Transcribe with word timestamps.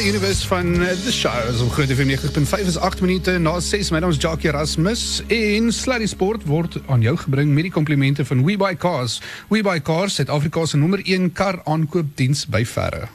Daai 0.00 0.08
universe 0.08 0.46
van 0.46 0.66
uh, 0.80 0.88
The 1.04 1.12
Show 1.12 1.48
is 1.52 1.60
op 1.60 1.72
Groot 1.72 1.90
FM 1.92 2.08
90.5 2.08 2.66
is 2.66 2.78
8 2.78 3.00
minute 3.00 3.38
na 3.38 3.60
6. 3.60 3.90
My 3.90 3.98
naam 4.00 4.10
is 4.10 4.16
Jackie 4.16 4.48
Erasmus 4.48 5.20
en 5.28 5.68
Sluddy 5.72 6.08
Sport 6.08 6.48
word 6.48 6.78
aan 6.86 7.04
jou 7.04 7.16
gebring 7.20 7.52
met 7.52 7.68
die 7.68 7.76
komplimente 7.76 8.24
van 8.24 8.40
WeBuyCars. 8.44 9.20
WeBuyCars, 9.52 10.14
Suid-Afrika 10.14 10.64
se 10.64 10.80
nommer 10.80 11.04
1 11.04 11.32
kar 11.36 11.60
aankoopdiens 11.68 12.46
by 12.48 12.64
verre. 12.64 13.10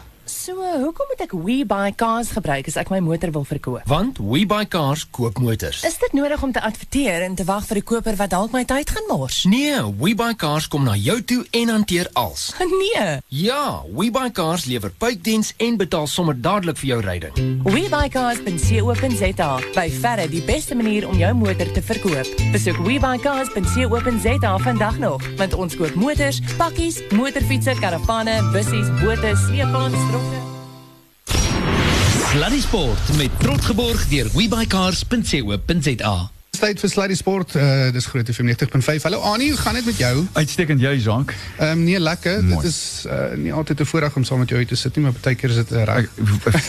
So, 0.45 0.61
hoekom 0.61 1.07
moet 1.09 1.21
ek 1.23 1.31
WeBuyCars 1.33 2.29
gebruik 2.35 2.67
as 2.69 2.75
ek 2.78 2.91
my 2.93 2.99
motor 3.01 3.31
wil 3.33 3.47
verkoop? 3.49 3.81
Want 3.89 4.19
WeBuyCars 4.21 5.07
koop 5.10 5.39
motors. 5.41 5.79
Is 5.87 5.96
dit 5.97 6.13
nodig 6.13 6.43
om 6.46 6.51
te 6.53 6.61
adverteer 6.61 7.23
en 7.25 7.33
te 7.33 7.41
wag 7.47 7.65
vir 7.65 7.79
'n 7.81 7.83
koper 7.83 8.15
wat 8.19 8.29
dalk 8.29 8.51
my 8.53 8.61
tyd 8.63 8.85
gaan 8.93 9.07
mors? 9.10 9.43
Nee, 9.49 9.73
WeBuyCars 9.81 10.67
kom 10.67 10.83
na 10.85 10.93
jou 10.93 11.17
toe 11.23 11.47
en 11.49 11.69
hanteer 11.69 12.10
als. 12.13 12.53
Nee. 12.85 13.17
Ja, 13.28 13.81
WeBuyCars 13.89 14.65
lewer 14.65 14.92
puitdiens 14.92 15.53
en 15.57 15.78
betaal 15.78 16.07
sommer 16.07 16.41
dadelik 16.41 16.77
vir 16.77 16.88
jou 16.88 17.02
ryding. 17.02 17.34
WeBuyCars.co.za 17.63 19.59
by 19.73 19.89
verre 19.89 20.29
die 20.29 20.43
beste 20.45 20.75
manier 20.75 21.07
om 21.07 21.17
jou 21.17 21.34
motor 21.34 21.71
te 21.71 21.81
verkoop. 21.81 22.27
Besoek 22.51 22.77
WeBuyCars.co.za 22.85 24.57
vandag 24.57 24.98
nog, 24.99 25.21
want 25.37 25.53
ons 25.53 25.75
koop 25.75 25.95
motors, 25.95 26.41
pakkies, 26.57 27.01
motorfietses, 27.09 27.79
karavane, 27.79 28.51
bussies, 28.53 28.93
bote, 29.01 29.34
sleepwaens, 29.48 29.98
trokke. 30.12 30.34
Sluddy 32.35 32.59
Sport 32.59 33.16
met 33.16 33.30
trots 33.39 33.66
geborg 33.66 34.07
deur 34.12 34.27
webycars.co.za. 34.34 36.16
Tyd 36.59 36.81
vir 36.84 36.89
Sluddy 36.91 37.16
Sport. 37.16 37.53
Uh, 37.55 37.93
dis 37.95 38.07
Groot 38.12 38.27
FM 38.27 38.49
90.5. 38.52 39.05
Hallo 39.07 39.21
Annie, 39.23 39.53
hoe 39.53 39.59
gaan 39.62 39.77
dit 39.80 39.85
met 39.88 40.02
jou? 40.02 40.26
Uitstekend 40.34 40.84
jy, 40.84 40.98
Jacques. 40.99 41.38
Ehm 41.62 41.71
um, 41.77 41.84
nee, 41.88 41.99
lekker. 41.99 42.43
Mooi. 42.43 42.57
Dit 42.59 42.67
is 42.73 43.05
uh, 43.07 43.31
nie 43.40 43.53
altyd 43.55 43.79
'n 43.79 43.88
voorreg 43.88 44.16
om 44.20 44.23
saam 44.27 44.43
met 44.43 44.52
jou 44.52 44.59
uit 44.59 44.67
te 44.67 44.76
sit 44.76 44.95
nie, 44.95 45.05
maar 45.05 45.16
baie 45.21 45.35
keer 45.35 45.49
is 45.49 45.55
dit 45.55 45.71
uh, 45.71 45.84
reg. 45.84 46.09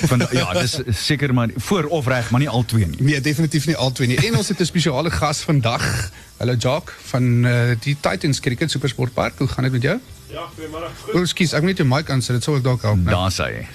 Van, 0.06 0.22
ja, 0.30 0.52
dis 0.62 0.78
seker 0.90 1.34
maar 1.34 1.50
voor 1.56 1.84
of 1.98 2.06
reg, 2.06 2.30
maar 2.30 2.40
nie 2.40 2.48
al 2.48 2.64
twee 2.64 2.86
nie. 2.86 3.02
Nee, 3.02 3.20
definitief 3.20 3.66
nie 3.66 3.76
albei 3.76 4.06
nie. 4.06 4.20
En 4.22 4.36
ons 4.36 4.48
het 4.48 4.60
'n 4.60 4.64
spesiale 4.64 5.10
gas 5.10 5.40
vandag. 5.40 6.10
Hallo 6.36 6.54
Jock 6.54 6.94
van 7.10 7.22
uh, 7.44 7.74
die 7.80 7.96
Titans 8.00 8.40
Cricket 8.40 8.70
Supersportpark. 8.70 9.38
Hoe 9.38 9.48
gaan 9.48 9.64
dit 9.64 9.72
met 9.72 9.82
jou? 9.82 9.98
Ja, 10.30 10.46
goeiemôre. 10.54 10.94
O, 11.10 11.18
oh, 11.18 11.26
skus, 11.26 11.52
ek 11.52 11.66
moet 11.66 11.74
net 11.74 11.82
jou 11.82 11.88
mic 11.88 12.10
aansit. 12.10 12.38
Dit 12.38 12.44
sou 12.44 12.56
ek 12.56 12.62
dalk 12.62 12.82
help. 12.82 13.02
né? 13.02 13.10
Daar 13.10 13.34
sê 13.34 13.50
hy. 13.50 13.66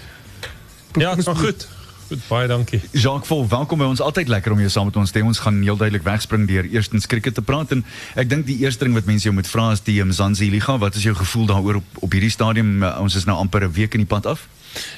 Ja, 0.96 1.16
dit 1.16 1.26
gaan 1.26 1.38
goed. 1.38 1.68
Goed, 2.12 2.28
baie 2.28 2.48
dankie. 2.48 2.82
Jacques 2.92 3.28
Vol, 3.28 3.46
welkom 3.48 3.80
by 3.80 3.86
ons. 3.88 4.02
Altyd 4.04 4.28
lekker 4.28 4.52
om 4.52 4.60
jou 4.60 4.70
saam 4.70 4.90
met 4.90 4.98
ons 5.00 5.14
te 5.16 5.22
hê. 5.22 5.24
Ons 5.24 5.40
gaan 5.40 5.62
heel 5.64 5.78
duidelik 5.80 6.04
wegspring 6.04 6.44
deur 6.50 6.66
eerstens 6.68 7.08
cricket 7.08 7.38
te 7.40 7.44
praat 7.46 7.72
en 7.72 7.86
ek 8.20 8.28
dink 8.28 8.44
die 8.50 8.58
eerste 8.66 8.84
ding 8.84 8.98
wat 8.98 9.08
mense 9.08 9.24
jou 9.24 9.32
moet 9.32 9.48
vra 9.48 9.70
is 9.72 9.80
die 9.86 9.96
Mzansi 10.04 10.50
Liga. 10.52 10.76
Wat 10.82 10.98
is 11.00 11.06
jou 11.08 11.14
gevoel 11.16 11.48
daaroor 11.54 11.80
op 11.80 12.02
op 12.04 12.12
hierdie 12.12 12.34
stadium? 12.34 12.82
Uh, 12.84 12.98
ons 13.00 13.16
is 13.16 13.24
nou 13.30 13.38
amper 13.40 13.64
'n 13.64 13.72
week 13.72 13.96
in 13.96 14.04
die 14.04 14.12
pad 14.12 14.28
af. 14.28 14.44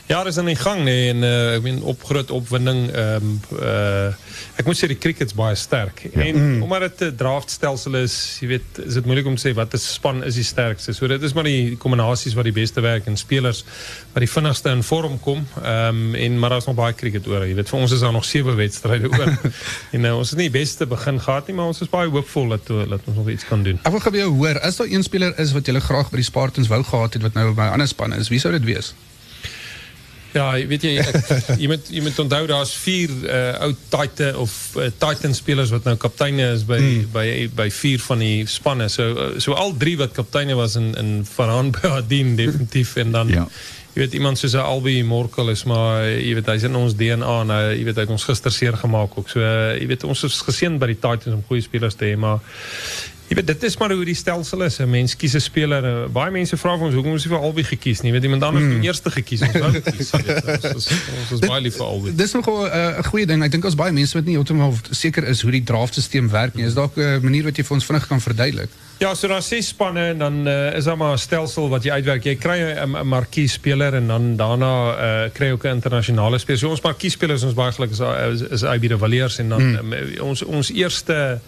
Ja, 0.05 0.23
dis 0.23 0.37
aan 0.37 0.49
die 0.51 0.59
gang 0.59 0.83
nee 0.83 1.09
en 1.09 1.23
uh, 1.23 1.55
ek 1.55 1.63
meen 1.63 1.79
op 1.87 2.03
groot 2.03 2.31
opwinding 2.31 2.85
ehm 2.91 3.35
uh, 3.55 4.11
ek 4.59 4.67
moet 4.67 4.77
sê 4.77 4.87
die 4.91 4.97
cricket's 4.99 5.33
baie 5.33 5.55
sterk. 5.57 6.03
Ja. 6.11 6.25
En 6.27 6.61
omdat 6.61 6.83
dit 6.99 7.01
'n 7.07 7.15
draftstelsel 7.17 7.95
is, 7.95 8.37
jy 8.41 8.47
weet, 8.47 8.81
is 8.85 8.93
dit 8.93 9.05
moeilik 9.05 9.25
om 9.25 9.35
te 9.35 9.47
sê 9.47 9.53
watter 9.55 9.79
span 9.79 10.23
is 10.23 10.35
die 10.35 10.43
sterkste. 10.43 10.93
So 10.93 11.07
dit 11.07 11.23
is 11.23 11.33
maar 11.33 11.47
die 11.47 11.77
kombinasies 11.77 12.33
wat 12.33 12.43
die 12.43 12.53
beste 12.53 12.81
werk 12.81 13.07
en 13.07 13.17
spelers 13.17 13.63
wat 14.13 14.21
die 14.21 14.29
vinnigste 14.29 14.69
in 14.69 14.83
vorm 14.83 15.19
kom. 15.19 15.47
Ehm 15.63 15.87
um, 15.87 16.15
en 16.15 16.39
maar 16.39 16.49
daar's 16.49 16.65
nog 16.65 16.75
baie 16.75 16.93
cricket 16.93 17.27
oor. 17.27 17.47
Jy 17.47 17.55
weet, 17.55 17.69
vir 17.69 17.79
ons 17.79 17.91
is 17.91 17.99
daar 17.99 18.13
nog 18.13 18.25
sewe 18.25 18.53
wedstryde 18.55 19.09
oor. 19.09 19.31
en 19.95 20.05
uh, 20.05 20.17
ons 20.17 20.29
het 20.29 20.39
nie 20.39 20.49
die 20.49 20.59
beste 20.59 20.85
begin 20.85 21.19
gehad 21.19 21.47
nie, 21.47 21.55
maar 21.55 21.71
ons 21.71 21.81
is 21.81 21.89
baie 21.89 22.09
hoopvol 22.09 22.47
dat 22.57 22.69
uh, 22.69 22.83
dat 22.89 23.01
ons 23.05 23.17
nog 23.17 23.29
iets 23.29 23.47
kan 23.47 23.63
doen. 23.63 23.79
Ek 23.83 23.91
wil 23.91 24.11
by 24.11 24.17
jou 24.17 24.33
hoor, 24.35 24.59
as 24.59 24.77
daar 24.77 24.91
een 24.91 25.03
speler 25.03 25.33
is 25.39 25.55
wat 25.55 25.67
jy 25.67 25.79
graag 25.79 26.11
by 26.11 26.21
die 26.21 26.29
Spartans 26.29 26.67
wou 26.67 26.83
gehad 26.83 27.13
het 27.13 27.25
wat 27.25 27.33
nou 27.33 27.53
by 27.53 27.71
'n 27.71 27.79
ander 27.79 27.87
span 27.87 28.13
is, 28.13 28.29
wie 28.29 28.39
sou 28.39 28.53
dit 28.53 28.63
wees? 28.63 28.93
Ja, 30.33 30.47
weet 30.67 30.81
jy, 30.87 30.95
ek, 30.97 31.17
jy 31.61 31.67
moet 31.69 31.89
jy 31.93 32.01
moet 32.01 32.19
onthou 32.23 32.41
daar's 32.49 32.71
vier 32.81 33.11
uh 33.23 33.67
ou 33.67 33.71
Titan 33.93 34.35
of 34.41 34.53
uh, 34.81 34.87
Titan 34.97 35.35
spelers 35.37 35.69
wat 35.73 35.85
nou 35.85 35.93
kapteine 36.01 36.47
is 36.55 36.63
Hmm. 36.65 37.05
by 37.13 37.27
by 37.55 37.69
vier 37.69 38.01
van 38.07 38.19
die 38.23 38.45
spanne. 38.49 38.89
So 38.89 39.03
uh, 39.13 39.29
so 39.39 39.53
al 39.53 39.75
drie 39.77 39.93
wat 39.99 40.15
kapteine 40.17 40.55
was 40.57 40.75
in 40.79 40.93
in 40.97 41.13
Farhan 41.25 41.71
Behadin 41.75 42.35
definitief 42.41 42.95
en 42.95 43.11
dan 43.11 43.27
Ja. 43.33 43.47
Jy 43.93 44.01
weet 44.01 44.13
iemand 44.17 44.39
soos 44.41 44.55
Albi 44.57 45.03
Morkel 45.05 45.51
is 45.53 45.63
maar 45.69 46.07
jy 46.09 46.33
weet 46.33 46.47
hy's 46.49 46.63
in 46.65 46.75
ons 46.75 46.95
DNA 46.97 47.43
nou 47.45 47.59
jy 47.75 47.83
weet 47.85 47.99
het 48.01 48.09
ons 48.09 48.23
gister 48.25 48.51
seer 48.51 48.73
gemaak 48.73 49.13
ook. 49.17 49.29
So 49.29 49.39
uh, 49.39 49.75
jy 49.77 49.85
weet 49.91 50.03
ons 50.09 50.23
is 50.25 50.39
geseën 50.41 50.79
by 50.81 50.87
die 50.95 50.97
Titans 50.97 51.35
om 51.35 51.43
goeie 51.45 51.61
spelers 51.61 51.93
te 51.99 52.09
hê, 52.09 52.15
maar 52.17 52.39
weet 53.35 53.47
dit 53.47 53.63
is 53.63 53.77
maar 53.77 53.91
hoe 53.91 54.05
die 54.05 54.15
stelsel 54.15 54.63
is. 54.63 54.77
'n 54.77 54.89
Mens 54.89 55.15
kies 55.15 55.33
'n 55.33 55.39
speler. 55.39 55.83
uh, 55.83 56.07
Baie 56.07 56.31
mense 56.31 56.57
vra 56.57 56.77
vir 56.77 56.85
ons 56.85 56.93
hoekom 56.93 57.11
ons 57.11 57.25
nie 57.25 57.33
vir 57.33 57.41
Albi 57.41 57.63
gekies 57.63 58.01
nie. 58.01 58.11
Jy 58.11 58.15
weet 58.17 58.23
iemand 58.23 58.43
anders 58.43 58.63
mm. 58.63 58.83
eerste 58.83 59.11
gekies. 59.11 59.41
Ons. 59.41 60.87
Ons 61.19 61.31
is 61.31 61.39
baie 61.39 61.61
lief 61.61 61.75
vir 61.75 61.85
Albi. 61.85 62.15
Dis 62.15 62.33
nogal 62.33 62.65
'n 62.65 62.69
uh, 62.69 62.99
'n 62.99 63.03
goeie 63.03 63.25
ding. 63.25 63.43
Ek 63.43 63.51
dink 63.51 63.65
ons 63.65 63.75
baie 63.75 63.91
mense 63.91 64.13
wat 64.13 64.25
nie 64.25 64.35
heeltemal 64.35 64.73
seker 64.91 65.23
is 65.23 65.41
hoe 65.41 65.51
die 65.51 65.63
draftstelsel 65.63 66.29
werk 66.29 66.55
nie. 66.55 66.65
Is 66.65 66.73
dalk 66.73 66.97
'n 66.97 67.21
manier 67.23 67.43
wat 67.43 67.57
jy 67.57 67.63
vir 67.63 67.75
ons 67.75 67.85
vinnig 67.85 68.07
kan 68.07 68.21
verduidelik? 68.21 68.69
Ja, 68.99 69.15
so 69.15 69.27
daar's 69.27 69.47
ses 69.47 69.67
spanne 69.67 70.07
en 70.13 70.17
dan 70.17 70.47
uh, 70.47 70.75
is 70.75 70.83
daar 70.83 70.97
maar 70.97 71.13
'n 71.13 71.17
stelsel 71.17 71.69
wat 71.69 71.83
jy 71.83 71.91
uitwerk. 71.91 72.23
Jy 72.23 72.35
kry 72.35 72.57
'n 72.61 72.95
'n 72.95 73.07
marquee 73.07 73.47
speler 73.47 73.93
en 73.93 74.07
dan 74.07 74.35
daarna 74.35 74.73
uh, 74.95 75.29
kry 75.33 75.45
jy 75.45 75.51
ook 75.51 75.65
'n 75.65 75.75
internasionale 75.75 76.37
speler. 76.37 76.59
So 76.59 76.69
ons 76.69 76.81
marquee 76.81 77.09
spelers 77.09 77.43
ons 77.43 77.53
baie 77.53 77.71
gelukkig 77.71 77.99
is 77.99 78.41
is, 78.41 78.49
is 78.49 78.61
IB 78.61 78.87
de 78.87 78.97
Villiers 78.97 79.37
en 79.37 79.49
dan 79.49 79.61
mm. 79.61 79.93
um, 79.93 80.21
ons 80.21 80.43
ons 80.43 80.71
eerste 80.71 81.39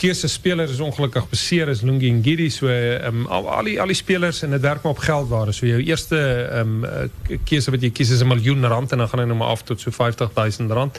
keuse 0.00 0.28
speler 0.28 0.70
is 0.70 0.80
ongelukkig 0.80 1.26
beseer 1.28 1.68
is 1.68 1.82
Lungi 1.84 2.10
Ngidi 2.16 2.48
so 2.52 2.68
um, 2.68 3.26
al, 3.28 3.64
die 3.66 3.76
al 3.80 3.90
die 3.92 3.96
spelers 3.98 4.42
en 4.46 4.54
dit 4.54 4.62
werk 4.64 4.84
maar 4.84 4.94
op 4.94 5.02
geldwaarde. 5.04 5.52
So 5.56 5.68
jou 5.68 5.80
eerste 5.82 6.18
um, 6.56 6.80
wat 6.84 7.84
jy 7.84 7.90
kies 7.92 8.12
is 8.14 8.22
'n 8.24 8.30
miljoen 8.30 8.64
rand 8.66 8.92
en 8.92 8.98
dan 8.98 9.08
gaan 9.08 9.20
hy 9.20 9.26
nou 9.26 9.36
maar 9.38 9.52
af 9.54 9.62
tot 9.62 9.80
so 9.80 9.90
50000 9.90 10.70
rand. 10.70 10.98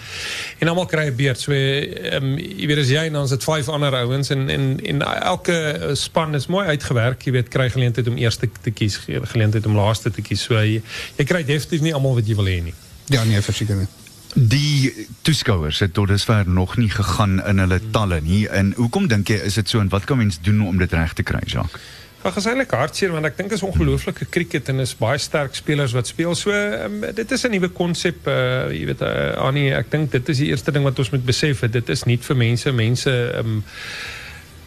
En 0.59 0.67
almal 0.67 0.85
kry 0.85 1.07
'n 1.09 1.15
beurt. 1.15 1.39
So 1.39 1.51
um, 1.51 2.37
jy 2.37 2.67
weet 2.67 2.83
as 2.83 2.89
jy 2.89 3.05
en 3.09 3.13
dan 3.13 3.23
is 3.23 3.33
dit 3.33 3.43
vyf 3.43 3.69
ander 3.69 3.95
ouens 3.95 4.29
en 4.29 4.49
en 4.49 4.79
en 4.83 5.01
elke 5.01 5.89
span 5.93 6.35
is 6.35 6.47
mooi 6.47 6.67
uitgewerk. 6.67 7.21
Jy 7.25 7.31
weet 7.31 7.47
kry 7.47 7.69
geleentheid 7.69 8.07
om 8.07 8.17
eerste 8.17 8.49
te 8.61 8.71
kies, 8.71 8.99
geleentheid 9.07 9.65
om 9.65 9.75
laaste 9.75 10.11
te 10.11 10.21
jy, 10.21 10.81
jy 11.17 11.25
kry 11.25 11.43
definitief 11.43 11.81
nie 11.81 11.93
almal 11.93 12.15
wat 12.15 12.27
jy 12.27 12.35
wil 12.35 12.45
hê 12.45 12.61
nie. 12.63 12.73
Ja, 13.11 13.23
nee, 13.23 13.41
verseker 13.41 13.75
nie. 13.75 14.00
Die 14.35 15.07
toeskouers 15.21 15.79
het 15.79 15.93
tot 15.93 16.07
dusver 16.07 16.47
nog 16.47 16.77
nie 16.77 16.89
gegaan 16.89 17.41
in 17.45 17.59
hulle 17.59 17.79
talle 17.91 18.21
nie. 18.21 18.47
En 18.47 18.73
hoekom 18.77 19.07
dink 19.11 19.27
jy 19.27 19.41
is 19.43 19.57
dit 19.59 19.69
so 19.69 19.79
en 19.79 19.89
wat 19.91 20.07
kan 20.07 20.17
mens 20.17 20.39
doen 20.41 20.61
om 20.67 20.77
dit 20.77 20.93
reg 20.93 21.13
te 21.13 21.23
kry, 21.23 21.41
Jacques? 21.45 21.81
Ag 22.21 22.35
is 22.37 22.45
eintlik 22.45 22.71
hartseer 22.77 23.09
want 23.15 23.25
ek 23.25 23.37
dink 23.39 23.53
is 23.55 23.63
ongelooflike 23.65 24.27
cricket 24.29 24.69
en 24.69 24.83
is 24.83 24.93
baie 24.97 25.17
sterk 25.19 25.55
spelers 25.57 25.95
wat 25.97 26.07
speel. 26.07 26.35
So 26.37 26.53
um, 26.53 27.01
dit 27.01 27.31
is 27.31 27.43
'n 27.43 27.51
nuwe 27.51 27.69
konsep 27.73 28.27
uh 28.27 28.69
jy 28.69 28.85
weet 28.85 29.01
uh, 29.01 29.33
Annie, 29.41 29.73
ek 29.73 29.89
dink 29.89 30.11
dit 30.11 30.29
is 30.29 30.37
die 30.37 30.51
eerste 30.53 30.71
ding 30.71 30.83
wat 30.85 30.99
ons 30.99 31.09
moet 31.09 31.25
besef. 31.25 31.65
Dit 31.65 31.89
is 31.89 32.05
nie 32.05 32.17
vir 32.17 32.37
mense, 32.37 32.71
mense 32.71 33.11
um 33.41 33.63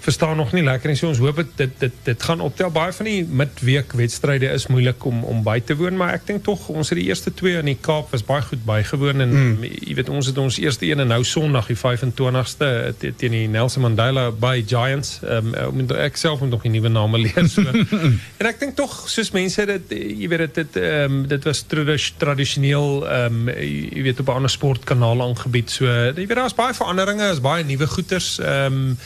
verstaan 0.04 0.36
nog 0.36 0.52
nie 0.52 0.64
lekker 0.64 0.90
nie. 0.90 0.98
So 0.98 1.08
ons 1.08 1.20
hoop 1.22 1.40
dit 1.40 1.52
dit 1.56 1.72
dit, 1.84 1.96
dit 2.08 2.26
gaan 2.28 2.42
optel. 2.44 2.70
Baie 2.74 2.92
van 2.92 3.08
die 3.08 3.24
midweek 3.24 3.94
wedstryde 3.96 4.50
is 4.52 4.66
moeilik 4.72 5.04
om 5.08 5.22
om 5.24 5.42
by 5.46 5.58
te 5.64 5.76
woon, 5.78 5.96
maar 6.00 6.14
ek 6.18 6.26
dink 6.28 6.44
tog 6.46 6.68
ons 6.72 6.92
het 6.92 7.00
die 7.00 7.06
eerste 7.08 7.32
twee 7.34 7.58
in 7.60 7.70
die 7.72 7.78
Kaap 7.84 8.12
was 8.12 8.24
baie 8.26 8.44
goed 8.44 8.64
bygewoon 8.66 9.24
en 9.24 9.34
mm. 9.34 9.64
jy 9.88 9.96
weet 9.98 10.12
ons 10.12 10.28
het 10.30 10.38
ons 10.40 10.58
eerste 10.60 10.86
een 10.88 11.00
en 11.04 11.10
nou 11.14 11.20
Sondag 11.24 11.70
die 11.72 11.78
25ste 11.78 12.68
te- 13.00 13.12
teen 13.20 13.36
die 13.36 13.48
Nelson 13.48 13.84
Mandela 13.86 14.28
by 14.30 14.56
Giants. 14.66 15.18
Ehm 15.24 15.54
um, 15.54 15.84
ek 16.04 16.20
self 16.20 16.44
moet 16.44 16.52
nog 16.52 16.64
die 16.66 16.74
nuwe 16.74 16.92
name 16.92 17.20
leer 17.24 17.48
so. 17.48 17.64
en 18.40 18.50
ek 18.50 18.60
dink 18.60 18.76
tog 18.78 18.96
soos 19.10 19.32
mense 19.36 19.66
dit 19.72 19.96
jy 19.98 20.30
weet 20.32 20.60
dit 20.60 20.80
ehm 20.82 21.20
um, 21.20 21.20
dit 21.28 21.48
was 21.48 21.64
tradis, 21.70 22.10
tradisioneel 22.20 23.04
ehm 23.08 23.44
um, 23.48 23.52
jy 23.54 24.04
weet 24.08 24.20
op 24.20 24.32
'n 24.32 24.40
ander 24.42 24.52
sportkanaal 24.52 25.22
aangebied. 25.28 25.70
So 25.70 25.88
jy 25.88 26.26
weet 26.26 26.36
daar's 26.40 26.56
baie 26.56 26.74
veranderinge, 26.76 27.30
is 27.32 27.40
baie 27.40 27.64
nuwe 27.64 27.88
goeters 27.96 28.36
ehm 28.38 28.82
um, 28.90 28.98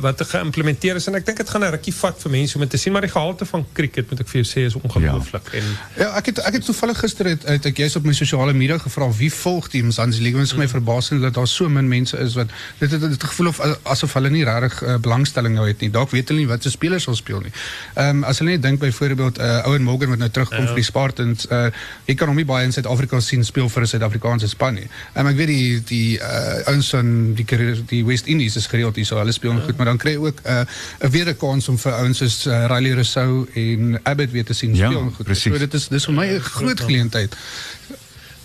wat 0.00 0.22
geïmplementeer 0.30 0.96
is 0.96 1.06
en 1.08 1.14
ek 1.14 1.26
dink 1.26 1.38
dit 1.38 1.50
gaan 1.50 1.64
'n 1.64 1.70
rukkie 1.70 1.94
vat 1.94 2.22
vir 2.22 2.30
mense 2.30 2.54
om 2.54 2.60
dit 2.60 2.70
te 2.70 2.76
sien 2.76 2.92
maar 2.92 3.06
die 3.06 3.10
gehalte 3.10 3.46
van 3.46 3.66
cricket 3.72 4.10
moet 4.10 4.20
ek 4.20 4.28
vir 4.28 4.42
jou 4.42 4.48
sê 4.52 4.66
is 4.66 4.74
ongelooflik 4.74 5.52
ja. 5.52 5.58
en 5.58 5.64
Ja, 5.98 6.08
ek 6.16 6.26
het 6.26 6.38
ek 6.38 6.52
het 6.52 6.64
toevallig 6.64 6.98
gister 6.98 7.26
het, 7.26 7.42
het 7.48 7.66
ek 7.66 7.76
jy's 7.78 7.96
op 7.96 8.04
my 8.04 8.12
sosiale 8.12 8.52
media 8.52 8.78
gevra 8.78 9.08
wie 9.18 9.30
volg 9.32 9.68
die 9.70 9.82
Mzansi 9.82 10.22
Liga. 10.22 10.38
Dit 10.38 10.46
is 10.46 10.52
vir 10.52 10.58
my 10.62 10.68
verbasend 10.68 11.22
dat 11.22 11.34
daar 11.34 11.46
so 11.46 11.68
min 11.68 11.88
mense 11.88 12.18
is 12.18 12.34
wat 12.34 12.48
dit 12.78 12.90
het 12.90 13.00
dit 13.00 13.24
gevoel 13.24 13.48
of 13.48 13.60
asof 13.82 14.12
hulle 14.14 14.30
nie 14.30 14.44
regtig 14.44 14.82
uh, 14.82 14.96
belangstelling 14.96 15.54
nou 15.54 15.66
het 15.66 15.80
nie. 15.80 15.90
Dalk 15.90 16.10
weet 16.10 16.28
hulle 16.28 16.40
nie 16.40 16.48
wat 16.48 16.62
se 16.62 16.70
spelers 16.70 17.02
sal 17.08 17.14
speel 17.14 17.40
nie. 17.40 17.52
Ehm 17.94 18.08
um, 18.18 18.24
as 18.24 18.38
hulle 18.38 18.50
net 18.50 18.62
dink 18.62 18.80
byvoorbeeld 18.80 19.38
uh, 19.38 19.66
Owen 19.66 19.82
Morgan 19.82 20.08
wat 20.14 20.18
nou 20.18 20.30
terugkom 20.30 20.58
Ja. 20.58 20.66
vir 20.66 20.74
die 20.74 20.84
Spartans, 20.84 21.46
uh, 21.50 21.70
jy 22.06 22.14
kan 22.14 22.28
hom 22.28 22.36
nie 22.36 22.44
baie 22.44 22.64
in 22.64 22.72
Suid-Afrika 22.72 23.20
sien 23.20 23.44
speel 23.44 23.68
vir 23.68 23.82
'n 23.82 23.86
Suid-Afrikaanse 23.86 24.48
span 24.48 24.74
nie. 24.74 24.88
En 25.14 25.26
ek 25.26 25.36
weet 25.36 25.48
die 25.48 25.82
die 25.84 26.18
uh, 26.18 26.68
ouens 26.72 26.90
van 26.90 27.34
die 27.34 27.46
die 27.86 28.04
West 28.04 28.26
Indies 28.26 28.56
is 28.56 28.66
gereeld 28.66 28.96
hier 28.96 29.06
so 29.06 29.18
hulle 29.18 29.32
speel 29.32 29.52
ja. 29.52 29.64
goed, 29.64 29.77
maar 29.78 29.86
dan 29.86 29.98
kry 30.02 30.10
jy 30.16 30.18
ook 30.28 30.40
'n 30.44 30.50
uh, 30.50 31.10
weer 31.10 31.28
'n 31.28 31.36
kans 31.36 31.68
om 31.68 31.78
vir 31.78 31.92
ouens 31.92 32.18
soos 32.18 32.46
uh, 32.46 32.66
Riley 32.66 32.92
Rousseau 32.98 33.46
en 33.54 34.00
Abbott 34.02 34.30
weer 34.30 34.44
te 34.44 34.52
sien 34.54 34.74
Ja, 34.74 34.90
speel 34.90 35.10
goed. 35.16 35.24
presies. 35.26 35.52
So 35.52 35.58
dit 35.58 35.74
is 35.74 35.88
dis 35.88 36.04
vir 36.04 36.14
my 36.14 36.26
'n 36.26 36.40
groot 36.40 36.80
geleentheid. 36.80 37.36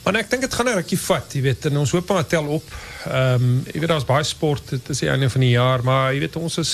Maar 0.04 0.20
ek 0.20 0.30
dink 0.34 0.42
dit 0.44 0.54
gaan 0.54 0.68
'n 0.68 0.76
rukkie 0.76 1.00
vat, 1.00 1.34
jy 1.34 1.42
weet, 1.42 1.66
en 1.66 1.78
ons 1.78 1.92
hoop 1.92 2.10
maar 2.10 2.26
tel 2.28 2.48
op. 2.48 2.64
Ehm 3.08 3.44
um, 3.44 3.64
jy 3.72 3.80
weet 3.80 3.90
daar's 3.90 4.06
baie 4.06 4.24
sport, 4.24 4.70
dit 4.70 4.90
is 4.90 5.00
die 5.00 5.10
einde 5.10 5.30
van 5.30 5.42
die 5.42 5.50
jaar, 5.50 5.84
maar 5.84 6.14
jy 6.14 6.20
weet 6.20 6.36
ons 6.36 6.58
is 6.58 6.74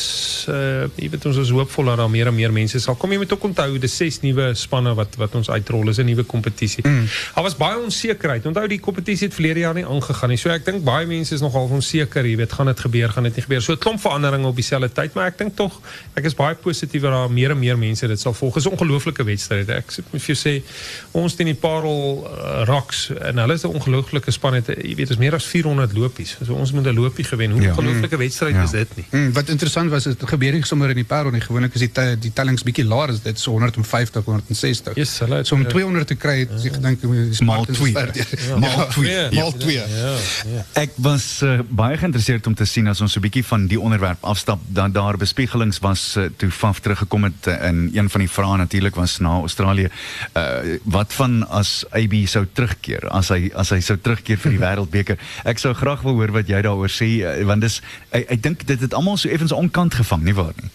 uh 0.49 0.85
jy 0.95 1.09
weet 1.09 1.25
ons 1.25 1.37
is 1.37 1.49
hoopvol 1.49 1.85
dat 1.85 1.97
daar 1.97 2.09
meer 2.09 2.27
en 2.27 2.35
meer 2.35 2.51
mense 2.53 2.79
sal 2.79 2.95
kom. 2.95 3.11
Jy 3.11 3.17
moet 3.17 3.33
ook 3.33 3.43
onthou 3.43 3.77
dis 3.77 3.95
ses 3.95 4.19
nuwe 4.21 4.53
spanne 4.53 4.93
wat 4.97 5.15
wat 5.21 5.35
ons 5.35 5.49
uitrol, 5.49 5.89
is 5.89 5.99
'n 5.99 6.05
nuwe 6.05 6.23
kompetisie. 6.23 6.83
Mm. 6.87 7.05
Daar 7.35 7.43
was 7.43 7.57
baie 7.57 7.77
onsekerheid. 7.77 8.45
Onthou 8.45 8.67
die 8.67 8.79
kompetisie 8.79 9.27
het 9.27 9.33
verlede 9.33 9.59
jaar 9.59 9.73
nie 9.73 9.85
aangegaan 9.85 10.29
nie. 10.29 10.37
So 10.37 10.49
ek 10.49 10.65
dink 10.65 10.83
baie 10.83 11.05
mense 11.05 11.33
is 11.33 11.41
nogal 11.41 11.69
onseker, 11.69 12.25
jy 12.25 12.35
weet, 12.35 12.53
gaan 12.53 12.65
dit 12.65 12.79
gebeur, 12.79 13.09
gaan 13.09 13.23
dit 13.23 13.35
nie 13.35 13.43
gebeur. 13.43 13.61
So 13.61 13.73
'n 13.73 13.77
klomp 13.77 13.99
veranderinge 13.99 14.47
op 14.47 14.55
dieselfde 14.55 14.91
tyd, 14.91 15.13
maar 15.13 15.27
ek 15.27 15.37
dink 15.37 15.55
tog 15.55 15.81
ek 16.15 16.25
is 16.25 16.35
baie 16.35 16.55
positief 16.55 17.01
dat 17.01 17.11
daar 17.11 17.31
meer 17.31 17.51
en 17.51 17.59
meer 17.59 17.77
mense 17.77 18.07
dit 18.07 18.19
sal 18.19 18.33
volg. 18.33 18.53
Dis 18.53 18.65
'n 18.65 18.73
ongelooflike 18.73 19.23
wedstryd. 19.23 19.69
Ek 19.69 19.85
moet 20.11 20.21
vir 20.21 20.35
jou 20.35 20.37
sê 20.37 20.63
ons 21.11 21.35
teen 21.35 21.45
die 21.45 21.55
Parel 21.55 22.25
uh, 22.25 22.63
Rocks 22.65 23.09
en 23.21 23.37
hulle 23.37 23.53
is 23.53 23.63
'n 23.63 23.67
ongelooflike 23.67 24.31
span 24.31 24.53
het 24.53 24.67
jy 24.67 24.95
weet 24.95 25.09
is 25.09 25.17
meer 25.17 25.33
as 25.35 25.45
400 25.45 25.93
lopies. 25.93 26.37
So 26.45 26.53
ons 26.53 26.71
moet 26.71 26.85
'n 26.85 26.93
lopie 26.93 27.23
gewen. 27.25 27.51
Hoe 27.51 27.59
'n 27.59 27.63
Ja. 27.63 27.69
ongelooflike 27.69 28.17
wedstryd 28.17 28.53
Ja. 28.55 28.63
is 28.63 28.71
dit 28.71 28.87
nie? 28.95 29.05
Hmm, 29.09 29.33
wat 29.33 29.49
interessant 29.49 29.89
was, 29.89 30.03
het 30.05 30.17
gebeur 30.25 30.51
nie 30.51 30.65
sommer 30.65 30.89
in 30.89 30.95
die 30.95 31.03
Parel 31.03 31.31
nie. 31.31 31.41
Gewoonlik 31.41 31.73
is 31.73 31.79
die, 31.79 31.91
te- 31.91 32.17
die 32.19 32.31
tellings 32.33 32.63
bietjie 32.63 32.85
laer 32.85 33.09
as 33.09 33.21
dit, 33.21 33.39
so 33.39 33.51
150, 33.51 34.23
160. 34.25 34.95
Yes, 34.95 35.19
hulle 35.19 35.35
het, 35.35 35.47
so 35.47 35.55
om 35.55 35.61
eh, 35.61 35.67
200 35.67 36.07
te 36.07 36.15
kry, 36.15 36.39
het 36.39 36.49
ek 36.65 36.81
Maal 36.81 37.65
twee. 37.65 37.95
is. 37.95 38.39
Maal 38.59 38.87
twee. 38.87 39.11
Ja. 39.11 39.29
Maal 39.31 39.53
twee. 39.57 39.75
Ja, 39.75 40.15
ja. 40.53 40.65
Ek 40.73 40.89
was 40.95 41.41
uh, 41.43 41.59
baie 41.69 41.97
geïnteresseerd 41.97 42.47
om 42.47 42.53
te 42.55 42.65
sien 42.65 42.87
as 42.87 43.01
ons 43.01 43.11
so 43.11 43.19
'n 43.19 43.21
bietjie 43.21 43.45
van 43.45 43.67
die 43.67 43.79
onderwerp 43.79 44.17
afstap 44.23 44.59
dat 44.67 44.93
daar 44.93 45.17
bespiegelings 45.17 45.79
was 45.79 46.15
uh, 46.17 46.23
toe 46.37 46.51
Faf 46.51 46.79
teruggekom 46.79 47.23
het 47.23 47.47
uh, 47.47 47.61
en 47.63 47.89
een 47.93 48.09
van 48.09 48.19
die 48.19 48.29
vrae 48.29 48.57
natuurlik 48.57 48.95
was 48.95 49.19
na 49.19 49.29
Australië 49.29 49.89
uh, 50.37 50.43
wat 50.83 51.13
van 51.13 51.47
as 51.49 51.85
AB 51.91 52.13
sou 52.25 52.45
terugkeer 52.53 53.08
as 53.11 53.29
hy 53.33 53.51
as 53.55 53.69
hy 53.75 53.79
sou 53.81 53.97
terugkeer 53.97 54.37
vir 54.37 54.51
die 54.57 54.61
wêreldbeker 54.65 55.17
ek 55.45 55.59
sou 55.59 55.73
graag 55.73 56.01
wil 56.07 56.13
hoor 56.19 56.31
wat 56.31 56.47
jy 56.49 56.61
daaroor 56.65 56.89
sê 56.93 57.09
uh, 57.25 57.35
want 57.49 57.61
dis 57.61 57.81
ek, 58.11 58.25
ek 58.37 58.41
dink 58.43 58.65
dit 58.67 58.79
het 58.87 58.93
almal 58.93 59.17
so 59.17 59.29
effens 59.29 59.51
onkant 59.51 59.93
gevang 59.93 60.23
nie 60.23 60.33
waar 60.37 60.53
nie 60.61 60.69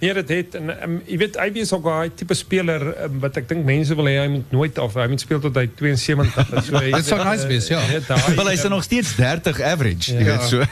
Nee, 0.00 0.14
dit 0.16 0.30
het 0.32 0.54
en 0.56 0.70
um, 0.82 0.92
jy 1.04 1.16
weet 1.20 1.34
IB 1.36 1.56
is 1.60 1.72
ook 1.76 1.84
'n 1.84 2.12
tipe 2.16 2.32
speler 2.34 2.80
um, 3.04 3.18
wat 3.20 3.36
ek 3.36 3.48
dink 3.50 3.66
mense 3.68 3.92
wil 3.94 4.06
hê 4.08 4.14
hy 4.22 4.28
moet 4.32 4.52
nooit 4.52 4.78
af 4.80 4.94
hy 4.96 5.04
moet 5.12 5.20
speel 5.20 5.40
tot 5.44 5.54
hy 5.60 5.66
72 5.76 6.52
is. 6.56 6.66
So 6.70 6.78
hy- 6.80 6.92
Dit 6.96 7.04
sou 7.04 7.18
nice 7.24 7.44
wees, 7.46 7.68
ja. 7.68 7.80
Wel 8.38 8.48
hy's 8.48 8.64
um, 8.64 8.70
nog 8.72 8.82
steeds 8.88 9.12
30 9.20 9.60
average 9.60 10.14
jy 10.16 10.24
Ja. 10.24 10.38
weet 10.38 10.48
so 10.48 10.64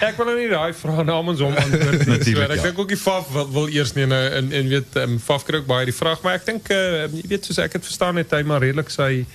Ek 0.00 0.16
wil 0.16 0.26
nou 0.26 0.38
nie 0.38 0.48
daai 0.48 0.72
vrae 0.74 1.04
namens 1.04 1.40
hom 1.44 1.52
antwoord 1.54 1.92
nie. 1.92 2.04
so, 2.04 2.10
Natuurlijk, 2.10 2.50
ek 2.50 2.56
ja. 2.56 2.62
dink 2.70 2.78
ook 2.78 2.88
die 2.88 2.96
Faf 2.96 3.28
wil, 3.36 3.46
wil 3.52 3.68
eers 3.68 3.92
nie 3.94 4.02
en 4.08 4.12
en, 4.16 4.48
en 4.52 4.68
weet 4.72 4.96
um, 4.96 5.18
Faf 5.20 5.44
kry 5.44 5.60
ook 5.60 5.66
baie 5.68 5.84
die 5.84 5.94
vraag, 5.94 6.22
maar 6.24 6.34
ek 6.40 6.46
dink 6.48 6.68
uh, 6.72 7.04
jy 7.12 7.28
weet 7.28 7.44
soos 7.44 7.58
ek 7.60 7.72
het 7.76 7.84
verstaan 7.84 8.16
het 8.16 8.32
hy 8.32 8.42
maar 8.48 8.64
redelik 8.64 8.88
sy 8.88 9.26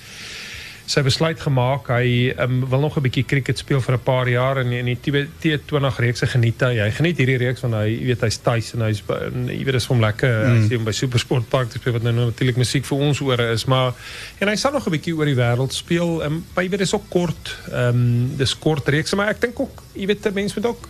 sy 0.90 1.04
besluit 1.06 1.38
gemaak. 1.38 1.92
Hy 1.94 2.34
um, 2.42 2.64
wil 2.70 2.82
nog 2.82 2.98
'n 2.98 3.04
bietjie 3.06 3.26
cricket 3.26 3.58
speel 3.58 3.82
vir 3.82 3.96
'n 3.96 4.04
paar 4.04 4.28
jaar 4.28 4.58
en 4.58 4.72
in 4.72 4.86
die 4.86 4.98
T20 4.98 6.00
reekse 6.00 6.28
geniet 6.28 6.62
hy. 6.62 6.80
Hy 6.80 6.92
geniet 6.92 7.18
hierdie 7.18 7.38
reeks 7.38 7.62
want 7.62 7.74
hy 7.74 7.88
jy 7.94 8.06
weet 8.06 8.22
hy's 8.26 8.38
tuis 8.42 8.74
en 8.74 8.82
hy's 8.82 9.04
jy 9.06 9.64
weet 9.66 9.78
vir 9.78 9.94
hom 9.94 10.02
lekker. 10.02 10.34
Mm. 10.34 10.56
Hy 10.56 10.68
sien 10.68 10.78
hom 10.78 10.86
by 10.86 10.92
Supersport 10.92 11.50
Park 11.50 11.70
te 11.70 11.78
speel 11.78 11.94
wat 11.94 12.04
nou 12.04 12.14
natuurlik 12.14 12.58
musiek 12.58 12.86
vir 12.86 12.98
ons 12.98 13.22
ore 13.22 13.52
is, 13.54 13.66
maar 13.66 13.94
en 14.40 14.48
hy 14.48 14.56
sal 14.56 14.72
nog 14.72 14.88
'n 14.88 14.92
bietjie 14.98 15.16
oor 15.16 15.26
die 15.26 15.38
wêreld 15.38 15.74
speel. 15.74 16.24
Um, 16.26 16.44
maar 16.54 16.64
jy 16.64 16.70
weet 16.70 16.80
dis 16.80 16.94
ook 16.94 17.10
kort. 17.10 17.58
Ehm 17.72 17.90
um, 17.90 18.38
dis 18.38 18.58
kort 18.58 18.88
reekse, 18.88 19.16
maar 19.16 19.30
ek 19.30 19.42
dink 19.42 19.60
ook 19.60 19.84
jy 19.94 20.06
weet 20.08 20.34
mense 20.34 20.60
moet 20.60 20.66
ook 20.66 20.90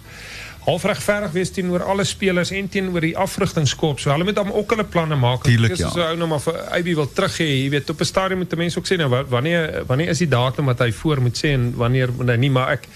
half 0.69 0.85
regverdig 0.85 1.31
wees 1.35 1.51
teenoor 1.55 1.83
alle 1.83 2.05
spelers 2.05 2.51
en 2.55 2.69
teenoor 2.69 3.01
die 3.01 3.15
afrigtingskorps. 3.17 4.03
So 4.05 4.11
hulle 4.13 4.23
moet 4.29 4.35
dan 4.37 4.51
ook 4.53 4.69
hulle 4.75 4.85
planne 4.85 5.15
maak. 5.19 5.43
Tuurlik, 5.47 5.75
Dis 5.75 5.79
ja. 5.85 5.89
so 5.89 6.01
ou 6.05 6.15
nou 6.17 6.27
maar 6.29 6.41
vir 6.45 6.59
Ivy 6.79 6.93
wil 6.95 7.09
terug 7.13 7.37
hê, 7.41 7.47
jy 7.63 7.69
weet 7.73 7.89
op 7.89 7.99
'n 8.01 8.05
stadium 8.05 8.39
moet 8.43 8.55
mense 8.57 8.77
ook 8.79 8.87
sê 8.87 8.97
nou 8.97 9.09
wa- 9.09 9.25
wanneer 9.25 9.83
wanneer 9.87 10.09
is 10.13 10.17
die 10.21 10.27
datum 10.29 10.65
wat 10.65 10.79
hy 10.79 10.91
voor 10.91 11.21
moet 11.21 11.37
sê 11.37 11.53
en 11.57 11.73
wanneer 11.75 12.09
moet 12.13 12.29
hy 12.29 12.35
nie 12.37 12.49
maar 12.49 12.71
ek 12.77 12.87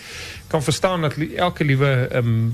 kan 0.54 0.62
verstaan 0.64 1.02
dat 1.08 1.16
elke 1.18 1.66
liewe 1.66 1.90
ehm 2.12 2.28
um, 2.28 2.54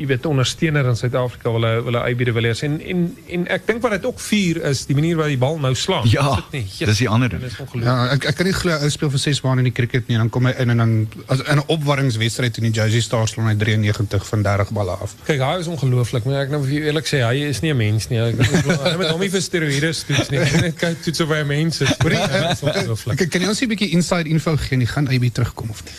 jy 0.00 0.06
weet 0.08 0.24
ondersteuner 0.26 0.86
in 0.88 0.96
Suid-Afrika 0.96 1.50
wil 1.52 1.66
hy- 1.68 1.82
wil 1.84 1.98
hy 2.00 2.10
Ivy 2.14 2.24
de 2.24 2.32
Villiers 2.32 2.62
en 2.64 2.78
en 2.80 3.02
en 3.36 3.42
ek 3.56 3.66
dink 3.68 3.82
wat 3.84 3.92
dit 3.98 4.06
ook 4.08 4.20
vier 4.24 4.60
is 4.70 4.86
die 4.88 4.96
manier 4.96 5.16
waarop 5.18 5.34
die 5.34 5.40
bal 5.42 5.58
nou 5.60 5.74
slaan. 5.76 6.08
Ja, 6.08 6.38
nie? 6.54 6.64
dis 6.78 7.02
die 7.02 7.08
ander 7.08 7.28
ding. 7.28 7.44
Ja, 7.84 7.96
ek 8.14 8.24
ek 8.32 8.36
kan 8.40 8.46
nie 8.48 8.54
glo 8.56 8.72
ou 8.80 8.88
speel 8.90 9.10
vir 9.12 9.20
6 9.26 9.42
maande 9.44 9.60
in 9.66 9.68
die 9.68 9.76
cricket 9.76 10.08
nie 10.08 10.16
en 10.16 10.24
dan 10.24 10.30
kom 10.32 10.46
hy 10.48 10.54
in 10.64 10.70
en 10.70 10.80
dan 10.84 10.94
as 11.28 11.40
in 11.44 11.58
'n 11.60 11.64
opwarmingswedstryd 11.76 12.56
in 12.62 12.70
die 12.70 12.72
Jersey 12.80 13.00
Stars 13.04 13.30
slaan 13.36 13.48
hy 13.52 13.56
93 13.60 14.26
van 14.32 14.42
30 14.42 14.72
balle 14.72 14.96
af. 14.96 15.14
Kyk, 15.26 15.40
hy 15.44 15.58
is 15.60 15.66
ongelooflik, 15.66 16.24
maar 16.24 16.40
ek 16.46 16.50
nou 16.50 16.62
vir 16.64 16.88
eerlik 16.88 17.06
sê, 17.06 17.20
hy 17.26 17.44
is 17.52 17.60
nie 17.60 17.70
'n 17.72 17.76
mens 17.76 18.08
nie. 18.08 18.18
Ek 18.18 18.34
hy 18.40 18.96
met 18.96 19.10
hom 19.10 19.20
nie 19.20 19.28
vir 19.30 19.40
steroïdes 19.42 20.04
toets 20.08 20.30
nie. 20.30 20.38
Hy 20.40 20.60
net 20.60 20.76
kyk 20.80 21.02
toets 21.04 21.20
of 21.20 21.28
hy 21.28 21.40
'n 21.44 21.46
mens 21.46 21.80
is. 21.80 21.92
Hoorie, 22.00 22.16
hy 22.18 22.52
is 22.52 22.62
ongelooflik. 22.62 23.28
Kan, 23.30 23.40
jy 23.42 23.48
ons 23.48 23.60
'n 23.60 23.68
bietjie 23.68 23.90
inside 23.92 24.28
info 24.28 24.56
gee? 24.56 24.76
Nie 24.76 24.86
gaan 24.86 25.06
AB 25.08 25.28
terugkom 25.32 25.70
of 25.70 25.82
nie? 25.84 25.92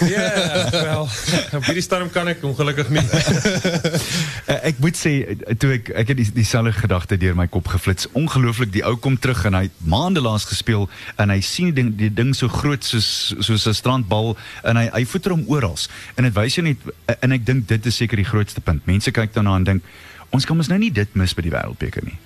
Ja, 0.10 0.49
wel, 0.72 1.08
op 1.58 1.64
hierdie 1.66 1.84
stadium 1.84 2.10
kan 2.10 2.28
ek 2.30 2.42
ongelukkig 2.46 2.90
nie. 2.94 3.02
Uh, 3.02 4.58
ek 4.70 4.80
moet 4.82 4.98
sê 4.98 5.12
uh, 5.24 5.56
toe 5.60 5.72
ek 5.78 5.90
ek 6.02 6.12
het 6.12 6.20
die 6.20 6.28
dieselfde 6.40 6.72
gedagte 6.76 7.18
deur 7.20 7.36
my 7.38 7.46
kop 7.52 7.70
geflits. 7.72 8.08
Ongelooflik, 8.18 8.72
die 8.74 8.84
ou 8.86 8.96
kom 9.00 9.18
terug 9.18 9.44
en 9.48 9.58
hy 9.58 9.64
het 9.68 9.82
maande 9.84 10.22
laas 10.24 10.48
gespeel 10.50 10.88
en 11.20 11.32
hy 11.34 11.40
sien 11.44 11.70
die 11.70 11.76
ding, 11.82 11.92
die 11.98 12.12
ding 12.12 12.34
so 12.36 12.50
groot 12.52 12.84
soos 12.86 13.34
soos 13.38 13.66
'n 13.66 13.76
strandbal 13.76 14.36
en 14.64 14.80
hy 14.80 14.86
hy 14.92 15.04
voeter 15.04 15.36
hom 15.36 15.44
oral. 15.48 15.76
En 16.16 16.26
dit 16.26 16.34
wys 16.34 16.56
jou 16.58 16.64
net 16.66 16.78
uh, 16.86 17.14
en 17.20 17.32
ek 17.32 17.46
dink 17.46 17.68
dit 17.68 17.86
is 17.86 17.96
seker 18.02 18.18
die 18.18 18.28
grootste 18.28 18.60
punt. 18.60 18.86
Mense 18.86 19.12
kyk 19.14 19.34
daarna 19.36 19.56
en 19.56 19.68
dink 19.74 19.84
ons 20.30 20.46
kan 20.46 20.56
ons 20.56 20.68
nou 20.70 20.78
nie 20.78 20.92
dit 20.94 21.14
mis 21.18 21.34
by 21.34 21.42
die 21.42 21.54
wêreldbeker 21.54 22.06
nie. 22.06 22.18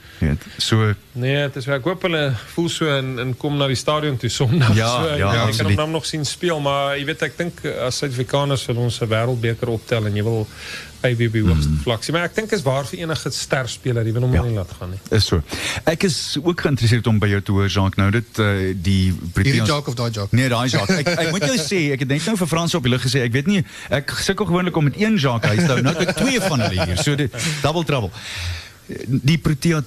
So 0.58 0.94
Nee, 1.14 1.42
dit 1.46 1.56
is 1.60 1.66
ek 1.70 1.84
hoop 1.86 2.02
hulle 2.08 2.22
voel 2.54 2.68
so 2.72 2.88
en 2.90 3.18
en 3.22 3.36
kom 3.38 3.56
na 3.56 3.68
die 3.70 3.78
stadion 3.78 4.16
toe 4.18 4.30
Sondag. 4.30 4.74
Ja, 4.74 4.88
so, 5.02 5.12
ja, 5.20 5.32
ek 5.46 5.56
kan 5.60 5.76
hom 5.78 5.90
nog 5.94 6.06
sien 6.06 6.24
speel, 6.26 6.58
maar 6.60 6.96
jy 6.98 7.04
weet 7.06 7.22
ek 7.28 7.36
dink 7.38 7.60
as 7.86 7.98
Suid-Afrikaners 8.02 8.66
wil 8.66 8.76
ons 8.88 9.00
'n 9.00 9.06
wêreldbeker 9.12 9.68
optel 9.70 10.06
en 10.06 10.16
jy 10.16 10.24
wil 10.26 10.46
ABB 11.04 11.36
hoogste 11.44 11.70
vlak 11.84 12.02
sien. 12.02 12.14
Maar 12.16 12.24
ek 12.30 12.34
dink 12.34 12.52
is 12.56 12.62
waar 12.64 12.86
vir 12.88 12.98
enige 13.04 13.30
sterspeler, 13.30 14.06
jy 14.08 14.12
wil 14.16 14.22
hom 14.26 14.32
Ja. 14.34 14.40
ja. 14.42 14.48
nie 14.48 14.56
laat 14.56 14.72
gaan 14.78 14.90
nie. 14.90 14.98
is 15.10 15.26
so. 15.26 15.42
Ek 15.84 16.02
is 16.02 16.38
ook 16.42 16.60
geïnteresseerd 16.66 17.06
om 17.06 17.18
by 17.18 17.28
jou 17.28 17.40
te 17.42 17.52
hoor 17.52 17.68
Jacques 17.68 17.96
nou 18.00 18.10
dit 18.10 18.38
uh, 18.38 18.46
die 18.74 19.12
Hierdie 19.12 19.30
Proteas 19.36 19.68
joke 19.68 19.88
of 19.90 19.94
daai 19.94 20.10
joke? 20.10 20.34
Nee, 20.34 20.48
daai 20.48 20.66
Jacques. 20.68 20.98
Ek 20.98 21.08
ek 21.26 21.30
moet 21.30 21.44
jou 21.46 21.58
sê, 21.60 21.92
ek 21.92 22.00
het 22.00 22.08
net 22.08 22.26
nou 22.26 22.36
vir 22.40 22.46
Frans 22.48 22.74
op 22.74 22.82
die 22.82 22.90
lug 22.90 23.02
gesê, 23.04 23.22
ek 23.22 23.32
weet 23.32 23.46
nie, 23.46 23.62
ek 23.90 24.10
sukkel 24.18 24.46
gewoonlik 24.50 24.76
om 24.76 24.84
met 24.90 24.96
een 24.98 25.16
Jacques 25.20 25.46
huis 25.52 25.62
te 25.66 25.72
hou. 25.76 25.80
Nou 25.84 25.94
het 25.94 26.08
ek 26.08 26.16
twee 26.16 26.40
van 26.40 26.60
hulle 26.60 26.86
hier. 26.88 26.96
So 27.04 27.14
dit 27.14 27.30
double 27.62 27.84
trouble. 27.84 28.10
Die 29.06 29.38
Protea 29.38 29.80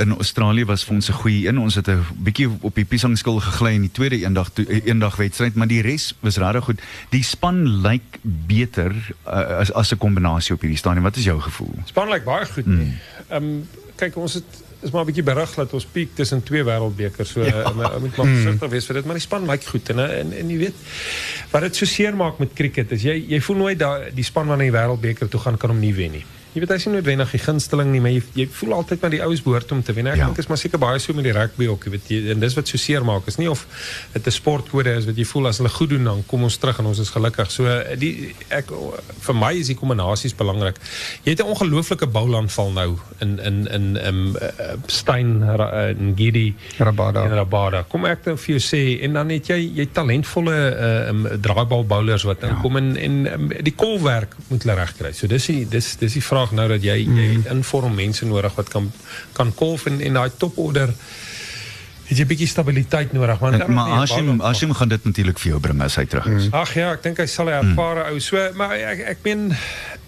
in 0.00 0.14
Australië 0.16 0.64
was 0.64 0.84
vir 0.84 0.94
ons 0.94 1.08
'n 1.08 1.12
goeie 1.12 1.48
een. 1.48 1.58
Ons 1.58 1.74
het 1.74 1.88
'n 1.88 2.04
bietjie 2.24 2.48
op 2.60 2.74
die 2.74 2.84
piesangskil 2.84 3.40
gegly 3.40 3.74
in 3.74 3.80
die 3.80 3.92
tweede 3.92 4.16
eendag 4.16 4.50
toe- 4.52 4.82
eendag 4.84 5.16
wedstryd, 5.16 5.54
maar 5.54 5.66
die 5.66 5.82
res 5.82 6.14
was 6.20 6.36
regtig 6.36 6.64
goed. 6.64 6.80
Die 7.10 7.22
span 7.22 7.80
lyk 7.82 8.18
beter 8.22 8.92
uh, 9.26 9.58
as 9.60 9.72
as 9.72 9.92
'n 9.92 9.98
kombinasie 9.98 10.54
op 10.54 10.60
hierdie 10.60 10.78
stadium. 10.78 11.02
Wat 11.02 11.16
is 11.16 11.24
jou 11.24 11.40
gevoel? 11.40 11.74
Span 11.84 12.08
lyk 12.08 12.24
baie 12.24 12.46
goed 12.46 12.66
nie. 12.66 12.92
Ehm 13.28 13.44
um, 13.44 13.68
kyk 13.96 14.16
ons 14.16 14.34
het 14.34 14.44
is 14.80 14.90
maar 14.90 15.02
'n 15.02 15.06
bietjie 15.06 15.22
berig 15.22 15.54
dat 15.54 15.72
ons 15.72 15.84
piek 15.84 16.14
tussen 16.14 16.42
twee 16.42 16.64
wêreldbekers. 16.64 17.30
So 17.30 17.44
ja. 17.44 17.72
moet 18.00 18.16
maar 18.16 18.26
versigtig 18.26 18.70
wees 18.70 18.86
vir 18.86 18.94
dit, 18.94 19.04
maar 19.04 19.14
die 19.14 19.22
span 19.22 19.46
lyk 19.46 19.64
goed 19.64 19.88
en 19.88 19.98
en 19.98 20.32
en 20.32 20.50
jy 20.50 20.58
weet 20.58 20.74
wat 21.50 21.62
dit 21.62 21.76
so 21.76 21.84
seer 21.84 22.16
maak 22.16 22.38
met 22.38 22.52
cricket 22.54 22.92
is 22.92 23.02
jy 23.02 23.24
jy 23.28 23.40
voel 23.40 23.56
nooit 23.56 23.78
dat 23.78 24.14
die 24.14 24.24
span 24.24 24.46
wat 24.46 24.58
na 24.58 24.64
die 24.64 24.72
wêreldbeker 24.72 25.28
toe 25.28 25.40
gaan 25.40 25.56
kan 25.56 25.70
hom 25.70 25.80
nie 25.80 25.94
wen 25.94 26.10
nie. 26.10 26.24
Jy 26.52 26.60
weet 26.60 26.68
hy 26.70 26.74
is 26.80 26.86
nie 26.86 26.94
noodwendig 26.96 27.30
die 27.30 27.38
gunsteling 27.38 27.90
nie, 27.92 28.00
maar 28.02 28.10
jy, 28.10 28.22
jy 28.34 28.46
voel 28.50 28.72
altyd 28.74 29.00
maar 29.04 29.10
die 29.10 29.22
oues 29.22 29.42
behoort 29.44 29.70
om 29.72 29.82
te 29.86 29.92
wen. 29.92 30.06
Ek 30.10 30.16
Ja. 30.16 30.24
dink 30.26 30.38
is 30.38 30.48
maar 30.48 30.58
seker 30.58 30.78
baie 30.78 30.98
so 30.98 31.12
met 31.14 31.24
die 31.24 31.32
rugby 31.32 31.66
ook, 31.70 31.84
jy 31.84 31.90
weet 31.90 32.08
jy, 32.08 32.30
en 32.30 32.40
dis 32.40 32.54
wat 32.54 32.66
so 32.68 32.76
seer 32.76 33.04
maak. 33.04 33.26
Is 33.28 33.36
nie 33.38 33.48
of 33.50 33.66
dit 34.12 34.26
'n 34.26 34.30
sportkode 34.30 34.96
is 34.96 35.04
wat 35.06 35.16
jy 35.16 35.24
voel 35.24 35.46
as 35.46 35.58
hulle 35.58 35.68
goed 35.68 35.90
doen 35.90 36.04
dan 36.04 36.24
kom 36.26 36.42
ons 36.42 36.56
terug 36.58 36.78
en 36.78 36.86
ons 36.86 36.98
is 36.98 37.10
gelukkig. 37.10 37.50
So 37.50 37.64
die 37.98 38.34
ek 38.50 38.66
vir 39.20 39.34
my 39.34 39.52
is 39.54 39.66
die 39.68 39.76
kombinasies 39.76 40.34
belangrik. 40.34 40.76
Jy 41.24 41.30
het 41.30 41.40
'n 41.40 41.46
ongelooflike 41.54 42.06
boulaanval 42.06 42.72
nou 42.72 42.98
in 43.20 43.38
in 43.38 43.66
in 43.68 44.06
um, 44.06 44.36
uh, 44.36 44.74
Stein 44.86 45.42
Ra- 45.56 45.88
en 45.88 46.14
Gidi 46.16 46.54
Rabada. 46.78 47.24
en 47.24 47.30
Rabada. 47.34 47.82
Kom 47.88 48.04
ek 48.06 48.24
nou 48.26 48.36
vir 48.36 48.58
jou 48.58 48.60
sê 48.60 49.02
en 49.02 49.12
dan 49.12 49.28
het 49.30 49.46
jy 49.46 49.70
jy 49.74 49.86
talentvolle 49.92 50.56
uh, 50.80 51.08
um, 51.08 51.22
wat 52.24 52.42
inkom 52.42 52.76
en 52.76 52.96
en 52.96 53.32
um, 53.32 53.48
die 53.62 53.74
kolwerk 53.74 54.34
moet 54.48 54.62
hulle 54.62 54.74
regkry. 54.74 55.12
So 55.12 55.26
dis 55.26 55.46
die 55.46 55.64
dis 55.68 55.96
dis 55.96 56.12
die 56.12 56.22
vraag 56.22 56.39
nou 56.52 56.68
dat 56.68 56.82
jy 56.82 56.96
jy 57.04 57.26
het 57.36 57.50
inform 57.52 57.94
mense 57.94 58.26
nodig 58.26 58.54
wat 58.56 58.68
kan 58.72 58.92
kan 59.36 59.52
kolf 59.54 59.86
en 59.86 60.00
en 60.00 60.12
daai 60.20 60.30
toporder 60.36 60.94
het 62.10 62.18
jy 62.18 62.26
bietjie 62.26 62.48
stabiliteit 62.50 63.12
nodig 63.14 63.38
want 63.38 63.60
En, 63.60 63.72
maar 63.72 63.92
Hashim 64.00 64.40
Hashim 64.40 64.74
gaan 64.74 64.88
dit 64.88 65.04
natuurlik 65.04 65.38
vir 65.38 65.52
jou 65.52 65.60
bring 65.60 65.82
as 65.82 65.96
hy 66.00 66.06
terug 66.10 66.26
is. 66.26 66.48
Ag 66.50 66.74
ja, 66.74 66.90
ek 66.96 67.04
dink 67.06 67.20
hy 67.22 67.26
sal 67.30 67.50
'n 67.52 67.58
ervare 67.60 68.08
ou. 68.10 68.18
So 68.18 68.50
maar 68.58 68.74
ek 68.74 69.04
ek 69.14 69.18
meen 69.22 69.52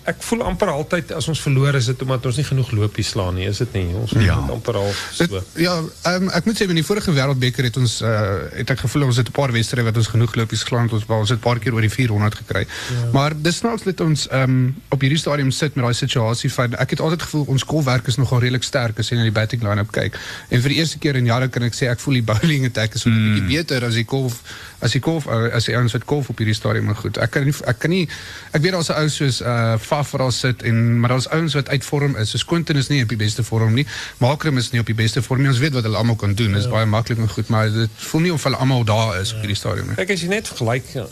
ek 0.04 0.22
voel 0.26 0.42
amper 0.42 0.70
altyd 0.72 1.12
as 1.16 1.28
ons 1.30 1.40
verloor 1.40 1.76
is 1.78 1.86
dit 1.86 2.02
omdat 2.02 2.26
ons 2.26 2.38
nie 2.40 2.44
genoeg 2.46 2.72
lopies 2.74 3.12
slaan 3.14 3.36
nie, 3.38 3.46
is 3.46 3.58
dit 3.62 3.72
nie? 3.78 3.94
Ons 3.94 4.10
Ja. 4.16 4.40
moet 4.40 4.50
amper 4.50 4.76
al 4.80 4.90
so. 5.12 5.42
Ja, 5.56 5.76
um, 6.10 6.28
ek 6.30 6.44
moet 6.44 6.58
sê 6.58 6.68
in 6.68 6.74
die 6.74 6.84
vorige 6.86 7.12
wêreldbeker 7.14 7.64
het 7.64 7.76
ons 7.76 8.00
uh, 8.02 8.48
het 8.56 8.70
ek 8.70 8.82
gevoel 8.84 9.06
ons 9.06 9.16
het 9.16 9.28
'n 9.28 9.32
paar 9.32 9.52
wedstryde 9.52 9.84
wat 9.86 9.96
ons 9.96 10.10
genoeg 10.14 10.34
lopies 10.34 10.62
geslaan 10.62 10.88
het 10.90 10.92
ons 10.92 11.06
ons 11.06 11.28
het 11.30 11.38
'n 11.38 11.42
paar 11.42 11.58
keer 11.58 11.74
oor 11.74 11.80
die 11.80 11.90
400 11.90 12.34
gekry. 12.34 12.66
Maar 13.12 13.32
dis 13.36 13.56
snaaks 13.56 13.82
dat 13.82 14.00
ons 14.00 14.28
um, 14.32 14.74
op 14.88 15.00
hierdie 15.00 15.18
stadium 15.18 15.50
sit 15.50 15.74
met 15.74 15.84
daai 15.84 15.94
situasie 15.94 16.52
van 16.52 16.74
ek 16.74 16.90
het 16.90 17.00
altyd 17.00 17.22
gevoel 17.22 17.44
ons 17.48 17.64
kolwerk 17.64 18.06
is 18.06 18.16
nogal 18.16 18.40
redelik 18.40 18.62
sterk 18.62 18.98
as 18.98 19.08
jy 19.08 19.16
na 19.16 19.22
die 19.22 19.32
batting 19.32 19.62
line-up 19.62 19.92
kyk. 19.92 20.18
En 20.48 20.60
vir 20.60 20.68
die 20.68 20.78
eerste 20.78 20.98
keer 20.98 21.16
in 21.16 21.26
jare 21.26 21.48
kan 21.48 21.62
ek 21.62 21.74
sê 21.74 21.88
ek 21.90 22.00
voel 22.00 22.14
die 22.14 22.28
bowling 22.32 22.66
attack 22.66 22.94
is 22.94 23.06
'n 23.06 23.10
mm. 23.10 23.34
bietjie 23.34 23.56
beter 23.56 23.84
as 23.84 23.94
die 23.94 24.04
kolf 24.04 24.42
as 24.82 24.92
die 24.96 25.00
kolf 25.00 25.26
uh, 25.30 25.48
as 25.54 25.68
die 25.70 25.76
ouens 25.78 25.94
wat 25.96 26.04
kolf 26.10 26.28
op 26.32 26.38
hierdie 26.42 26.56
stadium 26.58 26.84
maar 26.90 26.98
goed. 26.98 27.18
Ek 27.22 27.30
kan 27.34 27.44
nie 27.46 27.54
ek 27.70 27.78
kan 27.82 27.90
nie 27.94 28.04
ek 28.52 28.62
weet 28.64 28.72
daar's 28.76 28.90
'n 28.90 28.98
ou 28.98 29.08
soos 29.08 29.40
uh 29.40 29.78
Faf 29.78 30.10
wat 30.12 30.20
daar 30.20 30.32
sit 30.32 30.62
en 30.62 31.00
maar 31.00 31.14
daar's 31.14 31.28
ouens 31.30 31.54
wat 31.54 31.68
uit 31.68 31.84
vorm 31.84 32.16
is. 32.16 32.30
Soos 32.30 32.44
Quentin 32.44 32.76
is 32.76 32.88
nie 32.88 33.02
op 33.02 33.08
die 33.08 33.16
beste 33.16 33.42
vorm 33.44 33.74
nie. 33.74 33.86
Makram 34.18 34.58
is 34.58 34.70
nie 34.72 34.80
op 34.80 34.86
die 34.86 34.94
beste 34.98 35.22
vorm 35.22 35.40
nie. 35.40 35.48
Ons 35.48 35.58
weet 35.62 35.72
wat 35.72 35.82
hulle 35.82 35.96
almal 35.96 36.16
kan 36.16 36.34
doen. 36.34 36.52
Dit 36.52 36.62
is 36.64 36.68
baie 36.68 36.86
maklik 36.86 37.18
en 37.18 37.28
goed, 37.28 37.48
maar 37.48 37.70
dit 37.72 37.90
voel 37.96 38.20
nie 38.20 38.32
of 38.32 38.42
hulle 38.44 38.56
almal 38.56 38.84
daar 38.84 39.20
is 39.20 39.32
op 39.32 39.38
hierdie 39.38 39.56
stadium 39.56 39.86
nie. 39.86 39.94
Kyk 39.96 40.10
as 40.10 40.20
jy 40.20 40.28
net 40.28 40.48
vergelyk 40.48 40.84
ja, 40.94 41.06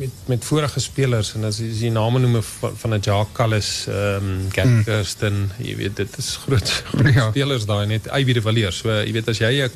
met 0.00 0.10
met 0.26 0.44
vorige 0.44 0.80
spelers 0.80 1.34
en 1.34 1.44
as 1.44 1.58
jy, 1.58 1.68
jy 1.80 1.90
name 1.92 2.18
noem 2.18 2.42
van, 2.42 2.76
van 2.76 2.94
'n 2.94 3.00
Jacques 3.00 3.34
Callis, 3.36 3.86
ehm 3.88 4.30
um, 4.30 4.46
Gary 4.52 4.82
mm. 5.30 5.50
Jy 5.58 5.76
weet 5.76 5.96
dit 5.96 6.18
is 6.18 6.36
groot, 6.44 6.70
groot 6.92 7.14
Ja. 7.14 7.28
spelers 7.30 7.66
daai 7.66 7.86
net 7.86 8.06
Ivy 8.06 8.32
de 8.32 8.42
Villiers. 8.42 8.76
So 8.76 8.88
jy 8.88 9.12
weet 9.12 9.28
as 9.28 9.38
jy 9.38 9.64
'n 9.64 9.70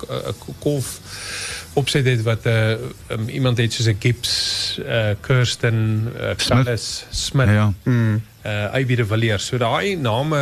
kolf 0.58 1.00
opset 1.74 2.04
het 2.06 2.22
wat 2.22 2.46
uh, 2.46 2.70
um, 3.10 3.28
iemand 3.28 3.58
soos 3.68 3.86
'n 3.86 3.96
Gibbs, 4.00 4.78
uh, 4.86 5.14
Kirsten, 5.20 6.12
uh, 6.20 6.34
Callis, 6.36 7.04
Smith, 7.10 7.48
Ja. 7.48 7.72
Mm. 7.84 8.22
uh 8.46 8.76
Ivy 8.80 8.94
de 8.94 9.06
Villiers. 9.06 9.46
So 9.46 9.56
daai 9.56 9.96
name, 9.96 10.36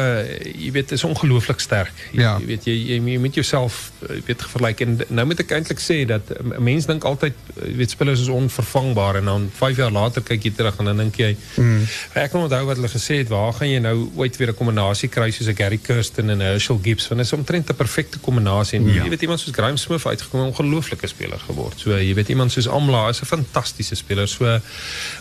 jy 0.59 0.73
weet, 0.73 0.91
is 0.93 1.05
ongelooflik 1.05 1.61
sterk. 1.61 1.93
Jy, 2.13 2.21
Ja. 2.21 2.37
jy 2.39 2.47
weet 2.47 2.65
jy, 2.65 2.73
jy, 2.73 2.97
jy 3.13 3.19
moet 3.19 3.35
jouself 3.35 3.93
jy 4.09 4.23
weet 4.27 4.43
vergelyk 4.43 4.81
en 4.81 5.01
nou 5.09 5.27
moet 5.27 5.39
ek 5.41 5.51
eintlik 5.55 5.79
sê 5.79 6.05
dat 6.07 6.23
uh, 6.31 6.57
'n 6.59 6.63
mens 6.63 6.87
dink 6.87 7.05
altyd 7.05 7.33
jy 7.63 7.77
weet 7.77 7.91
spelers 7.91 8.21
is 8.21 8.29
onvervangbaar 8.29 9.17
en 9.17 9.25
dan 9.25 9.51
5 9.55 9.77
jaar 9.77 9.91
later 9.93 10.23
kyk 10.23 10.43
jy 10.45 10.51
terug 10.51 10.79
en 10.79 10.85
dan 10.85 10.97
dink 10.97 11.17
jy 11.17 11.37
mm. 11.57 11.87
ek 12.15 12.31
kan 12.33 12.41
onthou 12.43 12.65
wat 12.67 12.77
hulle 12.77 12.89
gesê 12.91 13.15
het, 13.23 13.29
waar 13.29 13.53
gaan 13.53 13.69
jy 13.71 13.79
nou 13.79 14.11
ooit 14.17 14.37
weer 14.37 14.49
'n 14.51 14.55
kombinasie 14.55 15.09
kry 15.09 15.31
soos 15.31 15.47
'n 15.49 15.55
Gary 15.57 15.79
Kirsten 15.79 16.31
en 16.31 16.39
'n 16.39 16.41
Herschel 16.41 16.81
Gibbs 16.83 17.07
want 17.09 17.19
dit 17.23 17.27
is 17.27 17.33
omtrent 17.39 17.71
'n 17.71 17.75
perfekte 17.77 18.19
kombinasie 18.19 18.79
en 18.81 18.87
Ja. 18.89 19.05
jy 19.05 19.11
weet 19.11 19.23
iemand 19.23 19.41
soos 19.41 19.55
Graham 19.55 19.77
Smith 19.77 20.05
uitgekom 20.07 20.41
'n 20.41 20.51
ongelooflike 20.51 21.07
speler 21.23 21.43
geword. 21.47 21.79
So 21.79 21.95
jy 21.95 22.15
weet 22.19 22.33
iemand 22.35 22.53
soos 22.53 22.69
Amla 22.69 23.09
is 23.09 23.23
'n 23.23 23.27
fantastiese 23.27 23.95
speler. 23.95 24.29
So 24.29 24.45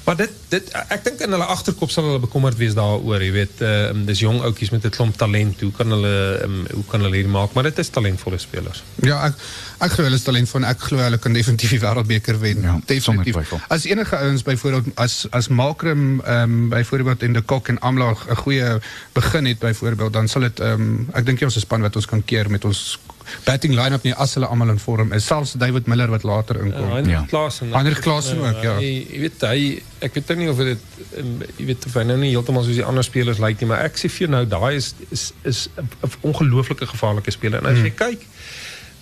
maar 0.05 0.15
dit 0.15 0.31
dit 0.49 0.71
ek 0.89 1.03
dink 1.03 1.21
in 1.21 1.31
hulle 1.31 1.45
agterkop 1.45 1.91
sal 1.91 2.03
hulle 2.03 2.19
bekommerd 2.19 2.57
wees 2.57 2.73
daaroor, 2.73 3.21
jy 3.21 3.31
weet, 3.31 3.61
uh, 3.61 3.91
dis 4.05 4.19
jong 4.19 4.41
ouetjies 4.41 4.71
met 4.71 4.85
'n 4.85 4.89
klomp 4.89 5.17
talent. 5.17 5.61
Hoe 5.61 5.71
kan 5.71 5.89
hulle 5.89 6.41
um, 6.43 6.65
hoe 6.71 6.85
kan 6.89 7.01
hulle 7.01 7.15
hier 7.15 7.29
maak? 7.29 7.53
Maar 7.53 7.63
dit 7.63 7.77
is 7.77 7.89
talentvolle 7.89 8.37
spelers. 8.37 8.83
Ja, 9.01 9.25
ek 9.25 9.35
ek 9.79 9.91
glo 9.91 10.03
hulle 10.03 10.15
is 10.15 10.23
talentvol 10.23 10.61
en 10.61 10.69
ek 10.69 10.79
glo 10.79 10.97
hulle 10.97 11.17
kan 11.17 11.33
definitief 11.33 11.69
die 11.69 11.79
wêreldbeker 11.79 12.39
wen. 12.39 12.61
Ja, 12.61 12.79
definitief. 12.85 13.53
As 13.67 13.85
enige 13.85 14.17
ouens 14.17 14.43
byvoorbeeld 14.43 14.95
as 14.95 15.27
as 15.31 15.47
Makram 15.47 16.21
ehm 16.21 16.43
um, 16.43 16.69
byvoorbeeld 16.69 17.23
en 17.23 17.33
de 17.33 17.41
Kok 17.41 17.67
en 17.67 17.79
Amla 17.79 18.11
'n 18.11 18.35
goeie 18.35 18.79
begin 19.13 19.45
het 19.45 19.59
byvoorbeeld, 19.59 20.13
dan 20.13 20.27
sal 20.27 20.41
dit 20.41 20.59
ehm 20.59 20.81
um, 20.81 21.07
ek 21.13 21.25
dink 21.25 21.39
jy 21.39 21.45
ons 21.45 21.55
is 21.55 21.63
'n 21.63 21.65
span 21.65 21.81
wat 21.81 21.95
ons 21.95 22.05
kan 22.05 22.23
keer 22.25 22.49
met 22.49 22.65
ons 22.65 22.99
batting 23.45 23.73
line-up 23.75 24.03
nie 24.03 24.13
as 24.13 24.33
hulle 24.35 24.47
almal 24.47 24.69
in 24.69 24.79
vorm 24.79 25.13
is. 25.13 25.25
Selfs 25.25 25.53
David 25.53 25.87
Miller 25.87 26.09
wat 26.09 26.23
later 26.23 26.61
inkom. 26.65 26.91
Uh, 26.91 27.05
Ja. 27.11 27.25
Klaasen. 27.29 27.71
Heinrich 27.73 27.99
Klaasen 27.99 28.39
ook, 28.39 28.61
ja. 28.63 28.75
Hy, 28.77 29.07
jy 29.11 29.19
weet 29.19 29.41
hy 29.41 29.81
ek 30.01 30.13
weet 30.13 30.35
nie 30.37 30.49
of 30.49 30.57
dit 30.57 30.79
um, 31.17 31.41
jy 31.57 31.65
weet 31.65 31.85
of 31.85 31.93
hy 31.93 32.03
nou 32.03 32.17
nie 32.17 32.31
heeltemal 32.33 32.63
soos 32.63 32.75
die 32.79 32.85
ander 32.85 33.03
spelers 33.03 33.37
lyk 33.39 33.59
nie, 33.61 33.67
maar 33.69 33.83
ek 33.85 33.97
sê 34.01 34.09
vir 34.09 34.25
jou 34.27 34.31
nou 34.31 34.45
daai 34.45 34.75
is 34.75 34.93
is 35.11 35.31
is 35.43 35.69
'n 35.77 35.87
'n 36.03 36.11
ongelooflike 36.21 36.85
gevaarlike 36.87 37.31
speler. 37.31 37.59
En 37.59 37.65
as 37.71 37.77
Hmm. 37.77 37.85
jy 37.85 37.91
kyk 37.95 38.21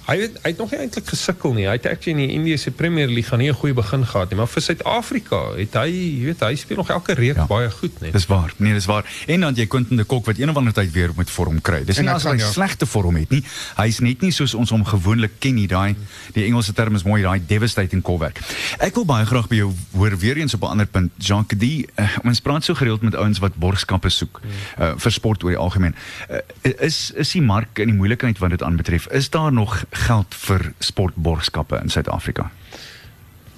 Hy 0.10 0.16
het, 0.24 0.38
hy 0.42 0.50
het 0.50 0.58
nog 0.58 0.72
nie 0.74 0.80
eintlik 0.82 1.06
gesukkel 1.12 1.54
nie. 1.54 1.66
Hy 1.70 1.75
het 1.78 1.86
actually 1.86 2.16
in 2.18 2.22
die 2.30 2.36
Indiese 2.39 2.72
Premier 2.74 3.06
League 3.08 3.30
gaan 3.30 3.39
nie 3.39 3.50
'n 3.51 3.54
goeie 3.54 3.74
begin 3.78 4.06
gehad 4.06 4.30
nie, 4.32 4.38
maar 4.38 4.48
vir 4.48 4.62
Suid-Afrika 4.62 5.54
het 5.58 5.74
hy, 5.74 5.86
jy 5.89 6.25
weet, 6.25 6.39
hy 6.39 6.56
speel 6.56 6.78
nog 6.78 6.89
elke 6.89 7.13
reek 7.13 7.36
Ja. 7.36 7.46
baie 7.46 7.70
goed, 7.70 8.01
nee. 8.01 8.12
Dis 8.12 8.25
waar. 8.25 8.54
Nee, 8.58 8.74
dis 8.74 8.86
waar. 8.86 9.06
En 9.28 9.39
dan 9.42 9.54
jy 9.56 9.68
Quentin 9.68 9.98
de 9.98 10.04
Kok 10.04 10.25
wat 10.25 10.38
een 10.38 10.50
of 10.50 10.56
ander 10.56 10.74
tyd 10.74 10.92
weer 10.92 11.10
met 11.16 11.30
vorm 11.30 11.62
kry. 11.62 11.84
Dis 11.86 11.98
En 11.98 12.06
nie 12.06 12.13
as 12.13 12.24
hy 12.24 12.38
ja. 12.38 12.51
slegte 12.51 12.86
vorm 12.86 13.16
het 13.16 13.30
nie. 13.30 13.44
Hy's 13.78 14.00
net 14.00 14.22
nie 14.22 14.32
soos 14.32 14.54
ons 14.54 14.70
hom 14.70 14.84
gewoonlik 14.86 15.32
ken 15.39 15.54
nie. 15.56 15.68
Daai 15.68 15.96
die 16.34 16.46
Engelse 16.46 16.74
term 16.74 16.96
is 16.96 17.04
mooi, 17.04 17.22
daai 17.22 17.42
devastating 17.48 18.01
kolwerk. 18.01 18.39
Ek 18.80 18.96
wil 18.96 19.06
baie 19.06 19.25
graag 19.25 19.48
by 19.48 19.56
jou 19.56 19.74
hoor 19.94 20.18
weer 20.18 20.38
eens 20.38 20.54
op 20.54 20.62
'n 20.63 20.66
ander 20.72 20.88
punt. 20.88 21.12
Jacques, 21.18 21.60
die 21.60 21.88
uh, 22.00 22.08
ons 22.24 22.39
praat 22.42 22.63
so 22.63 22.74
gereeld 22.74 23.01
met 23.01 23.16
ouens 23.16 23.39
wat 23.39 23.56
borgskappe 23.56 24.10
soek 24.10 24.42
uh, 24.80 24.94
vir 24.98 25.12
sport 25.12 25.44
oor 25.44 25.51
die 25.51 25.60
algemeen. 25.60 25.96
Uh, 26.32 26.38
is 26.80 27.12
is 27.16 27.32
die 27.32 27.42
mark 27.42 27.78
in 27.80 27.88
die 27.88 27.96
moeilikheid 27.96 28.38
wat 28.39 28.50
dit 28.50 28.63
aanbetref? 28.63 29.08
Is 29.08 29.30
daar 29.30 29.54
nog 29.54 29.86
geld 30.00 30.36
vir 30.48 30.72
sportborgskappe 30.79 31.79
in 31.84 31.91
Suid-Afrika? 31.94 32.50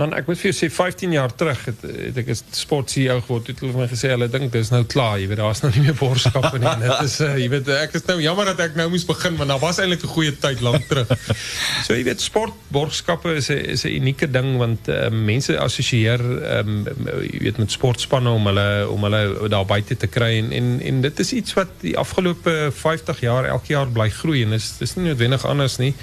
Man, 0.01 0.15
ek 0.17 0.25
moet 0.25 0.39
vir 0.39 0.49
jou 0.49 0.55
sê 0.57 0.67
15 0.73 1.11
jaar 1.13 1.33
terug 1.37 1.59
het, 1.67 1.81
het 1.85 2.15
ek 2.17 2.29
'n 2.33 2.37
sport 2.57 2.89
CEO 2.89 3.19
geword. 3.21 3.47
Het 3.51 3.59
hulle 3.61 3.73
vir 3.75 3.81
my 3.83 3.89
gesê 3.91 4.09
hulle 4.09 4.27
dink 4.33 4.51
dis 4.51 4.71
nou 4.73 4.81
klaar, 4.83 5.19
jy 5.21 5.27
weet 5.29 5.37
daar's 5.37 5.61
nou 5.61 5.69
nie 5.75 5.83
meer 5.85 5.97
borgskappe 5.99 6.57
nie. 6.57 6.71
Dit 6.85 7.03
is 7.05 7.17
uh, 7.21 7.35
jy 7.37 7.49
weet 7.53 7.69
ek 7.75 7.93
is 7.99 8.07
nou 8.07 8.17
jammer 8.21 8.49
dat 8.49 8.63
ek 8.65 8.79
nou 8.79 8.87
moes 8.89 9.05
begin 9.05 9.37
want 9.37 9.53
daar 9.53 9.61
was 9.61 9.77
eintlik 9.77 10.01
'n 10.03 10.13
goeie 10.15 10.33
tyd 10.33 10.61
lank 10.65 10.87
terug. 10.89 11.11
So 11.85 11.93
jy 11.93 12.03
weet 12.03 12.21
sport 12.21 12.53
borgskappe 12.73 13.35
is 13.37 13.49
'n 13.49 13.61
is 13.75 13.85
'n 13.85 13.93
unieke 13.93 14.31
ding 14.31 14.57
want 14.57 14.89
uh, 14.89 15.09
mense 15.09 15.53
assosieer 15.59 16.21
um, 16.57 16.87
jy 17.21 17.39
weet 17.45 17.57
met 17.57 17.71
sportspanne 17.71 18.29
om 18.29 18.45
hulle 18.49 18.89
om 18.89 19.03
hulle 19.03 19.49
daar 19.49 19.65
buite 19.65 19.97
te 19.97 20.07
kry 20.07 20.37
en 20.41 20.51
en 20.51 20.81
en 20.81 21.01
dit 21.01 21.19
is 21.19 21.33
iets 21.33 21.53
wat 21.53 21.69
die 21.81 21.97
afgelope 21.97 22.71
50 22.73 23.21
jaar 23.21 23.45
elke 23.45 23.73
jaar 23.73 23.87
bly 23.87 24.09
groei 24.09 24.43
en 24.43 24.53
is 24.53 24.77
dis 24.79 24.95
nie 24.95 25.05
noodwendig 25.11 25.45
anders 25.45 25.77
nie. 25.77 25.93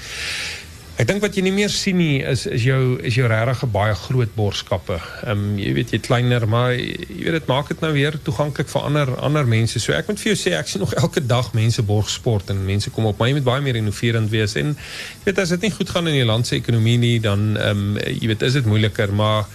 Ek 0.98 1.06
dink 1.06 1.22
wat 1.22 1.36
jy 1.38 1.44
nie 1.46 1.52
meer 1.54 1.70
sien 1.70 1.94
nie 2.00 2.24
is 2.26 2.40
is 2.50 2.64
jou 2.66 2.96
is 3.06 3.14
jou 3.14 3.28
regtig 3.30 3.60
baie 3.70 3.92
groot 3.94 4.32
borgskappe. 4.34 4.96
Ehm 5.22 5.44
um, 5.44 5.76
weet 5.76 5.92
jy 5.94 6.00
kleiner, 6.02 6.46
maar 6.50 6.72
jy 6.74 7.20
weet 7.20 7.36
dit 7.36 7.46
maak 7.46 7.70
dit 7.70 7.84
nou 7.84 7.92
weer 7.94 8.18
toeganklik 8.26 8.66
vir 8.72 8.88
ander 8.88 9.12
ander 9.28 9.46
mense. 9.46 9.78
So 9.78 9.94
ek 9.94 10.10
moet 10.10 10.18
vir 10.18 10.32
jou 10.32 10.40
sê 10.40 10.56
nog 10.82 10.96
elke 10.98 11.22
dag 11.22 11.52
mense 11.54 11.86
borg 11.86 12.10
sport 12.10 12.50
en 12.50 12.66
mense 12.66 12.90
kom 12.90 13.06
op 13.06 13.22
my 13.22 13.30
met 13.38 13.46
baie 13.46 13.62
meer 13.62 13.78
innoverend 13.78 14.34
wees 14.34 14.58
en 14.58 14.74
jy 14.74 15.22
weet 15.30 15.38
as 15.44 15.54
goed 15.78 15.94
gaan 15.94 16.10
in 16.10 16.18
die 16.18 16.26
land 16.26 16.50
se 16.50 16.58
ekonomie 16.58 16.98
nie 16.98 17.16
dan 17.22 17.54
ehm 17.54 17.86
weet 18.34 18.42
is 18.50 18.58
dit 18.58 18.66
moeiliker, 18.66 19.14
maar 19.14 19.46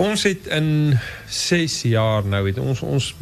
ons 0.00 0.24
het 0.24 0.48
in 0.48 0.96
6 1.28 1.82
jaar 1.92 2.24
nou 2.24 2.46
het 2.48 2.56
ons 2.56 2.80
ons 2.80 3.14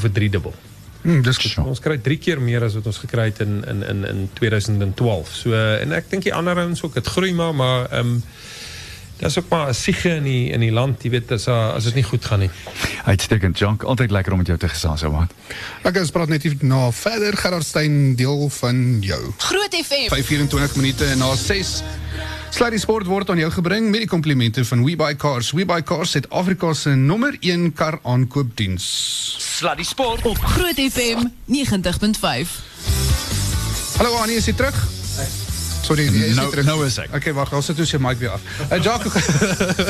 verdriedubbel. 0.00 0.56
Hmm, 1.02 1.22
dis. 1.22 1.38
Sure. 1.38 1.66
Ons 1.66 1.82
kry 1.82 1.98
3 1.98 2.18
keer 2.22 2.40
meer 2.40 2.62
as 2.62 2.76
wat 2.78 2.86
ons 2.86 3.00
gekry 3.02 3.30
het 3.32 3.42
in 3.42 3.60
in 3.68 3.82
in 3.82 4.04
in 4.06 4.24
2012. 4.38 5.34
So 5.34 5.54
en 5.54 5.92
ek 5.92 6.10
dink 6.10 6.28
die 6.28 6.34
ander 6.34 6.58
ouens 6.62 6.82
ook, 6.82 6.94
dit 6.94 7.06
groei 7.06 7.32
maar, 7.34 7.54
maar 7.54 7.88
ehm 7.90 8.16
um, 8.16 8.22
daar's 9.22 9.38
ook 9.38 9.48
maar 9.48 9.68
'n 9.68 9.74
siege 9.74 10.08
in 10.08 10.22
die 10.22 10.50
in 10.50 10.60
die 10.60 10.72
land, 10.72 11.02
jy 11.02 11.10
weet 11.10 11.30
as 11.32 11.46
uh, 11.46 11.74
as 11.74 11.84
dit 11.84 11.94
nie 11.94 12.02
goed 12.02 12.24
gaan 12.24 12.38
nie. 12.38 12.50
Uitstekend, 13.04 13.58
Jacques. 13.58 13.88
Altyd 13.88 14.10
lekker 14.10 14.32
om 14.32 14.38
met 14.38 14.46
jou 14.46 14.58
te 14.58 14.68
gesels, 14.68 15.02
ou 15.02 15.12
maat. 15.12 15.30
Ek 15.82 15.96
ons 15.96 16.10
praat 16.10 16.28
net 16.28 16.42
hier 16.42 16.56
na 16.60 16.90
verder 16.90 17.36
Gerard 17.36 17.66
Stein 17.66 18.14
deel 18.14 18.48
van 18.48 18.98
jou. 19.00 19.32
Groot 19.36 19.74
FM. 19.74 20.08
524 20.08 20.76
minute 20.76 21.14
na 21.16 21.34
6. 21.34 21.82
Sluddy 22.52 22.78
Sport 22.78 23.06
word 23.06 23.30
aan 23.30 23.38
jou 23.38 23.50
gebring 23.50 23.90
met 23.90 24.00
die 24.04 24.08
komplimente 24.08 24.64
van 24.64 24.84
WeBuy 24.84 25.14
Cars. 25.16 25.52
WeBuy 25.56 25.82
Cars 25.82 26.12
het 26.12 26.30
Afrika 26.30 26.72
se 26.72 26.90
nommer 26.90 27.36
1 27.40 27.72
kar 27.72 27.98
aankoopdiens. 28.02 28.84
Sport. 29.84 30.22
Op 30.22 30.38
Groot 30.38 30.74
FM 30.74 31.26
90.5. 31.46 32.48
Hallo 33.96 34.14
Annie, 34.16 34.36
is 34.36 34.44
jy 34.44 34.52
terug? 34.52 35.01
Sorry, 35.82 36.06
is 36.06 36.36
terug. 36.36 36.64
nou 36.64 36.84
is 36.86 36.96
ek. 37.02 37.10
Okay, 37.14 37.32
ons 37.34 37.66
sit 37.66 37.76
dus 37.76 37.90
jou 37.90 38.00
mic 38.02 38.18
weer 38.18 38.30
af. 38.30 38.42
Uh, 38.70 38.78
Jacques. 38.82 39.14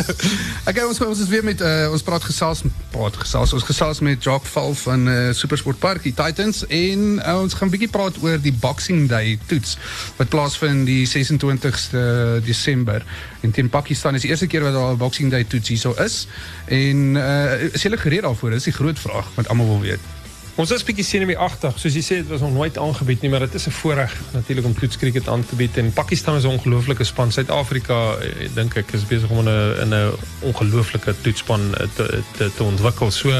okay, 0.68 0.84
ons 0.88 1.00
ons 1.04 1.20
is 1.20 1.28
weer 1.28 1.44
met 1.44 1.60
uh, 1.60 1.90
ons 1.92 2.02
praat 2.02 2.24
gesels 2.24 2.62
praat 2.94 3.16
gesels 3.20 3.52
ons 3.52 3.66
gesels 3.68 4.00
met 4.04 4.22
Jacques 4.24 4.50
Val 4.54 4.72
van 4.84 5.04
uh, 5.08 5.18
Supersport 5.36 5.78
Park 5.82 6.06
die 6.06 6.14
Titans 6.16 6.62
en 6.68 7.04
uh, 7.18 7.36
ons 7.42 7.56
gaan 7.58 7.72
bietjie 7.72 7.90
praat 7.92 8.16
oor 8.24 8.40
die 8.40 8.54
Boxing 8.64 9.04
Day 9.12 9.36
toets 9.50 9.76
wat 10.16 10.32
plaasvind 10.32 10.88
die 10.88 11.04
26ste 11.08 12.40
Desember 12.46 13.04
en 13.44 13.52
teen 13.52 13.68
Pakistan 13.72 14.16
is 14.16 14.24
die 14.24 14.32
eerste 14.32 14.48
keer 14.48 14.64
daar 14.70 14.94
'n 14.94 15.00
Boxing 15.00 15.30
Day 15.30 15.44
toets 15.44 15.68
hierso 15.68 15.92
is 16.00 16.26
en 16.72 17.20
uh, 17.20 17.68
is 17.72 17.84
julle 17.84 18.00
gereed 18.00 18.24
daarvoor? 18.24 18.56
Dis 18.56 18.70
die 18.70 18.78
groot 18.80 18.98
vraag 18.98 19.28
wat 19.36 19.48
almal 19.48 19.66
wil 19.66 19.80
weet. 19.80 20.21
Ons 20.60 20.68
is 20.68 20.82
bietjie 20.84 21.04
senuweeagtig, 21.08 21.78
soos 21.80 21.94
jy 21.96 22.00
sê 22.04 22.16
dit 22.20 22.28
was 22.28 22.42
nog 22.44 22.52
nooit 22.52 22.76
aangebied 22.76 23.22
nie, 23.24 23.30
maar 23.32 23.40
dit 23.46 23.54
is 23.56 23.66
'n 23.66 23.72
voorreg 23.72 24.12
natuurlik 24.34 24.66
om 24.68 24.74
toetskriket 24.76 25.28
aan 25.28 25.44
te 25.44 25.56
bied 25.56 25.78
en 25.78 25.92
Pakistan 25.92 26.36
is 26.36 26.44
'n 26.44 26.52
ongelooflike 26.52 27.04
span. 27.04 27.32
Suid-Afrika 27.32 28.16
eh, 28.20 28.48
dink 28.54 28.76
ek 28.76 28.92
is 28.92 29.06
besig 29.06 29.30
om 29.30 29.38
in 29.38 29.48
'n 29.48 29.80
in 29.80 29.94
'n 29.94 30.12
ongelooflike 30.40 31.14
toetsspan 31.22 31.74
eh, 31.74 31.86
te, 31.96 32.22
te 32.36 32.50
te 32.56 32.62
ontwikkel. 32.62 33.10
So 33.10 33.30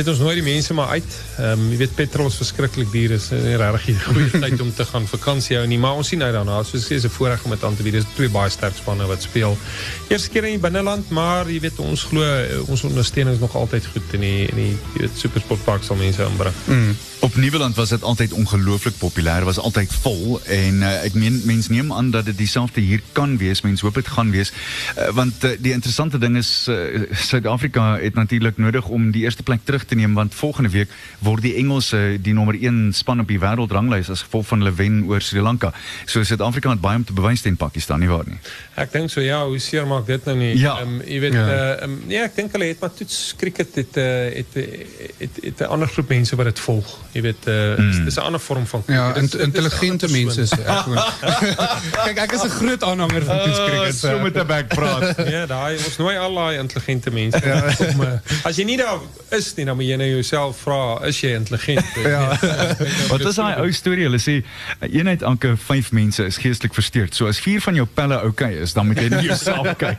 weet 0.00 0.10
ons 0.14 0.22
nooi 0.22 0.34
die 0.38 0.44
mense 0.46 0.74
maar 0.76 0.94
uit. 0.96 1.16
Ehm 1.36 1.60
um, 1.60 1.66
jy 1.72 1.78
weet 1.82 1.94
petrol 1.98 2.30
is 2.30 2.38
verskriklik 2.40 2.88
duur. 2.92 3.14
Is 3.16 3.28
nie 3.34 3.56
regtig 3.60 3.88
'n 3.92 4.14
goeie 4.14 4.40
tyd 4.44 4.60
om 4.64 4.72
te 4.74 4.84
gaan 4.88 5.06
vakansie 5.06 5.58
hou 5.58 5.66
nie, 5.66 5.78
maar 5.78 6.00
ons 6.00 6.08
sien 6.08 6.22
uit 6.22 6.32
daarna. 6.32 6.62
Soos 6.64 6.86
sê, 6.86 6.96
is 6.96 7.04
'n 7.04 7.12
voorreg 7.18 7.44
om 7.44 7.50
dit 7.50 7.64
aan 7.64 7.76
te 7.76 7.82
bied. 7.82 7.98
Dis 7.98 8.08
twee 8.14 8.28
baie 8.28 8.50
sterk 8.50 8.76
spanne 8.76 9.06
wat 9.06 9.22
speel. 9.22 9.58
Eerste 10.08 10.30
keer 10.30 10.44
in 10.44 10.56
die 10.56 10.64
binneland, 10.66 11.10
maar 11.10 11.50
jy 11.50 11.60
weet 11.60 11.78
ons 11.78 12.02
glo 12.08 12.22
eh, 12.22 12.70
ons 12.70 12.84
ondersteuning 12.84 13.34
is 13.34 13.40
nog 13.40 13.54
altyd 13.54 13.86
goed 13.86 14.16
in 14.16 14.20
die 14.20 14.46
in 14.48 14.56
die 14.56 14.74
jy 14.94 15.06
weet 15.06 15.16
supersportpark 15.24 15.84
sal 15.84 15.96
mense 15.96 16.22
inbring. 16.22 16.54
Mm. 16.66 16.96
Op 17.22 17.36
Nieuweland 17.36 17.76
was 17.76 17.88
dit 17.88 18.02
altyd 18.02 18.32
ongelooflik 18.32 18.94
populêr, 18.98 19.44
was 19.44 19.58
altyd 19.58 19.92
vol 19.92 20.40
en 20.44 20.74
uh, 20.80 21.04
ek 21.04 21.12
meen 21.14 21.42
mense 21.44 21.68
neem 21.72 21.92
aan 21.92 22.08
dat 22.10 22.24
dit 22.24 22.36
dieselfde 22.38 22.80
hier 22.80 23.02
kan 23.12 23.36
wees. 23.36 23.60
Mense 23.60 23.84
hoop 23.84 23.94
dit 23.94 24.08
gaan 24.08 24.30
wees. 24.32 24.52
Uh, 24.96 25.10
want 25.12 25.44
uh, 25.44 25.50
die 25.60 25.72
interessante 25.72 26.18
ding 26.18 26.38
is 26.40 26.48
Suid-Afrika 27.10 27.98
het 28.00 28.14
natuurlik 28.14 28.56
nodig 28.56 28.88
om 28.88 29.10
die 29.12 29.26
eerste 29.28 29.42
plek 29.42 29.60
terug 29.64 29.84
te 29.84 29.94
neem 29.94 30.14
want 30.16 30.34
volgende 30.34 30.70
week 30.72 30.88
word 31.18 31.44
die 31.44 31.54
Engelse 31.60 32.16
die 32.22 32.32
nommer 32.32 32.56
1 32.56 32.92
span 32.96 33.20
op 33.20 33.28
die 33.28 33.38
wêreldranglys 33.40 34.08
as 34.08 34.24
gevolg 34.24 34.46
van 34.46 34.64
hulle 34.64 34.72
wen 34.80 35.04
oor 35.04 35.20
Sri 35.20 35.44
Lanka. 35.44 35.74
So 36.06 36.24
Suid-Afrika 36.24 36.72
het 36.72 36.80
baie 36.80 36.96
om 36.96 37.04
te 37.04 37.12
bewys 37.12 37.44
teen 37.44 37.60
Pakistan, 37.60 38.00
nie 38.00 38.08
waar 38.08 38.24
nie? 38.24 38.40
Ek 38.80 38.96
dink 38.96 39.12
so 39.12 39.20
ja, 39.20 39.42
hoe 39.44 39.60
seer 39.60 39.84
maak 39.84 40.08
dit 40.08 40.24
nou 40.24 40.38
nie? 40.40 40.54
Ja. 40.56 40.78
Um, 40.80 41.02
jy 41.04 41.20
weet 41.26 41.36
Ja. 41.36 41.46
ja. 41.52 41.76
Um, 41.84 42.00
nee, 42.08 42.24
ek 42.24 42.40
dink 42.40 42.56
hulle 42.56 42.72
het 42.72 42.80
maar 42.80 42.96
toets 42.96 43.20
cricket 43.36 43.76
het 43.76 44.00
het 44.00 44.56
het 45.20 45.44
het 45.44 45.60
'n 45.60 45.68
ander 45.68 45.88
groep 45.88 46.08
mense 46.08 46.36
wat 46.36 46.48
dit 46.48 46.64
volg. 46.64 46.96
Jy 47.12 47.22
weet 47.22 47.46
uh, 47.46 47.76
mm. 47.76 48.04
dis 48.04 48.16
'n 48.16 48.20
ander 48.20 48.40
vorm 48.40 48.66
van 48.66 48.82
Ja, 48.86 49.12
cricket. 49.12 49.30
Dis- 49.30 49.40
in, 49.40 49.50
dis 49.50 49.62
'n 49.62 49.64
intelligente 49.64 50.06
is. 50.40 50.50
Kyk, 52.04 52.18
ek 52.18 52.32
is 52.32 52.42
'n 52.42 52.54
groot 52.60 52.82
aanhanger 52.82 53.24
van 53.24 53.38
toetskriket. 53.42 53.94
so 53.94 54.18
met 54.18 54.36
'n 54.36 54.46
bek 54.46 54.68
praat. 54.68 55.16
Ja, 55.34 55.46
daai 55.46 55.76
ons 55.76 55.96
nooi 55.96 56.16
al 56.16 56.34
daai 56.34 56.58
intelligente 56.58 57.10
mense. 57.10 57.40
Ja. 57.44 57.62
Om, 57.92 58.00
uh, 58.00 58.08
as 58.42 58.56
jy 58.56 58.64
nie 58.64 58.76
daar 58.76 58.98
is 59.30 59.54
nie, 59.54 59.64
dan 59.64 59.76
moet 59.76 59.86
jy 59.86 59.96
nou 59.96 60.08
jouself 60.08 60.60
vra, 60.64 60.98
is 61.06 61.20
jy 61.20 61.34
intelligent? 61.34 61.84
Ja. 62.10 62.38
Wat 63.08 63.20
is 63.20 63.34
daai 63.34 63.60
ou 63.60 63.72
storie? 63.72 64.04
Hulle 64.08 64.18
sê 64.18 64.40
een 64.80 65.08
uit 65.08 65.22
elke 65.22 65.56
5 65.56 65.92
mense 65.92 66.24
is 66.24 66.36
geestelik 66.36 66.74
versteurd. 66.74 67.14
So 67.14 67.26
as 67.26 67.38
4 67.40 67.60
van 67.60 67.74
jou 67.74 67.86
pelle 67.86 68.18
oukei 68.20 68.50
okay 68.50 68.62
is, 68.62 68.72
dan 68.72 68.86
moet 68.86 68.98
jy 68.98 69.08
na 69.08 69.20
jouself 69.20 69.76
kyk. 69.76 69.98